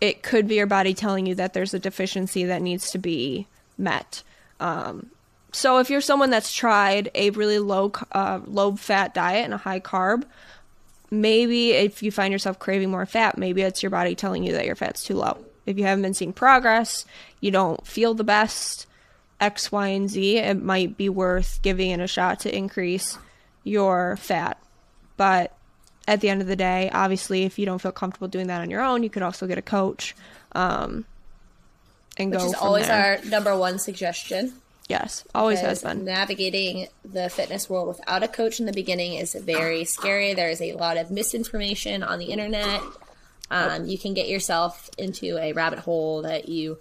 it 0.00 0.22
could 0.22 0.46
be 0.46 0.56
your 0.56 0.66
body 0.66 0.94
telling 0.94 1.26
you 1.26 1.34
that 1.34 1.52
there's 1.52 1.74
a 1.74 1.78
deficiency 1.78 2.44
that 2.44 2.62
needs 2.62 2.90
to 2.90 2.98
be 2.98 3.46
met 3.78 4.22
um, 4.60 5.10
so 5.54 5.78
if 5.78 5.88
you're 5.88 6.00
someone 6.00 6.30
that's 6.30 6.52
tried 6.52 7.12
a 7.14 7.30
really 7.30 7.60
low 7.60 7.92
uh, 8.10 8.40
low 8.44 8.74
fat 8.74 9.14
diet 9.14 9.44
and 9.44 9.54
a 9.54 9.58
high 9.58 9.78
carb, 9.78 10.24
maybe 11.12 11.70
if 11.70 12.02
you 12.02 12.10
find 12.10 12.32
yourself 12.32 12.58
craving 12.58 12.90
more 12.90 13.06
fat, 13.06 13.38
maybe 13.38 13.62
it's 13.62 13.82
your 13.82 13.90
body 13.90 14.16
telling 14.16 14.42
you 14.42 14.52
that 14.52 14.66
your 14.66 14.74
fat's 14.74 15.04
too 15.04 15.14
low. 15.14 15.38
If 15.64 15.78
you 15.78 15.84
haven't 15.84 16.02
been 16.02 16.12
seeing 16.12 16.32
progress, 16.32 17.06
you 17.40 17.52
don't 17.52 17.86
feel 17.86 18.14
the 18.14 18.24
best, 18.24 18.86
X, 19.40 19.70
Y, 19.72 19.88
and 19.88 20.08
Z, 20.10 20.38
it 20.38 20.62
might 20.62 20.96
be 20.96 21.08
worth 21.08 21.60
giving 21.62 21.90
it 21.90 22.00
a 22.00 22.06
shot 22.06 22.40
to 22.40 22.54
increase 22.56 23.18
your 23.62 24.16
fat. 24.16 24.58
But 25.16 25.52
at 26.06 26.20
the 26.20 26.28
end 26.28 26.40
of 26.42 26.46
the 26.48 26.56
day, 26.56 26.90
obviously, 26.92 27.44
if 27.44 27.58
you 27.58 27.66
don't 27.66 27.78
feel 27.80 27.92
comfortable 27.92 28.28
doing 28.28 28.46
that 28.48 28.60
on 28.60 28.70
your 28.70 28.82
own, 28.82 29.02
you 29.02 29.10
could 29.10 29.22
also 29.22 29.46
get 29.46 29.58
a 29.58 29.62
coach 29.62 30.14
um, 30.52 31.04
and 32.16 32.30
Which 32.30 32.40
go 32.40 32.46
is 32.46 32.52
from 32.54 32.62
always 32.66 32.86
there. 32.86 33.18
our 33.20 33.24
number 33.24 33.56
one 33.56 33.78
suggestion. 33.78 34.52
yes, 34.88 35.24
always 35.34 35.60
has 35.60 35.82
been. 35.82 36.04
Navigating 36.04 36.88
the 37.04 37.28
fitness 37.30 37.68
world 37.70 37.88
without 37.88 38.22
a 38.22 38.28
coach 38.28 38.60
in 38.60 38.66
the 38.66 38.72
beginning 38.72 39.14
is 39.14 39.34
very 39.34 39.84
scary. 39.84 40.34
There 40.34 40.50
is 40.50 40.60
a 40.60 40.74
lot 40.74 40.96
of 40.96 41.10
misinformation 41.10 42.02
on 42.02 42.18
the 42.18 42.26
internet. 42.26 42.80
Um, 43.50 43.86
you 43.86 43.98
can 43.98 44.14
get 44.14 44.28
yourself 44.28 44.90
into 44.98 45.36
a 45.38 45.52
rabbit 45.52 45.78
hole 45.80 46.22
that 46.22 46.48
you 46.48 46.78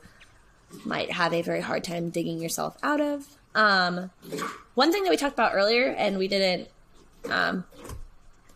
might 0.85 1.11
have 1.11 1.33
a 1.33 1.41
very 1.41 1.61
hard 1.61 1.83
time 1.83 2.09
digging 2.09 2.39
yourself 2.41 2.77
out 2.83 3.01
of. 3.01 3.25
Um, 3.55 4.09
one 4.73 4.91
thing 4.91 5.03
that 5.03 5.09
we 5.09 5.17
talked 5.17 5.33
about 5.33 5.53
earlier, 5.53 5.87
and 5.87 6.17
we 6.17 6.27
didn't, 6.27 6.69
um, 7.29 7.63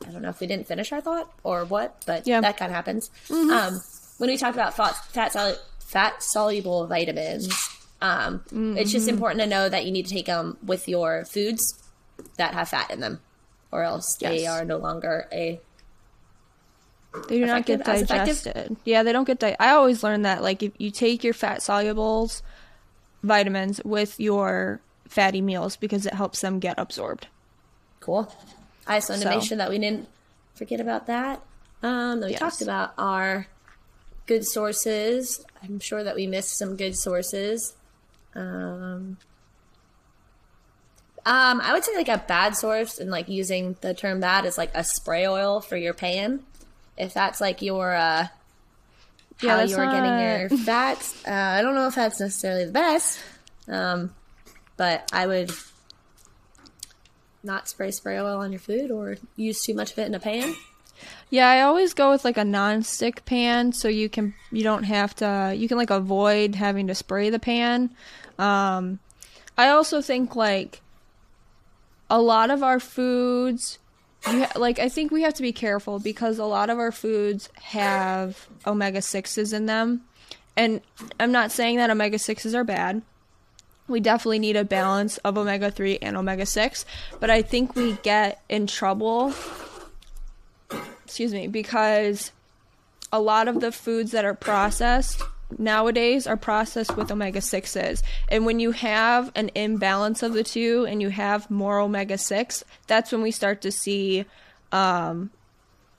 I 0.08 0.12
don't 0.12 0.22
know 0.22 0.30
if 0.30 0.40
we 0.40 0.48
didn't 0.48 0.68
finish 0.68 0.92
our 0.92 1.02
thought 1.02 1.32
or 1.44 1.66
what, 1.66 2.04
but 2.06 2.26
Yeah. 2.28 2.42
that 2.42 2.58
kind 2.58 2.72
of 2.72 2.76
happens. 2.76 3.10
Um, 3.30 3.82
when 4.18 4.30
we 4.30 4.38
talked 4.38 4.56
about 4.56 4.76
fat, 4.76 4.96
fat, 5.12 5.32
solu- 5.34 5.60
fat 5.80 6.24
soluble 6.24 6.88
vitamins, 6.88 7.50
Um, 8.00 8.44
It's 8.78 8.92
just 8.92 9.08
important 9.08 9.42
to 9.42 9.48
know 9.48 9.70
that 9.70 9.84
you 9.86 9.92
need 9.92 10.06
to 10.06 10.14
take 10.14 10.28
them 10.28 10.58
with 10.64 10.88
your 10.88 11.26
foods 11.26 11.64
that 12.38 12.54
have 12.54 12.70
fat 12.70 12.92
in 12.92 13.00
them, 13.00 13.22
or 13.72 13.82
else 13.82 14.16
they 14.20 14.46
are 14.46 14.64
no 14.64 14.78
longer 14.78 15.28
a. 15.32 15.60
They 17.28 17.40
do 17.40 17.46
not 17.46 17.66
get 17.66 17.84
digested. 17.84 18.78
Yeah, 18.86 19.04
they 19.04 19.12
don't 19.12 19.26
get 19.26 19.40
di- 19.40 19.56
I 19.60 19.72
always 19.72 20.04
learn 20.04 20.22
that 20.24 20.42
like 20.44 20.64
if 20.64 20.72
you 20.78 20.92
take 20.92 21.24
your 21.24 21.34
fat 21.34 21.60
solubles 21.60 22.42
vitamins 23.24 23.82
with 23.84 24.20
your 24.20 24.80
fatty 25.08 25.42
meals 25.42 25.76
because 25.76 26.06
it 26.06 26.14
helps 26.14 26.42
them 26.42 26.60
get 26.60 26.78
absorbed. 26.78 27.28
Cool. 28.00 28.32
I 28.86 28.98
just 28.98 29.10
wanted 29.10 29.24
to 29.24 29.30
make 29.30 29.42
sure 29.44 29.58
that 29.58 29.70
we 29.70 29.80
didn't 29.80 30.08
forget 30.56 30.80
about 30.80 31.08
that. 31.08 31.42
Um, 31.84 32.20
that 32.22 32.28
we 32.28 32.32
Yes. 32.32 32.40
talked 32.40 32.62
about 32.62 32.94
our 32.98 33.48
good 34.26 34.46
sources. 34.46 35.44
I'm 35.64 35.80
sure 35.80 36.04
that 36.04 36.16
we 36.16 36.28
missed 36.28 36.58
some 36.58 36.76
good 36.76 36.96
sources. 36.98 37.74
Um, 38.36 39.18
um, 41.26 41.60
I 41.62 41.74
would 41.74 41.84
say 41.84 41.96
like 41.96 42.08
a 42.08 42.24
bad 42.28 42.56
source, 42.56 43.00
and 43.00 43.10
like 43.12 43.28
using 43.28 43.76
the 43.82 43.94
term 43.94 44.20
bad 44.22 44.46
is 44.46 44.58
like 44.58 44.72
a 44.74 44.84
spray 44.84 45.28
oil 45.28 45.60
for 45.60 45.76
your 45.76 45.94
pan. 45.94 46.44
If 46.98 47.14
that's 47.14 47.40
like 47.42 47.62
your 47.62 47.94
uh, 47.94 48.28
Yeah, 49.42 49.52
how 49.52 49.58
that's 49.58 49.72
you're 49.72 49.86
not- 49.86 49.94
getting 50.50 50.50
your 50.58 50.58
fats, 50.66 51.26
uh, 51.28 51.32
I 51.32 51.62
don't 51.62 51.76
know 51.76 51.88
if 51.88 51.96
that's 51.96 52.20
necessarily 52.20 52.66
the 52.66 52.72
best. 52.72 53.20
Um, 53.68 54.14
but 54.78 55.10
I 55.14 55.28
would 55.28 55.52
not 57.44 57.68
spray 57.70 57.92
spray 57.92 58.18
oil 58.20 58.38
on 58.40 58.52
your 58.52 58.60
food 58.60 58.92
or 58.92 59.18
use 59.36 59.62
too 59.64 59.74
much 59.74 59.92
of 59.94 60.00
it 60.00 60.08
in 60.08 60.16
a 60.16 60.20
pan. 60.20 60.56
Yeah, 61.30 61.48
I 61.50 61.62
always 61.62 61.94
go 61.94 62.10
with 62.12 62.26
like 62.26 62.38
a 62.38 62.44
non-stick 62.46 63.24
pan 63.26 63.72
so 63.74 63.88
you 63.88 64.10
can 64.10 64.34
you 64.52 64.64
don't 64.64 64.84
have 64.84 65.14
to 65.18 65.54
you 65.56 65.68
can 65.68 65.78
like 65.78 65.90
avoid 65.92 66.56
having 66.56 66.88
to 66.88 66.96
spray 66.96 67.30
the 67.30 67.40
pan. 67.40 67.92
Um 68.40 69.00
I 69.58 69.70
also 69.70 70.02
think 70.02 70.36
like 70.36 70.82
a 72.10 72.22
lot 72.22 72.50
of 72.50 72.64
our 72.64 72.80
foods 72.80 73.78
you 74.26 74.44
ha- 74.44 74.52
like 74.56 74.80
I 74.80 74.90
think 74.90 75.12
we 75.12 75.22
have 75.22 75.36
to 75.36 75.42
be 75.42 75.52
careful 75.52 76.00
because 76.00 76.40
a 76.40 76.46
lot 76.46 76.70
of 76.70 76.80
our 76.80 76.92
foods 76.92 77.50
have 77.56 78.48
omega 78.66 79.00
6s 79.00 79.54
in 79.54 79.66
them. 79.66 80.02
And 80.56 80.82
I'm 81.20 81.32
not 81.32 81.52
saying 81.52 81.78
that 81.78 81.90
omega 81.90 82.18
6s 82.18 82.56
are 82.56 82.64
bad. 82.64 83.04
We 83.88 84.00
definitely 84.00 84.40
need 84.40 84.56
a 84.56 84.66
balance 84.66 85.18
of 85.20 85.38
omega 85.38 85.72
3 85.72 86.00
and 86.02 86.18
omega 86.18 86.46
6, 86.46 86.86
but 87.20 87.30
I 87.30 87.42
think 87.42 87.76
we 87.76 87.94
get 88.04 88.42
in 88.50 88.68
trouble 88.68 89.34
excuse 91.08 91.32
me, 91.32 91.48
because 91.48 92.32
a 93.14 93.22
lot 93.22 93.48
of 93.48 93.62
the 93.62 93.72
foods 93.72 94.12
that 94.12 94.26
are 94.26 94.34
processed 94.34 95.22
nowadays 95.58 96.28
are 96.28 96.38
processed 96.38 96.98
with 96.98 97.12
omega 97.12 97.40
6s. 97.40 98.02
And 98.30 98.46
when 98.46 98.60
you 98.60 98.72
have 98.72 99.32
an 99.36 99.50
imbalance 99.56 100.24
of 100.24 100.34
the 100.34 100.44
two 100.44 100.86
and 100.88 101.02
you 101.02 101.10
have 101.10 101.50
more 101.50 101.80
omega 101.80 102.18
6, 102.18 102.64
that's 102.88 103.12
when 103.12 103.22
we 103.22 103.32
start 103.32 103.62
to 103.62 103.72
see 103.72 104.26
um, 104.72 105.32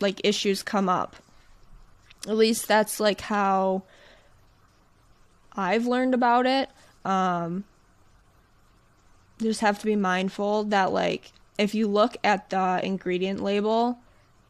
like 0.01 0.21
issues 0.25 0.63
come 0.63 0.89
up. 0.89 1.17
At 2.27 2.37
least 2.37 2.69
that's 2.69 3.01
like 3.01 3.21
how 3.21 3.85
I've 5.53 5.87
learned 5.87 6.15
about 6.15 6.47
it. 6.47 6.69
Um, 7.05 7.65
just 9.41 9.61
have 9.61 9.79
to 9.79 9.87
be 9.87 9.97
mindful 9.97 10.65
that 10.65 10.93
like 10.93 11.33
if 11.59 11.75
you 11.75 11.89
look 11.89 12.17
at 12.23 12.51
the 12.51 12.81
ingredient 12.83 13.43
label 13.43 13.99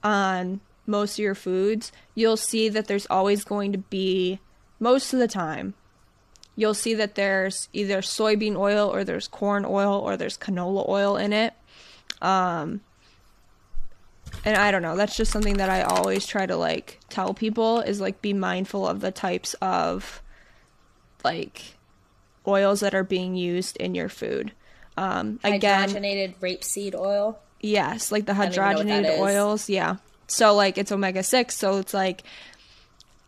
on 0.02 0.60
most 0.86 1.14
of 1.14 1.22
your 1.22 1.34
foods, 1.34 1.92
you'll 2.14 2.36
see 2.36 2.68
that 2.68 2.86
there's 2.86 3.06
always 3.06 3.44
going 3.44 3.72
to 3.72 3.78
be, 3.78 4.40
most 4.78 5.12
of 5.12 5.18
the 5.18 5.28
time, 5.28 5.74
you'll 6.56 6.74
see 6.74 6.94
that 6.94 7.14
there's 7.14 7.68
either 7.72 8.00
soybean 8.00 8.56
oil 8.56 8.88
or 8.88 9.04
there's 9.04 9.28
corn 9.28 9.64
oil 9.64 9.94
or 9.94 10.16
there's 10.16 10.36
canola 10.36 10.88
oil 10.88 11.16
in 11.16 11.32
it. 11.32 11.54
Um, 12.20 12.80
and 14.44 14.56
I 14.56 14.70
don't 14.70 14.82
know, 14.82 14.96
that's 14.96 15.16
just 15.16 15.30
something 15.30 15.58
that 15.58 15.70
I 15.70 15.82
always 15.82 16.26
try 16.26 16.46
to 16.46 16.56
like 16.56 17.00
tell 17.08 17.34
people 17.34 17.80
is 17.80 18.00
like 18.00 18.20
be 18.20 18.32
mindful 18.32 18.86
of 18.86 19.00
the 19.00 19.10
types 19.10 19.54
of 19.60 20.22
like 21.24 21.76
oils 22.46 22.80
that 22.80 22.94
are 22.94 23.04
being 23.04 23.36
used 23.36 23.76
in 23.76 23.94
your 23.94 24.08
food. 24.08 24.52
Um, 24.96 25.38
again, 25.44 25.90
Hydrogenated 25.90 26.36
rapeseed 26.40 26.94
oil. 26.94 27.38
Yes, 27.60 28.10
like 28.10 28.26
the 28.26 28.34
don't 28.34 28.52
even 28.52 28.56
know 28.56 28.74
what 28.74 28.86
that 28.86 29.18
hydrogenated 29.18 29.18
oils. 29.18 29.68
Yeah. 29.68 29.96
So 30.26 30.54
like 30.54 30.76
it's 30.76 30.90
omega 30.90 31.22
6, 31.22 31.54
so 31.54 31.78
it's 31.78 31.94
like 31.94 32.24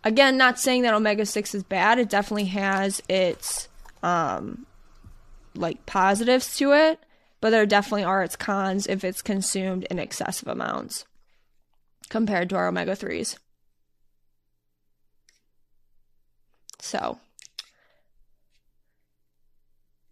again, 0.05 0.37
not 0.37 0.59
saying 0.59 0.83
that 0.83 0.95
omega 0.95 1.27
6 1.27 1.55
is 1.55 1.63
bad. 1.63 1.99
It 1.99 2.09
definitely 2.09 2.47
has 2.47 3.03
its 3.09 3.69
um 4.03 4.67
like 5.55 5.85
positives 5.87 6.57
to 6.57 6.73
it, 6.73 7.01
but 7.41 7.51
there 7.51 7.67
definitely 7.67 8.05
are 8.05 8.23
its 8.23 8.37
cons 8.37 8.87
if 8.87 9.05
it's 9.05 9.23
consumed 9.23 9.85
in 9.85 9.99
excessive 9.99 10.49
amounts 10.49 11.05
compared 12.09 12.49
to 12.51 12.57
our 12.57 12.69
omega 12.69 12.93
3s. 12.97 13.37
So, 16.79 17.19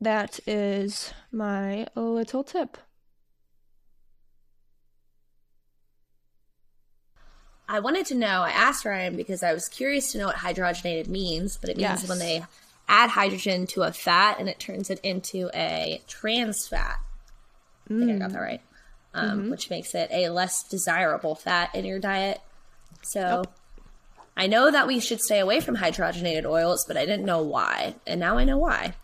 that 0.01 0.39
is 0.47 1.13
my 1.33 1.87
little 1.95 2.45
tip. 2.45 2.79
I 7.69 7.81
wanted 7.81 8.07
to 8.07 8.15
know, 8.15 8.43
I 8.43 8.51
asked 8.51 8.85
Ryan 8.85 9.17
because 9.17 9.43
I 9.43 9.53
was 9.53 9.69
curious 9.69 10.13
to 10.13 10.19
know 10.19 10.27
what 10.27 10.37
hydrogenated 10.37 11.09
means, 11.09 11.57
but 11.59 11.69
it 11.71 11.77
means 11.77 12.01
Yes. 12.03 12.09
when 12.09 12.19
they 12.19 12.45
add 12.89 13.11
hydrogen 13.11 13.67
to 13.69 13.83
a 13.83 13.93
fat 13.93 14.39
and 14.39 14.49
it 14.49 14.59
turns 14.59 14.89
it 14.89 14.99
into 15.03 15.51
a 15.55 16.01
trans 16.09 16.67
fat. 16.67 16.99
I 17.91 17.99
think 17.99 18.11
I 18.13 18.17
got 18.17 18.33
that 18.33 18.41
right. 18.41 18.61
Um, 19.15 19.51
Which 19.51 19.69
makes 19.71 19.95
it 19.95 20.09
a 20.13 20.29
less 20.31 20.63
desirable 20.63 21.35
fat 21.35 21.75
in 21.75 21.85
your 21.85 21.99
diet. 21.99 22.41
So 23.03 23.45
I 24.37 24.47
know 24.47 24.71
that 24.71 24.87
we 24.87 25.01
should 25.01 25.21
stay 25.21 25.39
away 25.41 25.61
from 25.61 25.77
hydrogenated 25.77 26.45
oils, 26.47 26.85
but 26.87 26.97
I 26.97 27.05
didn't 27.05 27.25
know 27.27 27.43
why. 27.43 27.95
And 28.07 28.21
now 28.21 28.39
I 28.39 28.45
know 28.45 28.59
why. 28.59 28.95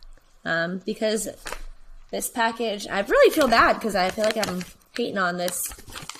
Um, 0.44 0.80
because 0.86 1.28
this 2.10 2.28
package, 2.30 2.86
I 2.86 3.00
really 3.00 3.34
feel 3.34 3.48
bad 3.48 3.74
because 3.74 3.94
I 3.94 4.10
feel 4.10 4.24
like 4.24 4.36
I'm 4.48 4.62
hating 4.96 5.18
on 5.18 5.36
this 5.36 5.60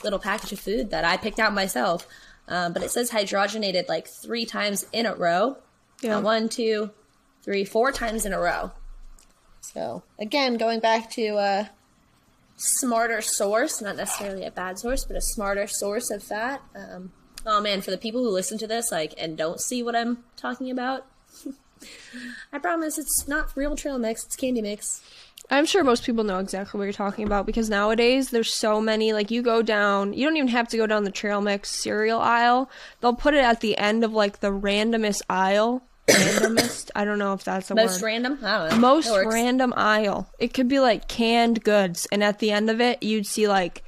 little 0.03 0.19
package 0.19 0.53
of 0.53 0.61
food 0.61 0.91
that 0.91 1.05
I 1.05 1.17
picked 1.17 1.39
out 1.39 1.55
myself. 1.55 2.07
Um, 2.49 2.73
but 2.73 2.83
it 2.83 2.91
says 2.91 3.11
hydrogenated 3.11 3.89
like 3.89 4.09
three 4.09 4.45
times 4.45 4.87
in 4.93 5.07
a 5.07 5.15
row. 5.15 5.57
Yeah. 6.03 6.19
Uh, 6.19 6.21
one, 6.21 6.49
two, 6.49 6.91
three, 7.43 7.65
four 7.65 7.93
times 7.93 8.27
in 8.27 8.33
a 8.33 8.39
row. 8.39 8.73
So 9.61 10.03
again, 10.19 10.57
going 10.57 10.81
back 10.81 11.11
to 11.13 11.37
a 11.39 11.71
smarter 12.57 13.21
source, 13.23 13.81
not 13.81 13.97
necessarily 13.97 14.45
a 14.45 14.51
bad 14.51 14.79
source, 14.79 15.05
but 15.05 15.17
a 15.17 15.23
smarter 15.23 15.67
source 15.67 16.11
of 16.11 16.23
fat. 16.23 16.63
Um, 16.75 17.13
oh 17.47 17.61
man, 17.61 17.81
for 17.81 17.91
the 17.91 17.99
people 17.99 18.23
who 18.23 18.31
listen 18.31 18.59
to 18.59 18.67
this, 18.67 18.93
like, 18.93 19.15
and 19.19 19.37
don't 19.37 19.61
see 19.61 19.83
what 19.83 19.97
I'm 19.97 20.25
talking 20.37 20.71
about, 20.71 21.07
I 22.53 22.59
promise 22.59 22.99
it's 22.99 23.27
not 23.27 23.57
real 23.57 23.77
trail 23.77 23.99
mix; 23.99 24.25
it's 24.25 24.37
candy 24.37 24.63
mix. 24.63 25.03
I'm 25.51 25.67
sure 25.67 25.85
most 25.85 26.05
people 26.05 26.25
know 26.25 26.39
exactly 26.39 26.79
what 26.79 26.85
you're 26.85 26.93
talking 26.93 27.27
about 27.27 27.47
because 27.47 27.69
nowadays 27.69 28.31
there's 28.31 28.53
so 28.53 28.81
many. 28.81 29.13
Like 29.13 29.31
you 29.31 29.43
go 29.43 29.63
down, 29.63 30.13
you 30.13 30.27
don't 30.27 30.37
even 30.37 30.49
have 30.49 30.69
to 30.69 30.77
go 30.77 30.87
down 30.87 31.05
the 31.05 31.11
trail 31.11 31.41
mix 31.41 31.71
cereal 31.71 32.21
aisle. 32.21 32.71
They'll 33.01 33.15
put 33.15 33.35
it 33.35 33.45
at 33.45 33.61
the 33.61 33.77
end 33.77 34.05
of 34.05 34.13
like 34.13 34.41
the 34.41 34.51
randomest 34.51 35.23
aisle. 35.29 35.83
Randomest? 36.09 36.91
I 36.95 37.05
don't 37.05 37.19
know 37.19 37.33
if 37.33 37.45
that's 37.45 37.71
a 37.71 37.75
word. 37.75 37.83
Most 37.85 38.03
word. 38.03 38.07
random, 38.09 38.39
I 38.43 38.69
don't 38.69 38.71
know. 38.71 38.77
Most 38.79 39.11
random 39.11 39.73
aisle. 39.77 40.31
It 40.39 40.53
could 40.53 40.69
be 40.69 40.81
like 40.81 41.09
canned 41.09 41.65
goods, 41.65 42.07
and 42.13 42.23
at 42.23 42.41
the 42.41 42.51
end 42.51 42.69
of 42.69 42.81
it, 42.81 43.03
you'd 43.03 43.27
see 43.27 43.49
like 43.49 43.83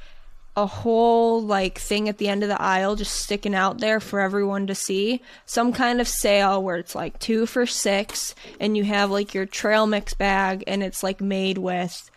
a 0.56 0.66
whole 0.66 1.42
like 1.42 1.78
thing 1.78 2.08
at 2.08 2.16
the 2.16 2.28
end 2.28 2.42
of 2.42 2.48
the 2.48 2.60
aisle 2.60 2.96
just 2.96 3.14
sticking 3.14 3.54
out 3.54 3.78
there 3.78 4.00
for 4.00 4.20
everyone 4.20 4.66
to 4.66 4.74
see. 4.74 5.22
Some 5.44 5.72
kind 5.72 6.00
of 6.00 6.08
sale 6.08 6.62
where 6.62 6.76
it's 6.76 6.94
like 6.94 7.18
two 7.18 7.44
for 7.44 7.66
six, 7.66 8.34
and 8.58 8.76
you 8.76 8.84
have 8.84 9.10
like 9.10 9.34
your 9.34 9.44
trail 9.44 9.86
mix 9.86 10.14
bag, 10.14 10.64
and 10.66 10.82
it's 10.82 11.02
like 11.02 11.20
made 11.20 11.58
with 11.58 12.10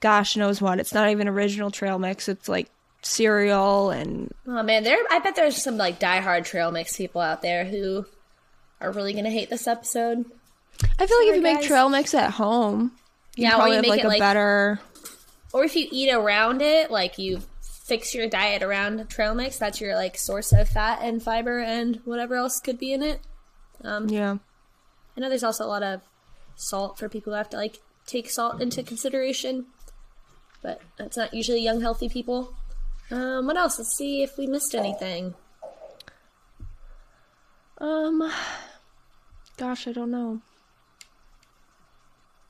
gosh 0.00 0.36
knows 0.36 0.60
what. 0.60 0.78
It's 0.78 0.92
not 0.92 1.10
even 1.10 1.26
original 1.26 1.70
trail 1.70 1.98
mix. 1.98 2.28
It's 2.28 2.48
like 2.48 2.70
cereal 3.02 3.90
and 3.90 4.30
Oh 4.46 4.62
man, 4.62 4.84
there. 4.84 4.98
I 5.10 5.18
bet 5.20 5.34
there's 5.34 5.62
some 5.62 5.78
like 5.78 5.98
diehard 5.98 6.44
trail 6.44 6.70
mix 6.70 6.96
people 6.98 7.22
out 7.22 7.40
there 7.40 7.64
who 7.64 8.04
are 8.80 8.92
really 8.92 9.14
gonna 9.14 9.30
hate 9.30 9.48
this 9.48 9.66
episode. 9.66 10.26
I 10.98 11.06
feel 11.06 11.18
like 11.18 11.28
if 11.28 11.36
you 11.36 11.42
make 11.42 11.62
trail 11.62 11.88
mix 11.88 12.12
at 12.12 12.32
home, 12.32 12.92
you 13.36 13.44
Yeah, 13.44 13.54
probably 13.54 13.70
you 13.70 13.76
have 13.76 13.82
make 13.82 13.90
like 13.90 14.00
it 14.00 14.04
a 14.06 14.08
like 14.08 14.20
better 14.20 14.80
or 15.52 15.64
if 15.64 15.74
you 15.76 15.88
eat 15.90 16.12
around 16.12 16.62
it, 16.62 16.90
like 16.90 17.18
you 17.18 17.40
fix 17.90 18.14
your 18.14 18.28
diet 18.28 18.62
around 18.62 19.10
trail 19.10 19.34
mix, 19.34 19.58
that's 19.58 19.80
your 19.80 19.96
like 19.96 20.16
source 20.16 20.52
of 20.52 20.68
fat 20.68 21.00
and 21.02 21.20
fiber 21.20 21.58
and 21.58 22.00
whatever 22.04 22.36
else 22.36 22.60
could 22.60 22.78
be 22.78 22.92
in 22.92 23.02
it. 23.02 23.20
Um, 23.82 24.08
yeah. 24.08 24.36
I 25.16 25.20
know 25.20 25.28
there's 25.28 25.42
also 25.42 25.64
a 25.64 25.66
lot 25.66 25.82
of 25.82 26.00
salt 26.54 27.00
for 27.00 27.08
people 27.08 27.32
who 27.32 27.36
have 27.36 27.50
to 27.50 27.56
like 27.56 27.78
take 28.06 28.30
salt 28.30 28.62
into 28.62 28.84
consideration, 28.84 29.66
but 30.62 30.80
that's 30.98 31.16
not 31.16 31.34
usually 31.34 31.64
young 31.64 31.80
healthy 31.80 32.08
people. 32.08 32.54
Um, 33.10 33.48
what 33.48 33.56
else? 33.56 33.76
Let's 33.76 33.96
see 33.96 34.22
if 34.22 34.38
we 34.38 34.46
missed 34.46 34.76
anything. 34.76 35.34
Um, 37.78 38.30
gosh, 39.56 39.88
I 39.88 39.92
don't 39.92 40.12
know. 40.12 40.40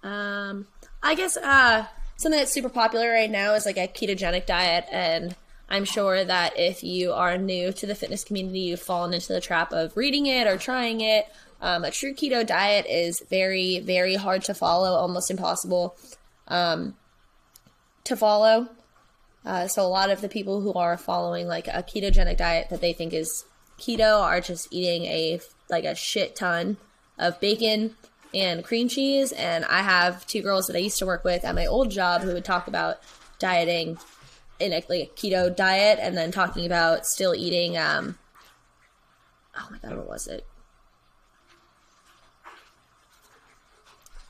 Um, 0.03 0.67
I 1.03 1.15
guess 1.15 1.39
uh, 1.39 1.87
something 2.21 2.39
that's 2.39 2.53
super 2.53 2.69
popular 2.69 3.11
right 3.11 3.31
now 3.31 3.55
is 3.55 3.65
like 3.65 3.79
a 3.79 3.89
ketogenic 3.89 4.45
diet, 4.45 4.85
and 4.93 5.35
I'm 5.71 5.87
sure 5.87 6.23
that 6.23 6.53
if 6.59 6.85
you 6.85 7.13
are 7.13 7.39
new 7.39 7.73
to 7.73 7.87
the 7.87 7.95
fitness 7.95 8.25
community, 8.25 8.61
you've 8.61 8.81
fallen 8.81 9.15
into 9.15 9.33
the 9.33 9.41
trap 9.41 9.73
of 9.73 9.97
reading 9.97 10.27
it 10.27 10.47
or 10.47 10.59
trying 10.59 11.01
it. 11.01 11.25
Um, 11.63 11.83
a 11.83 11.91
true 11.91 12.15
keto 12.15 12.47
diet 12.47 12.85
is 12.87 13.23
very, 13.31 13.81
very 13.81 14.17
hard 14.17 14.45
to 14.45 14.55
follow, 14.55 14.91
almost 14.91 15.31
impossible 15.31 15.97
um, 16.49 16.95
to 18.05 18.17
follow. 18.17 18.69
Uh, 19.47 19.67
so 19.67 19.83
a 19.83 19.89
lot 19.89 20.11
of 20.11 20.21
the 20.21 20.29
people 20.29 20.61
who 20.61 20.75
are 20.75 20.99
following 20.99 21.47
like 21.47 21.69
a 21.69 21.83
ketogenic 21.83 22.37
diet 22.37 22.69
that 22.69 22.83
they 22.83 22.93
think 22.93 23.15
is 23.15 23.47
keto 23.79 24.21
are 24.21 24.43
just 24.43 24.69
eating 24.71 25.05
a 25.05 25.41
like 25.71 25.85
a 25.85 25.95
shit 25.95 26.37
ton 26.37 26.77
of 27.19 27.41
bacon 27.41 27.97
and 28.35 28.65
cream 28.65 28.89
cheese. 28.89 29.33
And 29.33 29.65
I 29.65 29.83
have 29.83 30.27
two 30.27 30.43
girls 30.43 30.67
that 30.67 30.77
I 30.77 30.81
used 30.81 30.99
to 30.99 31.07
work 31.07 31.25
with 31.25 31.45
at 31.45 31.55
my 31.55 31.67
old 31.67 31.91
job 31.91 32.23
who 32.23 32.33
would 32.33 32.45
talk 32.45 32.69
about 32.69 32.99
dieting 33.39 33.99
in 34.59 34.73
a, 34.73 34.85
like 34.89 34.91
a 34.91 35.11
keto 35.17 35.55
diet 35.55 35.99
and 36.01 36.17
then 36.17 36.31
talking 36.31 36.67
about 36.67 37.07
still 37.07 37.35
eating. 37.35 37.77
Um, 37.77 38.19
oh 39.57 39.69
my 39.71 39.79
god, 39.79 39.97
what 39.97 40.09
was 40.09 40.27
it? 40.27 40.47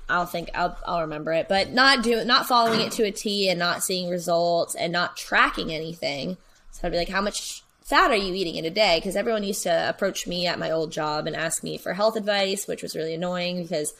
I'll 0.08 0.26
think 0.26 0.50
I'll 0.54 0.76
I'll 0.86 1.02
remember 1.02 1.32
it, 1.32 1.48
but 1.48 1.70
not 1.70 2.02
do 2.02 2.24
not 2.24 2.46
following 2.46 2.80
it 2.80 2.92
to 2.92 3.04
a 3.04 3.12
T 3.12 3.48
and 3.48 3.58
not 3.58 3.84
seeing 3.84 4.10
results 4.10 4.74
and 4.74 4.92
not 4.92 5.16
tracking 5.16 5.72
anything. 5.72 6.36
So 6.72 6.86
I'd 6.86 6.92
be 6.92 6.98
like, 6.98 7.08
how 7.08 7.20
much 7.20 7.62
fat 7.90 8.10
are 8.10 8.16
you 8.16 8.32
eating 8.34 8.56
in 8.56 8.64
a 8.64 8.70
day? 8.70 8.96
Because 8.98 9.16
everyone 9.16 9.42
used 9.44 9.64
to 9.64 9.88
approach 9.88 10.26
me 10.26 10.46
at 10.46 10.58
my 10.58 10.70
old 10.70 10.90
job 10.92 11.26
and 11.26 11.36
ask 11.36 11.62
me 11.62 11.76
for 11.76 11.92
health 11.92 12.16
advice, 12.16 12.66
which 12.66 12.82
was 12.82 12.96
really 12.96 13.14
annoying 13.14 13.62
because 13.62 13.92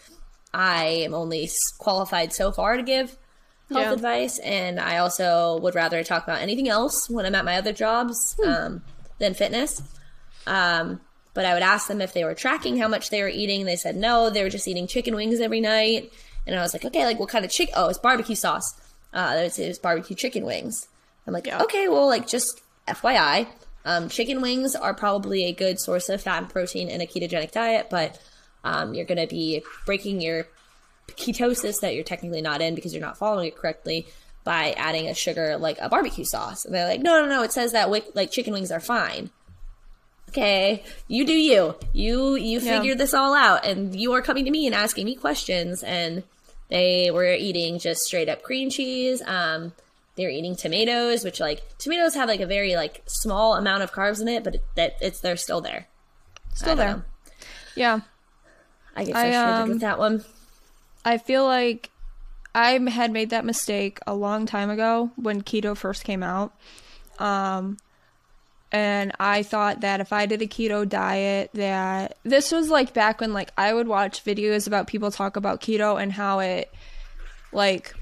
I 0.54 0.84
am 1.04 1.12
only 1.14 1.50
qualified 1.78 2.32
so 2.32 2.50
far 2.52 2.76
to 2.76 2.82
give 2.82 3.10
health 3.70 3.82
Yeah. 3.84 3.92
advice, 3.92 4.38
and 4.40 4.80
I 4.80 4.98
also 4.98 5.58
would 5.60 5.74
rather 5.74 6.02
talk 6.02 6.24
about 6.24 6.40
anything 6.40 6.68
else 6.68 7.08
when 7.10 7.26
I'm 7.26 7.34
at 7.34 7.44
my 7.44 7.56
other 7.56 7.72
jobs 7.72 8.36
um, 8.44 8.82
than 9.18 9.34
fitness. 9.34 9.82
Um, 10.46 11.00
but 11.34 11.44
I 11.44 11.54
would 11.54 11.62
ask 11.62 11.86
them 11.86 12.00
if 12.00 12.12
they 12.12 12.24
were 12.24 12.34
tracking 12.34 12.76
how 12.78 12.88
much 12.88 13.10
they 13.10 13.22
were 13.22 13.28
eating. 13.28 13.64
They 13.66 13.76
said 13.76 13.94
no, 13.96 14.30
they 14.30 14.42
were 14.42 14.48
just 14.50 14.66
eating 14.66 14.86
chicken 14.88 15.14
wings 15.14 15.38
every 15.40 15.60
night. 15.60 16.12
And 16.46 16.58
I 16.58 16.62
was 16.62 16.72
like, 16.72 16.84
okay, 16.84 17.04
like 17.04 17.20
what 17.20 17.28
kind 17.28 17.44
of 17.44 17.50
chicken? 17.50 17.74
Oh, 17.76 17.88
it's 17.88 17.98
barbecue 17.98 18.34
sauce. 18.34 18.74
Uh, 19.12 19.34
it 19.56 19.58
was 19.68 19.78
barbecue 19.78 20.16
chicken 20.16 20.44
wings. 20.44 20.88
I'm 21.26 21.32
like, 21.34 21.46
Yeah. 21.46 21.62
okay, 21.62 21.86
well, 21.88 22.08
like 22.08 22.26
just 22.26 22.60
FYI, 22.88 23.46
um, 23.84 24.08
chicken 24.08 24.40
wings 24.42 24.74
are 24.76 24.94
probably 24.94 25.44
a 25.46 25.52
good 25.52 25.78
source 25.80 26.08
of 26.08 26.20
fat 26.22 26.38
and 26.42 26.48
protein 26.50 26.88
in 26.88 27.00
a 27.00 27.06
ketogenic 27.06 27.52
diet, 27.52 27.88
but 27.90 28.20
um, 28.64 28.92
you're 28.94 29.06
going 29.06 29.18
to 29.20 29.26
be 29.26 29.62
breaking 29.86 30.20
your 30.20 30.46
ketosis 31.08 31.80
that 31.80 31.94
you're 31.94 32.04
technically 32.04 32.42
not 32.42 32.60
in 32.60 32.74
because 32.74 32.92
you're 32.92 33.00
not 33.04 33.18
following 33.18 33.48
it 33.48 33.56
correctly 33.56 34.06
by 34.44 34.72
adding 34.72 35.08
a 35.08 35.14
sugar 35.14 35.56
like 35.58 35.78
a 35.80 35.88
barbecue 35.88 36.24
sauce. 36.24 36.64
And 36.64 36.74
they're 36.74 36.86
like, 36.86 37.00
no, 37.00 37.20
no, 37.20 37.26
no, 37.28 37.42
it 37.42 37.52
says 37.52 37.72
that 37.72 37.90
like 37.90 38.30
chicken 38.30 38.52
wings 38.52 38.70
are 38.70 38.80
fine. 38.80 39.30
Okay, 40.28 40.84
you 41.08 41.26
do 41.26 41.32
you. 41.34 41.74
You 41.92 42.36
you 42.36 42.60
Yeah. 42.60 42.78
figure 42.78 42.94
this 42.94 43.14
all 43.14 43.34
out, 43.34 43.64
and 43.66 43.98
you 43.98 44.12
are 44.12 44.22
coming 44.22 44.44
to 44.44 44.50
me 44.50 44.66
and 44.66 44.74
asking 44.76 45.04
me 45.06 45.16
questions. 45.16 45.82
And 45.82 46.22
they 46.68 47.10
were 47.10 47.32
eating 47.34 47.80
just 47.80 48.02
straight 48.02 48.28
up 48.28 48.42
cream 48.42 48.70
cheese. 48.70 49.22
Um, 49.26 49.72
they 50.16 50.24
were 50.24 50.30
eating 50.30 50.56
tomatoes, 50.56 51.24
which 51.24 51.40
like 51.40 51.62
tomatoes 51.78 52.14
have 52.14 52.28
like 52.28 52.40
a 52.40 52.46
very 52.46 52.76
like 52.76 53.02
small 53.06 53.54
amount 53.54 53.82
of 53.82 53.92
carbs 53.92 54.20
in 54.20 54.28
it, 54.28 54.44
but 54.44 54.56
it, 54.56 54.64
that 54.76 54.96
it's 55.00 55.20
they're 55.20 55.36
still 55.36 55.60
there. 55.60 55.86
Still 56.54 56.76
there. 56.76 56.96
know. 56.96 57.02
Yeah. 57.76 58.00
I 58.96 59.04
get 59.04 59.16
I, 59.16 59.34
um, 59.34 59.68
with 59.70 59.80
that 59.80 59.98
one. 59.98 60.24
I 61.04 61.18
feel 61.18 61.44
like 61.44 61.90
I 62.54 62.72
had 62.72 63.12
made 63.12 63.30
that 63.30 63.44
mistake 63.44 63.98
a 64.06 64.14
long 64.14 64.46
time 64.46 64.70
ago 64.70 65.10
when 65.16 65.42
keto 65.42 65.76
first 65.76 66.04
came 66.04 66.22
out. 66.22 66.52
Um, 67.18 67.76
and 68.72 69.12
I 69.18 69.42
thought 69.42 69.80
that 69.80 70.00
if 70.00 70.12
I 70.12 70.26
did 70.26 70.42
a 70.42 70.46
keto 70.46 70.88
diet, 70.88 71.50
that 71.54 72.16
this 72.24 72.52
was 72.52 72.68
like 72.70 72.92
back 72.92 73.20
when 73.20 73.32
like 73.32 73.52
I 73.56 73.72
would 73.72 73.88
watch 73.88 74.24
videos 74.24 74.66
about 74.66 74.86
people 74.86 75.10
talk 75.10 75.36
about 75.36 75.60
keto 75.60 76.00
and 76.00 76.12
how 76.12 76.40
it 76.40 76.72
like 77.52 77.94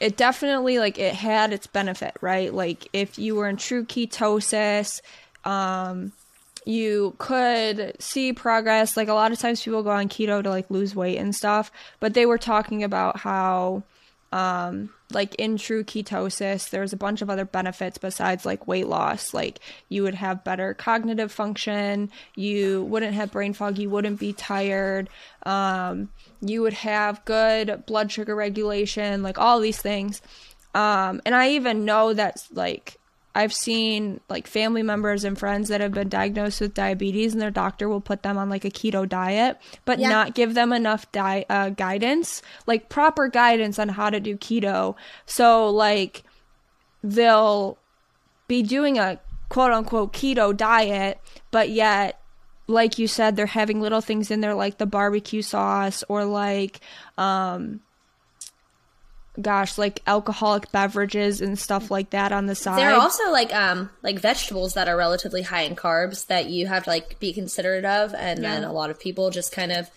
it 0.00 0.16
definitely 0.16 0.78
like 0.78 0.98
it 0.98 1.14
had 1.14 1.52
its 1.52 1.66
benefit, 1.66 2.16
right? 2.20 2.52
Like 2.52 2.88
if 2.92 3.18
you 3.18 3.34
were 3.34 3.48
in 3.48 3.56
true 3.56 3.84
ketosis, 3.84 5.00
um 5.44 6.12
you 6.64 7.14
could 7.16 7.96
see 7.98 8.32
progress. 8.32 8.96
Like 8.96 9.08
a 9.08 9.14
lot 9.14 9.32
of 9.32 9.38
times 9.38 9.62
people 9.62 9.82
go 9.82 9.90
on 9.90 10.08
keto 10.08 10.42
to 10.42 10.50
like 10.50 10.70
lose 10.70 10.94
weight 10.94 11.16
and 11.16 11.34
stuff, 11.34 11.72
but 11.98 12.14
they 12.14 12.26
were 12.26 12.38
talking 12.38 12.84
about 12.84 13.18
how 13.18 13.82
um 14.32 14.90
like 15.12 15.34
in 15.36 15.56
true 15.56 15.82
ketosis 15.84 16.68
there's 16.68 16.92
a 16.92 16.96
bunch 16.96 17.22
of 17.22 17.30
other 17.30 17.44
benefits 17.44 17.98
besides 17.98 18.44
like 18.44 18.66
weight 18.66 18.86
loss. 18.86 19.32
Like 19.32 19.60
you 19.88 20.02
would 20.02 20.14
have 20.14 20.44
better 20.44 20.74
cognitive 20.74 21.32
function. 21.32 22.10
You 22.34 22.82
wouldn't 22.84 23.14
have 23.14 23.32
brain 23.32 23.54
fog. 23.54 23.78
You 23.78 23.90
wouldn't 23.90 24.20
be 24.20 24.32
tired. 24.32 25.08
Um 25.44 26.10
you 26.40 26.62
would 26.62 26.74
have 26.74 27.24
good 27.24 27.84
blood 27.86 28.12
sugar 28.12 28.34
regulation 28.34 29.22
like 29.22 29.38
all 29.38 29.60
these 29.60 29.80
things. 29.80 30.20
Um 30.74 31.22
and 31.24 31.34
i 31.34 31.50
even 31.50 31.84
know 31.84 32.12
that 32.12 32.42
like 32.52 32.97
I've 33.38 33.52
seen 33.54 34.20
like 34.28 34.46
family 34.48 34.82
members 34.82 35.22
and 35.22 35.38
friends 35.38 35.68
that 35.68 35.80
have 35.80 35.92
been 35.92 36.08
diagnosed 36.08 36.60
with 36.60 36.74
diabetes, 36.74 37.32
and 37.32 37.40
their 37.40 37.52
doctor 37.52 37.88
will 37.88 38.00
put 38.00 38.22
them 38.24 38.36
on 38.36 38.50
like 38.50 38.64
a 38.64 38.70
keto 38.70 39.08
diet, 39.08 39.58
but 39.84 40.00
Yeah. 40.00 40.08
not 40.08 40.34
give 40.34 40.54
them 40.54 40.72
enough 40.72 41.10
di- 41.12 41.46
uh, 41.48 41.68
guidance, 41.70 42.42
like 42.66 42.88
proper 42.88 43.28
guidance 43.28 43.78
on 43.78 43.90
how 43.90 44.10
to 44.10 44.18
do 44.18 44.36
keto. 44.36 44.96
So, 45.24 45.70
like, 45.70 46.24
they'll 47.04 47.78
be 48.48 48.62
doing 48.62 48.98
a 48.98 49.20
quote 49.48 49.72
unquote 49.72 50.12
keto 50.12 50.56
diet, 50.56 51.20
but 51.50 51.70
yet, 51.70 52.20
like 52.66 52.98
you 52.98 53.06
said, 53.06 53.36
they're 53.36 53.46
having 53.46 53.80
little 53.80 54.00
things 54.00 54.30
in 54.30 54.40
there 54.40 54.54
like 54.54 54.78
the 54.78 54.86
barbecue 54.86 55.42
sauce 55.42 56.02
or 56.08 56.24
like, 56.24 56.80
um, 57.16 57.80
gosh, 59.40 59.78
like 59.78 60.02
alcoholic 60.06 60.70
beverages 60.72 61.40
and 61.40 61.58
stuff 61.58 61.90
like 61.90 62.10
that 62.10 62.32
on 62.32 62.46
the 62.46 62.54
side. 62.54 62.78
There 62.78 62.90
are 62.90 63.00
also 63.00 63.30
like 63.30 63.54
um 63.54 63.90
like 64.02 64.18
vegetables 64.18 64.74
that 64.74 64.88
are 64.88 64.96
relatively 64.96 65.42
high 65.42 65.62
in 65.62 65.76
carbs 65.76 66.26
that 66.26 66.46
you 66.46 66.66
have 66.66 66.84
to 66.84 66.90
like 66.90 67.18
be 67.20 67.32
considerate 67.32 67.84
of, 67.84 68.14
and 68.14 68.42
then 68.42 68.64
a 68.64 68.72
lot 68.72 68.90
of 68.90 68.98
people 68.98 69.30
just 69.30 69.52
kind 69.52 69.72
of 69.72 69.90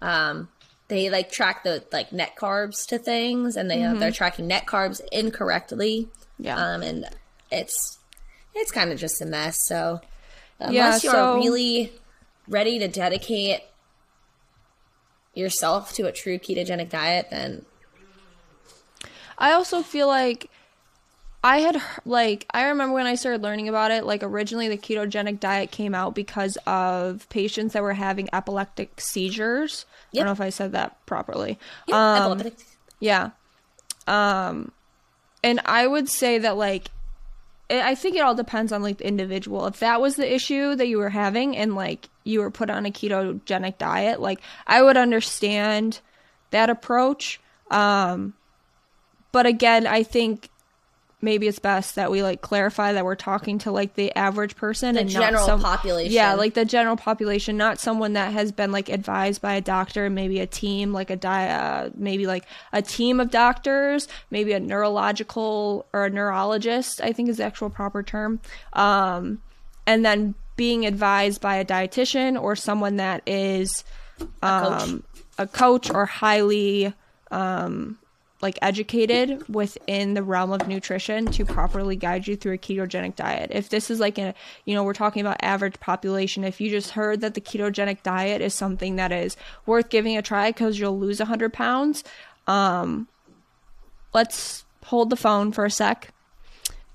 um 0.00 0.48
they 0.88 1.08
like 1.08 1.30
track 1.30 1.62
the 1.62 1.84
like 1.92 2.12
net 2.12 2.34
carbs 2.36 2.86
to 2.88 2.98
things, 2.98 3.56
and 3.56 3.70
they 3.70 3.80
they're 3.98 4.10
tracking 4.12 4.46
net 4.46 4.66
carbs 4.66 5.00
incorrectly. 5.12 6.08
Mm-hmm. 6.12 6.44
Yeah. 6.44 6.56
um, 6.56 6.82
and 6.82 7.06
it's 7.50 7.98
it's 8.54 8.70
kind 8.70 8.90
of 8.92 8.98
just 8.98 9.20
a 9.22 9.26
mess. 9.26 9.66
So 9.66 10.00
Yeah, 10.58 10.68
unless 10.68 11.04
you're 11.04 11.36
really 11.36 11.92
ready 12.48 12.78
to 12.80 12.88
dedicate 12.88 13.60
yourself 15.34 15.92
to 15.94 16.06
a 16.06 16.12
true 16.12 16.38
ketogenic 16.38 16.88
diet, 16.90 17.28
then 17.30 17.64
I 19.40 19.52
also 19.52 19.82
feel 19.82 20.06
like 20.06 20.50
I 21.42 21.60
had 21.60 21.80
like 22.04 22.46
I 22.52 22.68
remember 22.68 22.94
when 22.94 23.06
I 23.06 23.14
started 23.14 23.42
learning 23.42 23.68
about 23.68 23.90
it. 23.90 24.04
Like 24.04 24.22
originally, 24.22 24.68
the 24.68 24.76
ketogenic 24.76 25.40
diet 25.40 25.70
came 25.70 25.94
out 25.94 26.14
because 26.14 26.58
of 26.66 27.26
patients 27.30 27.72
that 27.72 27.82
were 27.82 27.94
having 27.94 28.28
epileptic 28.32 29.00
seizures. 29.00 29.86
I 30.12 30.18
don't 30.18 30.26
know 30.26 30.32
if 30.32 30.40
I 30.40 30.50
said 30.50 30.72
that 30.72 31.04
properly. 31.06 31.58
yeah, 31.86 32.14
Um, 32.14 32.22
epileptic. 32.32 32.66
Yeah. 33.00 33.30
Um, 34.06 34.72
and 35.42 35.60
I 35.64 35.86
would 35.86 36.08
say 36.08 36.38
that 36.38 36.56
like, 36.58 36.90
I 37.70 37.92
I 37.92 37.94
think 37.94 38.16
it 38.16 38.20
all 38.20 38.34
depends 38.34 38.72
on 38.72 38.82
like 38.82 38.98
the 38.98 39.06
individual. 39.08 39.66
If 39.66 39.80
that 39.80 40.00
was 40.00 40.16
the 40.16 40.30
issue 40.30 40.74
that 40.74 40.88
you 40.88 40.98
were 40.98 41.08
having 41.10 41.56
and 41.56 41.74
like 41.74 42.10
you 42.24 42.40
were 42.40 42.50
put 42.50 42.68
on 42.68 42.84
a 42.84 42.90
ketogenic 42.90 43.78
diet, 43.78 44.20
like 44.20 44.40
I 44.66 44.82
would 44.82 44.98
understand 44.98 46.00
that 46.50 46.68
approach. 46.68 47.40
Um, 47.70 48.34
but 49.32 49.46
again, 49.46 49.86
I 49.86 50.02
think 50.02 50.48
maybe 51.22 51.46
it's 51.46 51.58
best 51.58 51.96
that 51.96 52.10
we 52.10 52.22
like 52.22 52.40
clarify 52.40 52.94
that 52.94 53.04
we're 53.04 53.14
talking 53.14 53.58
to 53.58 53.70
like 53.70 53.94
the 53.94 54.10
average 54.16 54.56
person 54.56 54.94
The 54.94 55.02
and 55.02 55.10
general 55.10 55.32
not 55.32 55.46
some 55.46 55.60
population. 55.60 56.12
Yeah, 56.12 56.34
like 56.34 56.54
the 56.54 56.64
general 56.64 56.96
population, 56.96 57.56
not 57.56 57.78
someone 57.78 58.14
that 58.14 58.32
has 58.32 58.52
been 58.52 58.72
like 58.72 58.88
advised 58.88 59.42
by 59.42 59.54
a 59.54 59.60
doctor, 59.60 60.08
maybe 60.08 60.40
a 60.40 60.46
team, 60.46 60.92
like 60.92 61.10
a 61.10 61.16
di- 61.16 61.48
uh, 61.48 61.90
maybe 61.94 62.26
like 62.26 62.44
a 62.72 62.80
team 62.80 63.20
of 63.20 63.30
doctors, 63.30 64.08
maybe 64.30 64.52
a 64.52 64.60
neurological 64.60 65.86
or 65.92 66.06
a 66.06 66.10
neurologist, 66.10 67.00
I 67.02 67.12
think 67.12 67.28
is 67.28 67.36
the 67.36 67.44
actual 67.44 67.70
proper 67.70 68.02
term. 68.02 68.40
Um, 68.72 69.42
and 69.86 70.04
then 70.04 70.34
being 70.56 70.86
advised 70.86 71.40
by 71.40 71.56
a 71.56 71.64
dietitian 71.64 72.40
or 72.40 72.54
someone 72.56 72.96
that 72.96 73.22
is 73.26 73.84
a 74.42 74.60
coach. 74.62 74.82
um, 74.82 75.02
a 75.38 75.46
coach 75.46 75.90
or 75.90 76.06
highly 76.06 76.92
um, 77.30 77.98
like 78.42 78.58
educated 78.62 79.46
within 79.48 80.14
the 80.14 80.22
realm 80.22 80.52
of 80.52 80.66
nutrition 80.66 81.26
to 81.26 81.44
properly 81.44 81.94
guide 81.94 82.26
you 82.26 82.36
through 82.36 82.54
a 82.54 82.58
ketogenic 82.58 83.14
diet. 83.14 83.50
If 83.52 83.68
this 83.68 83.90
is 83.90 84.00
like 84.00 84.18
a, 84.18 84.34
you 84.64 84.74
know, 84.74 84.82
we're 84.82 84.94
talking 84.94 85.20
about 85.20 85.36
average 85.42 85.78
population. 85.78 86.44
If 86.44 86.60
you 86.60 86.70
just 86.70 86.90
heard 86.90 87.20
that 87.20 87.34
the 87.34 87.40
ketogenic 87.40 88.02
diet 88.02 88.40
is 88.40 88.54
something 88.54 88.96
that 88.96 89.12
is 89.12 89.36
worth 89.66 89.90
giving 89.90 90.16
a 90.16 90.22
try 90.22 90.50
because 90.50 90.78
you'll 90.78 90.98
lose 90.98 91.18
100 91.18 91.52
pounds, 91.52 92.02
um, 92.46 93.08
let's 94.14 94.64
hold 94.84 95.10
the 95.10 95.16
phone 95.16 95.52
for 95.52 95.64
a 95.66 95.70
sec. 95.70 96.12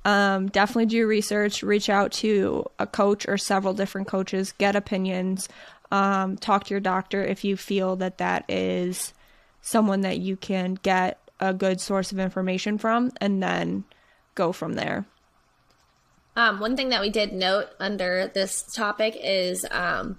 Um, 0.04 0.48
definitely 0.48 0.86
do 0.88 1.08
research. 1.08 1.64
Reach 1.64 1.90
out 1.90 2.12
to 2.14 2.66
a 2.78 2.86
coach 2.86 3.28
or 3.28 3.38
several 3.38 3.74
different 3.74 4.08
coaches. 4.08 4.54
Get 4.58 4.76
opinions. 4.76 5.50
Um, 5.92 6.38
talk 6.38 6.66
to 6.66 6.74
your 6.74 6.80
doctor 6.80 7.24
if 7.24 7.44
you 7.44 7.58
feel 7.58 7.96
that 7.98 8.18
that 8.18 8.46
is 8.50 9.14
someone 9.62 10.02
that 10.02 10.20
you 10.20 10.38
can 10.38 10.76
get 10.84 11.20
a 11.40 11.54
good 11.54 11.82
source 11.82 12.12
of 12.12 12.20
information 12.20 12.78
from, 12.78 13.12
and 13.20 13.42
then 13.42 13.84
go 14.36 14.52
from 14.52 14.74
there. 14.74 15.06
Um, 16.36 16.60
one 16.60 16.76
thing 16.76 16.90
that 16.90 17.02
we 17.02 17.10
did 17.10 17.32
note 17.34 17.68
under 17.80 18.30
this 18.34 18.62
topic 18.64 19.16
is, 19.22 19.66
um, 19.72 20.18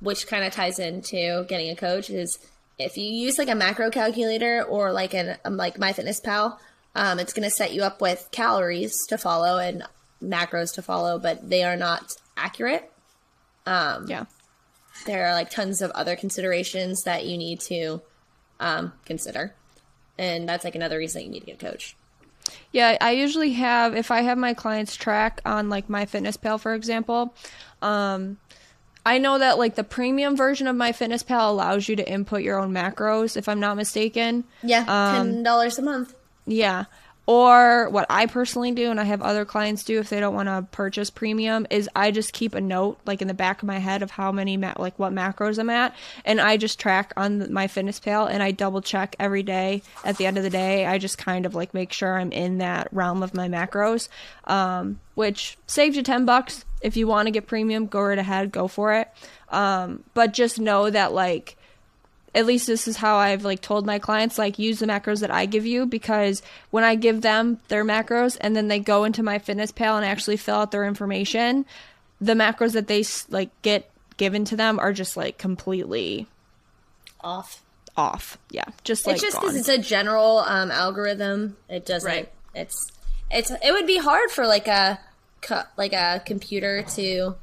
which 0.00 0.26
kind 0.26 0.44
of 0.44 0.52
ties 0.52 0.78
into 0.78 1.44
getting 1.48 1.70
a 1.70 1.76
coach, 1.76 2.10
is 2.10 2.38
if 2.78 2.96
you 2.96 3.04
use 3.04 3.38
like 3.38 3.48
a 3.48 3.54
macro 3.54 3.90
calculator 3.90 4.62
or 4.62 4.92
like 4.92 5.14
an 5.14 5.36
um, 5.44 5.56
like 5.56 5.76
MyFitnessPal, 5.78 6.58
um, 6.94 7.18
it's 7.18 7.32
going 7.32 7.42
to 7.48 7.50
set 7.50 7.72
you 7.72 7.82
up 7.82 8.00
with 8.00 8.28
calories 8.30 8.94
to 9.08 9.18
follow 9.18 9.58
and 9.58 9.82
macros 10.22 10.74
to 10.74 10.82
follow, 10.82 11.18
but 11.18 11.48
they 11.48 11.62
are 11.64 11.76
not 11.76 12.12
accurate. 12.36 12.90
Um, 13.66 14.06
Yeah. 14.08 14.24
there 15.06 15.26
are 15.26 15.32
like 15.32 15.50
tons 15.50 15.82
of 15.82 15.90
other 15.90 16.16
considerations 16.16 17.02
that 17.02 17.26
you 17.26 17.36
need 17.36 17.60
to 17.62 18.00
um, 18.60 18.92
consider, 19.04 19.54
and 20.18 20.48
that's 20.48 20.64
like 20.64 20.74
another 20.74 20.98
reason 20.98 21.20
that 21.20 21.24
you 21.26 21.30
need 21.30 21.40
to 21.40 21.46
get 21.46 21.62
a 21.62 21.70
coach. 21.70 21.96
Yeah, 22.72 22.96
I 23.00 23.12
usually 23.12 23.52
have 23.52 23.96
if 23.96 24.10
I 24.10 24.22
have 24.22 24.38
my 24.38 24.54
clients 24.54 24.94
track 24.94 25.40
on 25.44 25.68
like 25.68 25.88
MyFitnessPal 25.88 26.60
for 26.60 26.74
example, 26.74 27.34
um 27.82 28.38
I 29.04 29.18
know 29.18 29.38
that 29.38 29.56
like 29.58 29.76
the 29.76 29.84
premium 29.84 30.36
version 30.36 30.66
of 30.66 30.74
MyFitnessPal 30.74 31.48
allows 31.48 31.88
you 31.88 31.94
to 31.96 32.08
input 32.08 32.42
your 32.42 32.58
own 32.58 32.72
macros 32.72 33.36
if 33.36 33.48
I'm 33.48 33.60
not 33.60 33.76
mistaken. 33.76 34.44
Yeah, 34.62 34.80
Um, 34.80 35.26
ten 35.32 35.42
dollars 35.42 35.78
a 35.78 35.82
month. 35.82 36.14
Yeah. 36.46 36.84
Or 37.28 37.90
what 37.90 38.06
I 38.08 38.26
personally 38.26 38.70
do, 38.70 38.88
and 38.88 39.00
I 39.00 39.04
have 39.04 39.20
other 39.20 39.44
clients 39.44 39.82
do 39.82 39.98
if 39.98 40.08
they 40.08 40.20
don't 40.20 40.34
want 40.34 40.48
to 40.48 40.64
purchase 40.70 41.10
premium, 41.10 41.66
is 41.70 41.90
I 41.96 42.12
just 42.12 42.32
keep 42.32 42.54
a 42.54 42.60
note 42.60 43.00
like 43.04 43.20
in 43.20 43.26
the 43.26 43.34
back 43.34 43.62
of 43.62 43.66
my 43.66 43.78
head 43.78 44.02
of 44.02 44.12
how 44.12 44.30
many 44.30 44.56
ma- 44.56 44.74
like 44.78 44.96
what 44.96 45.12
macros 45.12 45.58
I'm 45.58 45.68
at, 45.68 45.92
and 46.24 46.40
I 46.40 46.56
just 46.56 46.78
track 46.78 47.12
on 47.16 47.40
MyFitnessPal, 47.40 48.30
and 48.30 48.44
I 48.44 48.52
double 48.52 48.80
check 48.80 49.16
every 49.18 49.42
day. 49.42 49.82
At 50.04 50.18
the 50.18 50.26
end 50.26 50.36
of 50.38 50.44
the 50.44 50.50
day, 50.50 50.86
I 50.86 50.98
just 50.98 51.18
kind 51.18 51.46
of 51.46 51.54
like 51.56 51.74
make 51.74 51.92
sure 51.92 52.16
I'm 52.16 52.30
in 52.30 52.58
that 52.58 52.86
realm 52.92 53.24
of 53.24 53.34
my 53.34 53.48
macros, 53.48 54.08
um, 54.44 55.00
which 55.16 55.58
saves 55.66 55.96
you 55.96 56.04
ten 56.04 56.26
bucks 56.26 56.64
if 56.80 56.96
you 56.96 57.08
want 57.08 57.26
to 57.26 57.32
get 57.32 57.48
premium. 57.48 57.86
Go 57.86 58.02
right 58.02 58.18
ahead, 58.18 58.52
go 58.52 58.68
for 58.68 58.94
it. 58.94 59.08
Um, 59.48 60.04
but 60.14 60.32
just 60.32 60.60
know 60.60 60.90
that 60.90 61.12
like 61.12 61.56
at 62.36 62.44
least 62.44 62.66
this 62.66 62.86
is 62.86 62.98
how 62.98 63.16
I've 63.16 63.44
like 63.44 63.62
told 63.62 63.86
my 63.86 63.98
clients 63.98 64.36
like 64.36 64.58
use 64.58 64.78
the 64.78 64.86
macros 64.86 65.20
that 65.20 65.30
I 65.30 65.46
give 65.46 65.64
you 65.64 65.86
because 65.86 66.42
when 66.70 66.84
I 66.84 66.94
give 66.94 67.22
them 67.22 67.58
their 67.68 67.82
macros 67.82 68.36
and 68.38 68.54
then 68.54 68.68
they 68.68 68.78
go 68.78 69.04
into 69.04 69.22
MyFitnessPal 69.22 69.96
and 69.96 70.04
actually 70.04 70.36
fill 70.36 70.56
out 70.56 70.70
their 70.70 70.84
information, 70.84 71.64
the 72.20 72.34
macros 72.34 72.72
that 72.72 72.88
they 72.88 73.04
like 73.30 73.50
get 73.62 73.90
given 74.18 74.44
to 74.44 74.56
them 74.56 74.78
are 74.78 74.92
just 74.92 75.16
like 75.16 75.38
completely 75.38 76.26
Off. 77.22 77.62
off. 77.96 78.36
Yeah, 78.50 78.64
just 78.84 79.06
like 79.06 79.14
it's 79.14 79.22
just 79.22 79.40
because 79.40 79.56
it's 79.56 79.70
a 79.70 79.78
general 79.78 80.40
um, 80.40 80.70
algorithm. 80.70 81.56
It 81.70 81.86
doesn't. 81.86 82.08
Right. 82.08 82.30
It's 82.54 82.92
it's 83.30 83.50
it 83.50 83.72
would 83.72 83.86
be 83.86 83.96
hard 83.96 84.30
for 84.30 84.46
like 84.46 84.68
a 84.68 85.00
like 85.78 85.94
a 85.94 86.22
computer 86.26 86.82
to 86.82 87.36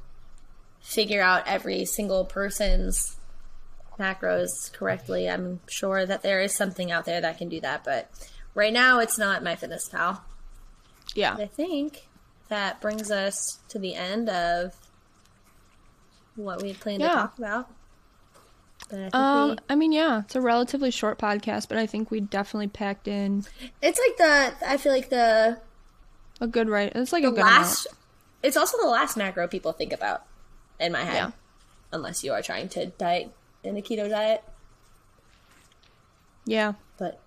figure 0.81 1.21
out 1.21 1.47
every 1.47 1.85
single 1.85 2.25
person's 2.25 3.17
macros 3.99 4.71
correctly. 4.73 5.29
I'm 5.29 5.59
sure 5.67 6.05
that 6.05 6.21
there 6.23 6.41
is 6.41 6.55
something 6.55 6.91
out 6.91 7.05
there 7.05 7.21
that 7.21 7.37
can 7.37 7.49
do 7.49 7.59
that, 7.61 7.83
but 7.83 8.09
right 8.55 8.73
now 8.73 8.99
it's 8.99 9.17
not 9.17 9.43
MyFitnessPal. 9.43 10.21
yeah. 11.15 11.35
I 11.39 11.45
think 11.45 12.07
that 12.49 12.81
brings 12.81 13.09
us 13.11 13.59
to 13.69 13.79
the 13.79 13.95
end 13.95 14.29
of 14.29 14.73
what 16.35 16.61
we 16.61 16.73
planned 16.73 17.01
Yeah. 17.01 17.09
to 17.09 17.13
talk 17.15 17.37
about. 17.37 17.69
I 18.91 19.09
Um, 19.13 19.49
we, 19.51 19.57
I 19.69 19.75
mean, 19.75 19.91
yeah, 19.91 20.19
it's 20.21 20.35
a 20.35 20.41
relatively 20.41 20.91
short 20.91 21.17
podcast, 21.17 21.69
but 21.69 21.77
I 21.77 21.85
think 21.85 22.11
we 22.11 22.19
definitely 22.19 22.67
packed 22.67 23.07
in 23.07 23.45
it's 23.81 23.99
like 23.99 24.17
the 24.17 24.67
I 24.67 24.77
feel 24.77 24.91
like 24.91 25.09
the 25.09 25.59
a 26.41 26.47
good 26.47 26.67
right. 26.69 26.91
It's 26.95 27.13
like 27.13 27.23
a 27.23 27.29
last 27.29 27.85
amount. 27.85 27.97
it's 28.43 28.57
also 28.57 28.77
the 28.81 28.87
last 28.89 29.15
macro 29.15 29.47
people 29.47 29.71
think 29.71 29.93
about 29.93 30.25
in 30.79 30.91
my 30.91 31.03
head 31.03 31.15
Yeah. 31.15 31.31
unless 31.91 32.23
you 32.23 32.33
are 32.33 32.41
trying 32.41 32.67
to 32.69 32.87
diet 32.87 33.31
in 33.63 33.77
a 33.77 33.81
keto 33.81 34.09
diet 34.09 34.43
Yeah. 36.45 36.73
but 36.97 37.19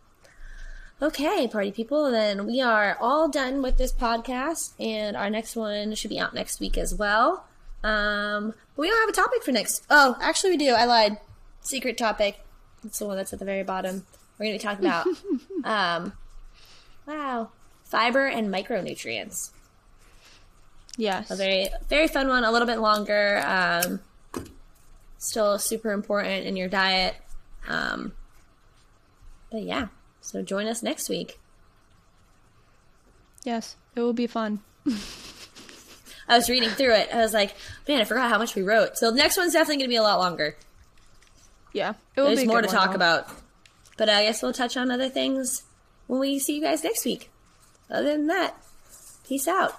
okay 1.03 1.47
party 1.49 1.71
people 1.73 2.11
then 2.11 2.47
we 2.47 2.61
are 2.61 2.97
all 3.01 3.29
done 3.29 3.61
with 3.63 3.77
this 3.79 3.93
podcast 3.93 4.73
and 4.81 5.17
our 5.17 5.29
next 5.29 5.55
one 5.57 5.95
should 5.95 6.09
be 6.11 6.19
out 6.19 6.35
next 6.35 6.59
week 6.61 6.79
as 6.79 6.95
well 6.95 7.45
um 7.85 8.55
but 8.75 8.81
we 8.83 8.89
don't 8.89 9.01
have 9.01 9.09
a 9.11 9.13
topic 9.13 9.43
for 9.43 9.53
next 9.53 9.85
oh 9.91 10.17
actually 10.23 10.51
we 10.51 10.57
do 10.57 10.71
i 10.73 10.85
lied 10.87 11.19
secret 11.61 11.99
topic 11.99 12.41
it's 12.85 12.99
the 12.99 13.05
one 13.07 13.17
that's 13.17 13.33
at 13.35 13.39
the 13.39 13.45
very 13.45 13.63
bottom 13.63 14.07
we're 14.39 14.47
going 14.47 14.59
to 14.59 14.63
be 14.63 14.69
talking 14.69 14.87
about 14.87 15.07
um 15.65 16.13
wow 17.07 17.51
fiber 17.85 18.27
and 18.27 18.49
micronutrients 18.53 19.51
Yes. 20.99 21.31
a 21.31 21.37
very 21.37 21.69
very 21.91 22.09
fun 22.09 22.29
one 22.29 22.43
a 22.45 22.51
little 22.51 22.67
bit 22.67 22.79
longer 22.79 23.43
um 23.47 24.01
still 25.27 25.59
super 25.59 25.93
important 25.93 26.47
in 26.47 26.57
your 26.57 26.69
diet 26.69 27.15
um 27.69 28.13
but 29.51 29.63
yeah 29.63 29.89
so 30.21 30.43
join 30.43 30.67
us 30.67 30.83
next 30.83 31.09
week 31.09 31.39
Yes. 33.45 33.77
It 33.95 34.01
will 34.01 34.13
be 34.13 34.27
fun. 34.27 34.59
i 36.29 36.37
was 36.37 36.51
reading 36.51 36.69
through 36.71 36.93
it 36.95 37.09
i 37.13 37.19
was 37.19 37.33
like 37.33 37.55
man 37.89 38.01
i 38.01 38.05
forgot 38.05 38.29
how 38.29 38.39
much 38.39 38.55
we 38.57 38.63
wrote 38.63 38.97
so 38.99 39.11
the 39.11 39.17
next 39.17 39.37
one's 39.37 39.53
definitely 39.53 39.77
going 39.77 39.89
to 39.89 39.93
be 39.93 39.97
a 39.97 40.03
lot 40.03 40.19
longer 40.19 40.57
Yeah. 41.73 41.95
It 42.17 42.21
will 42.21 42.29
there's 42.29 42.41
be 42.41 42.47
more 42.47 42.63
to 42.63 42.69
talk 42.69 42.95
about 42.95 43.29
but 43.97 44.09
i 44.09 44.25
guess 44.25 44.43
we'll 44.43 44.53
touch 44.53 44.77
on 44.77 44.91
other 44.91 45.09
things 45.09 45.63
when 46.09 46.21
we 46.21 46.39
see 46.39 46.57
you 46.57 46.63
guys 46.63 46.83
next 46.85 47.05
week 47.05 47.31
other 47.91 48.13
than 48.13 48.27
that 48.29 48.57
peace 49.29 49.47
out 49.49 49.75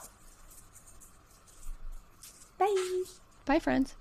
bye 2.57 3.03
Bye, 3.45 3.59
friends. 3.59 3.95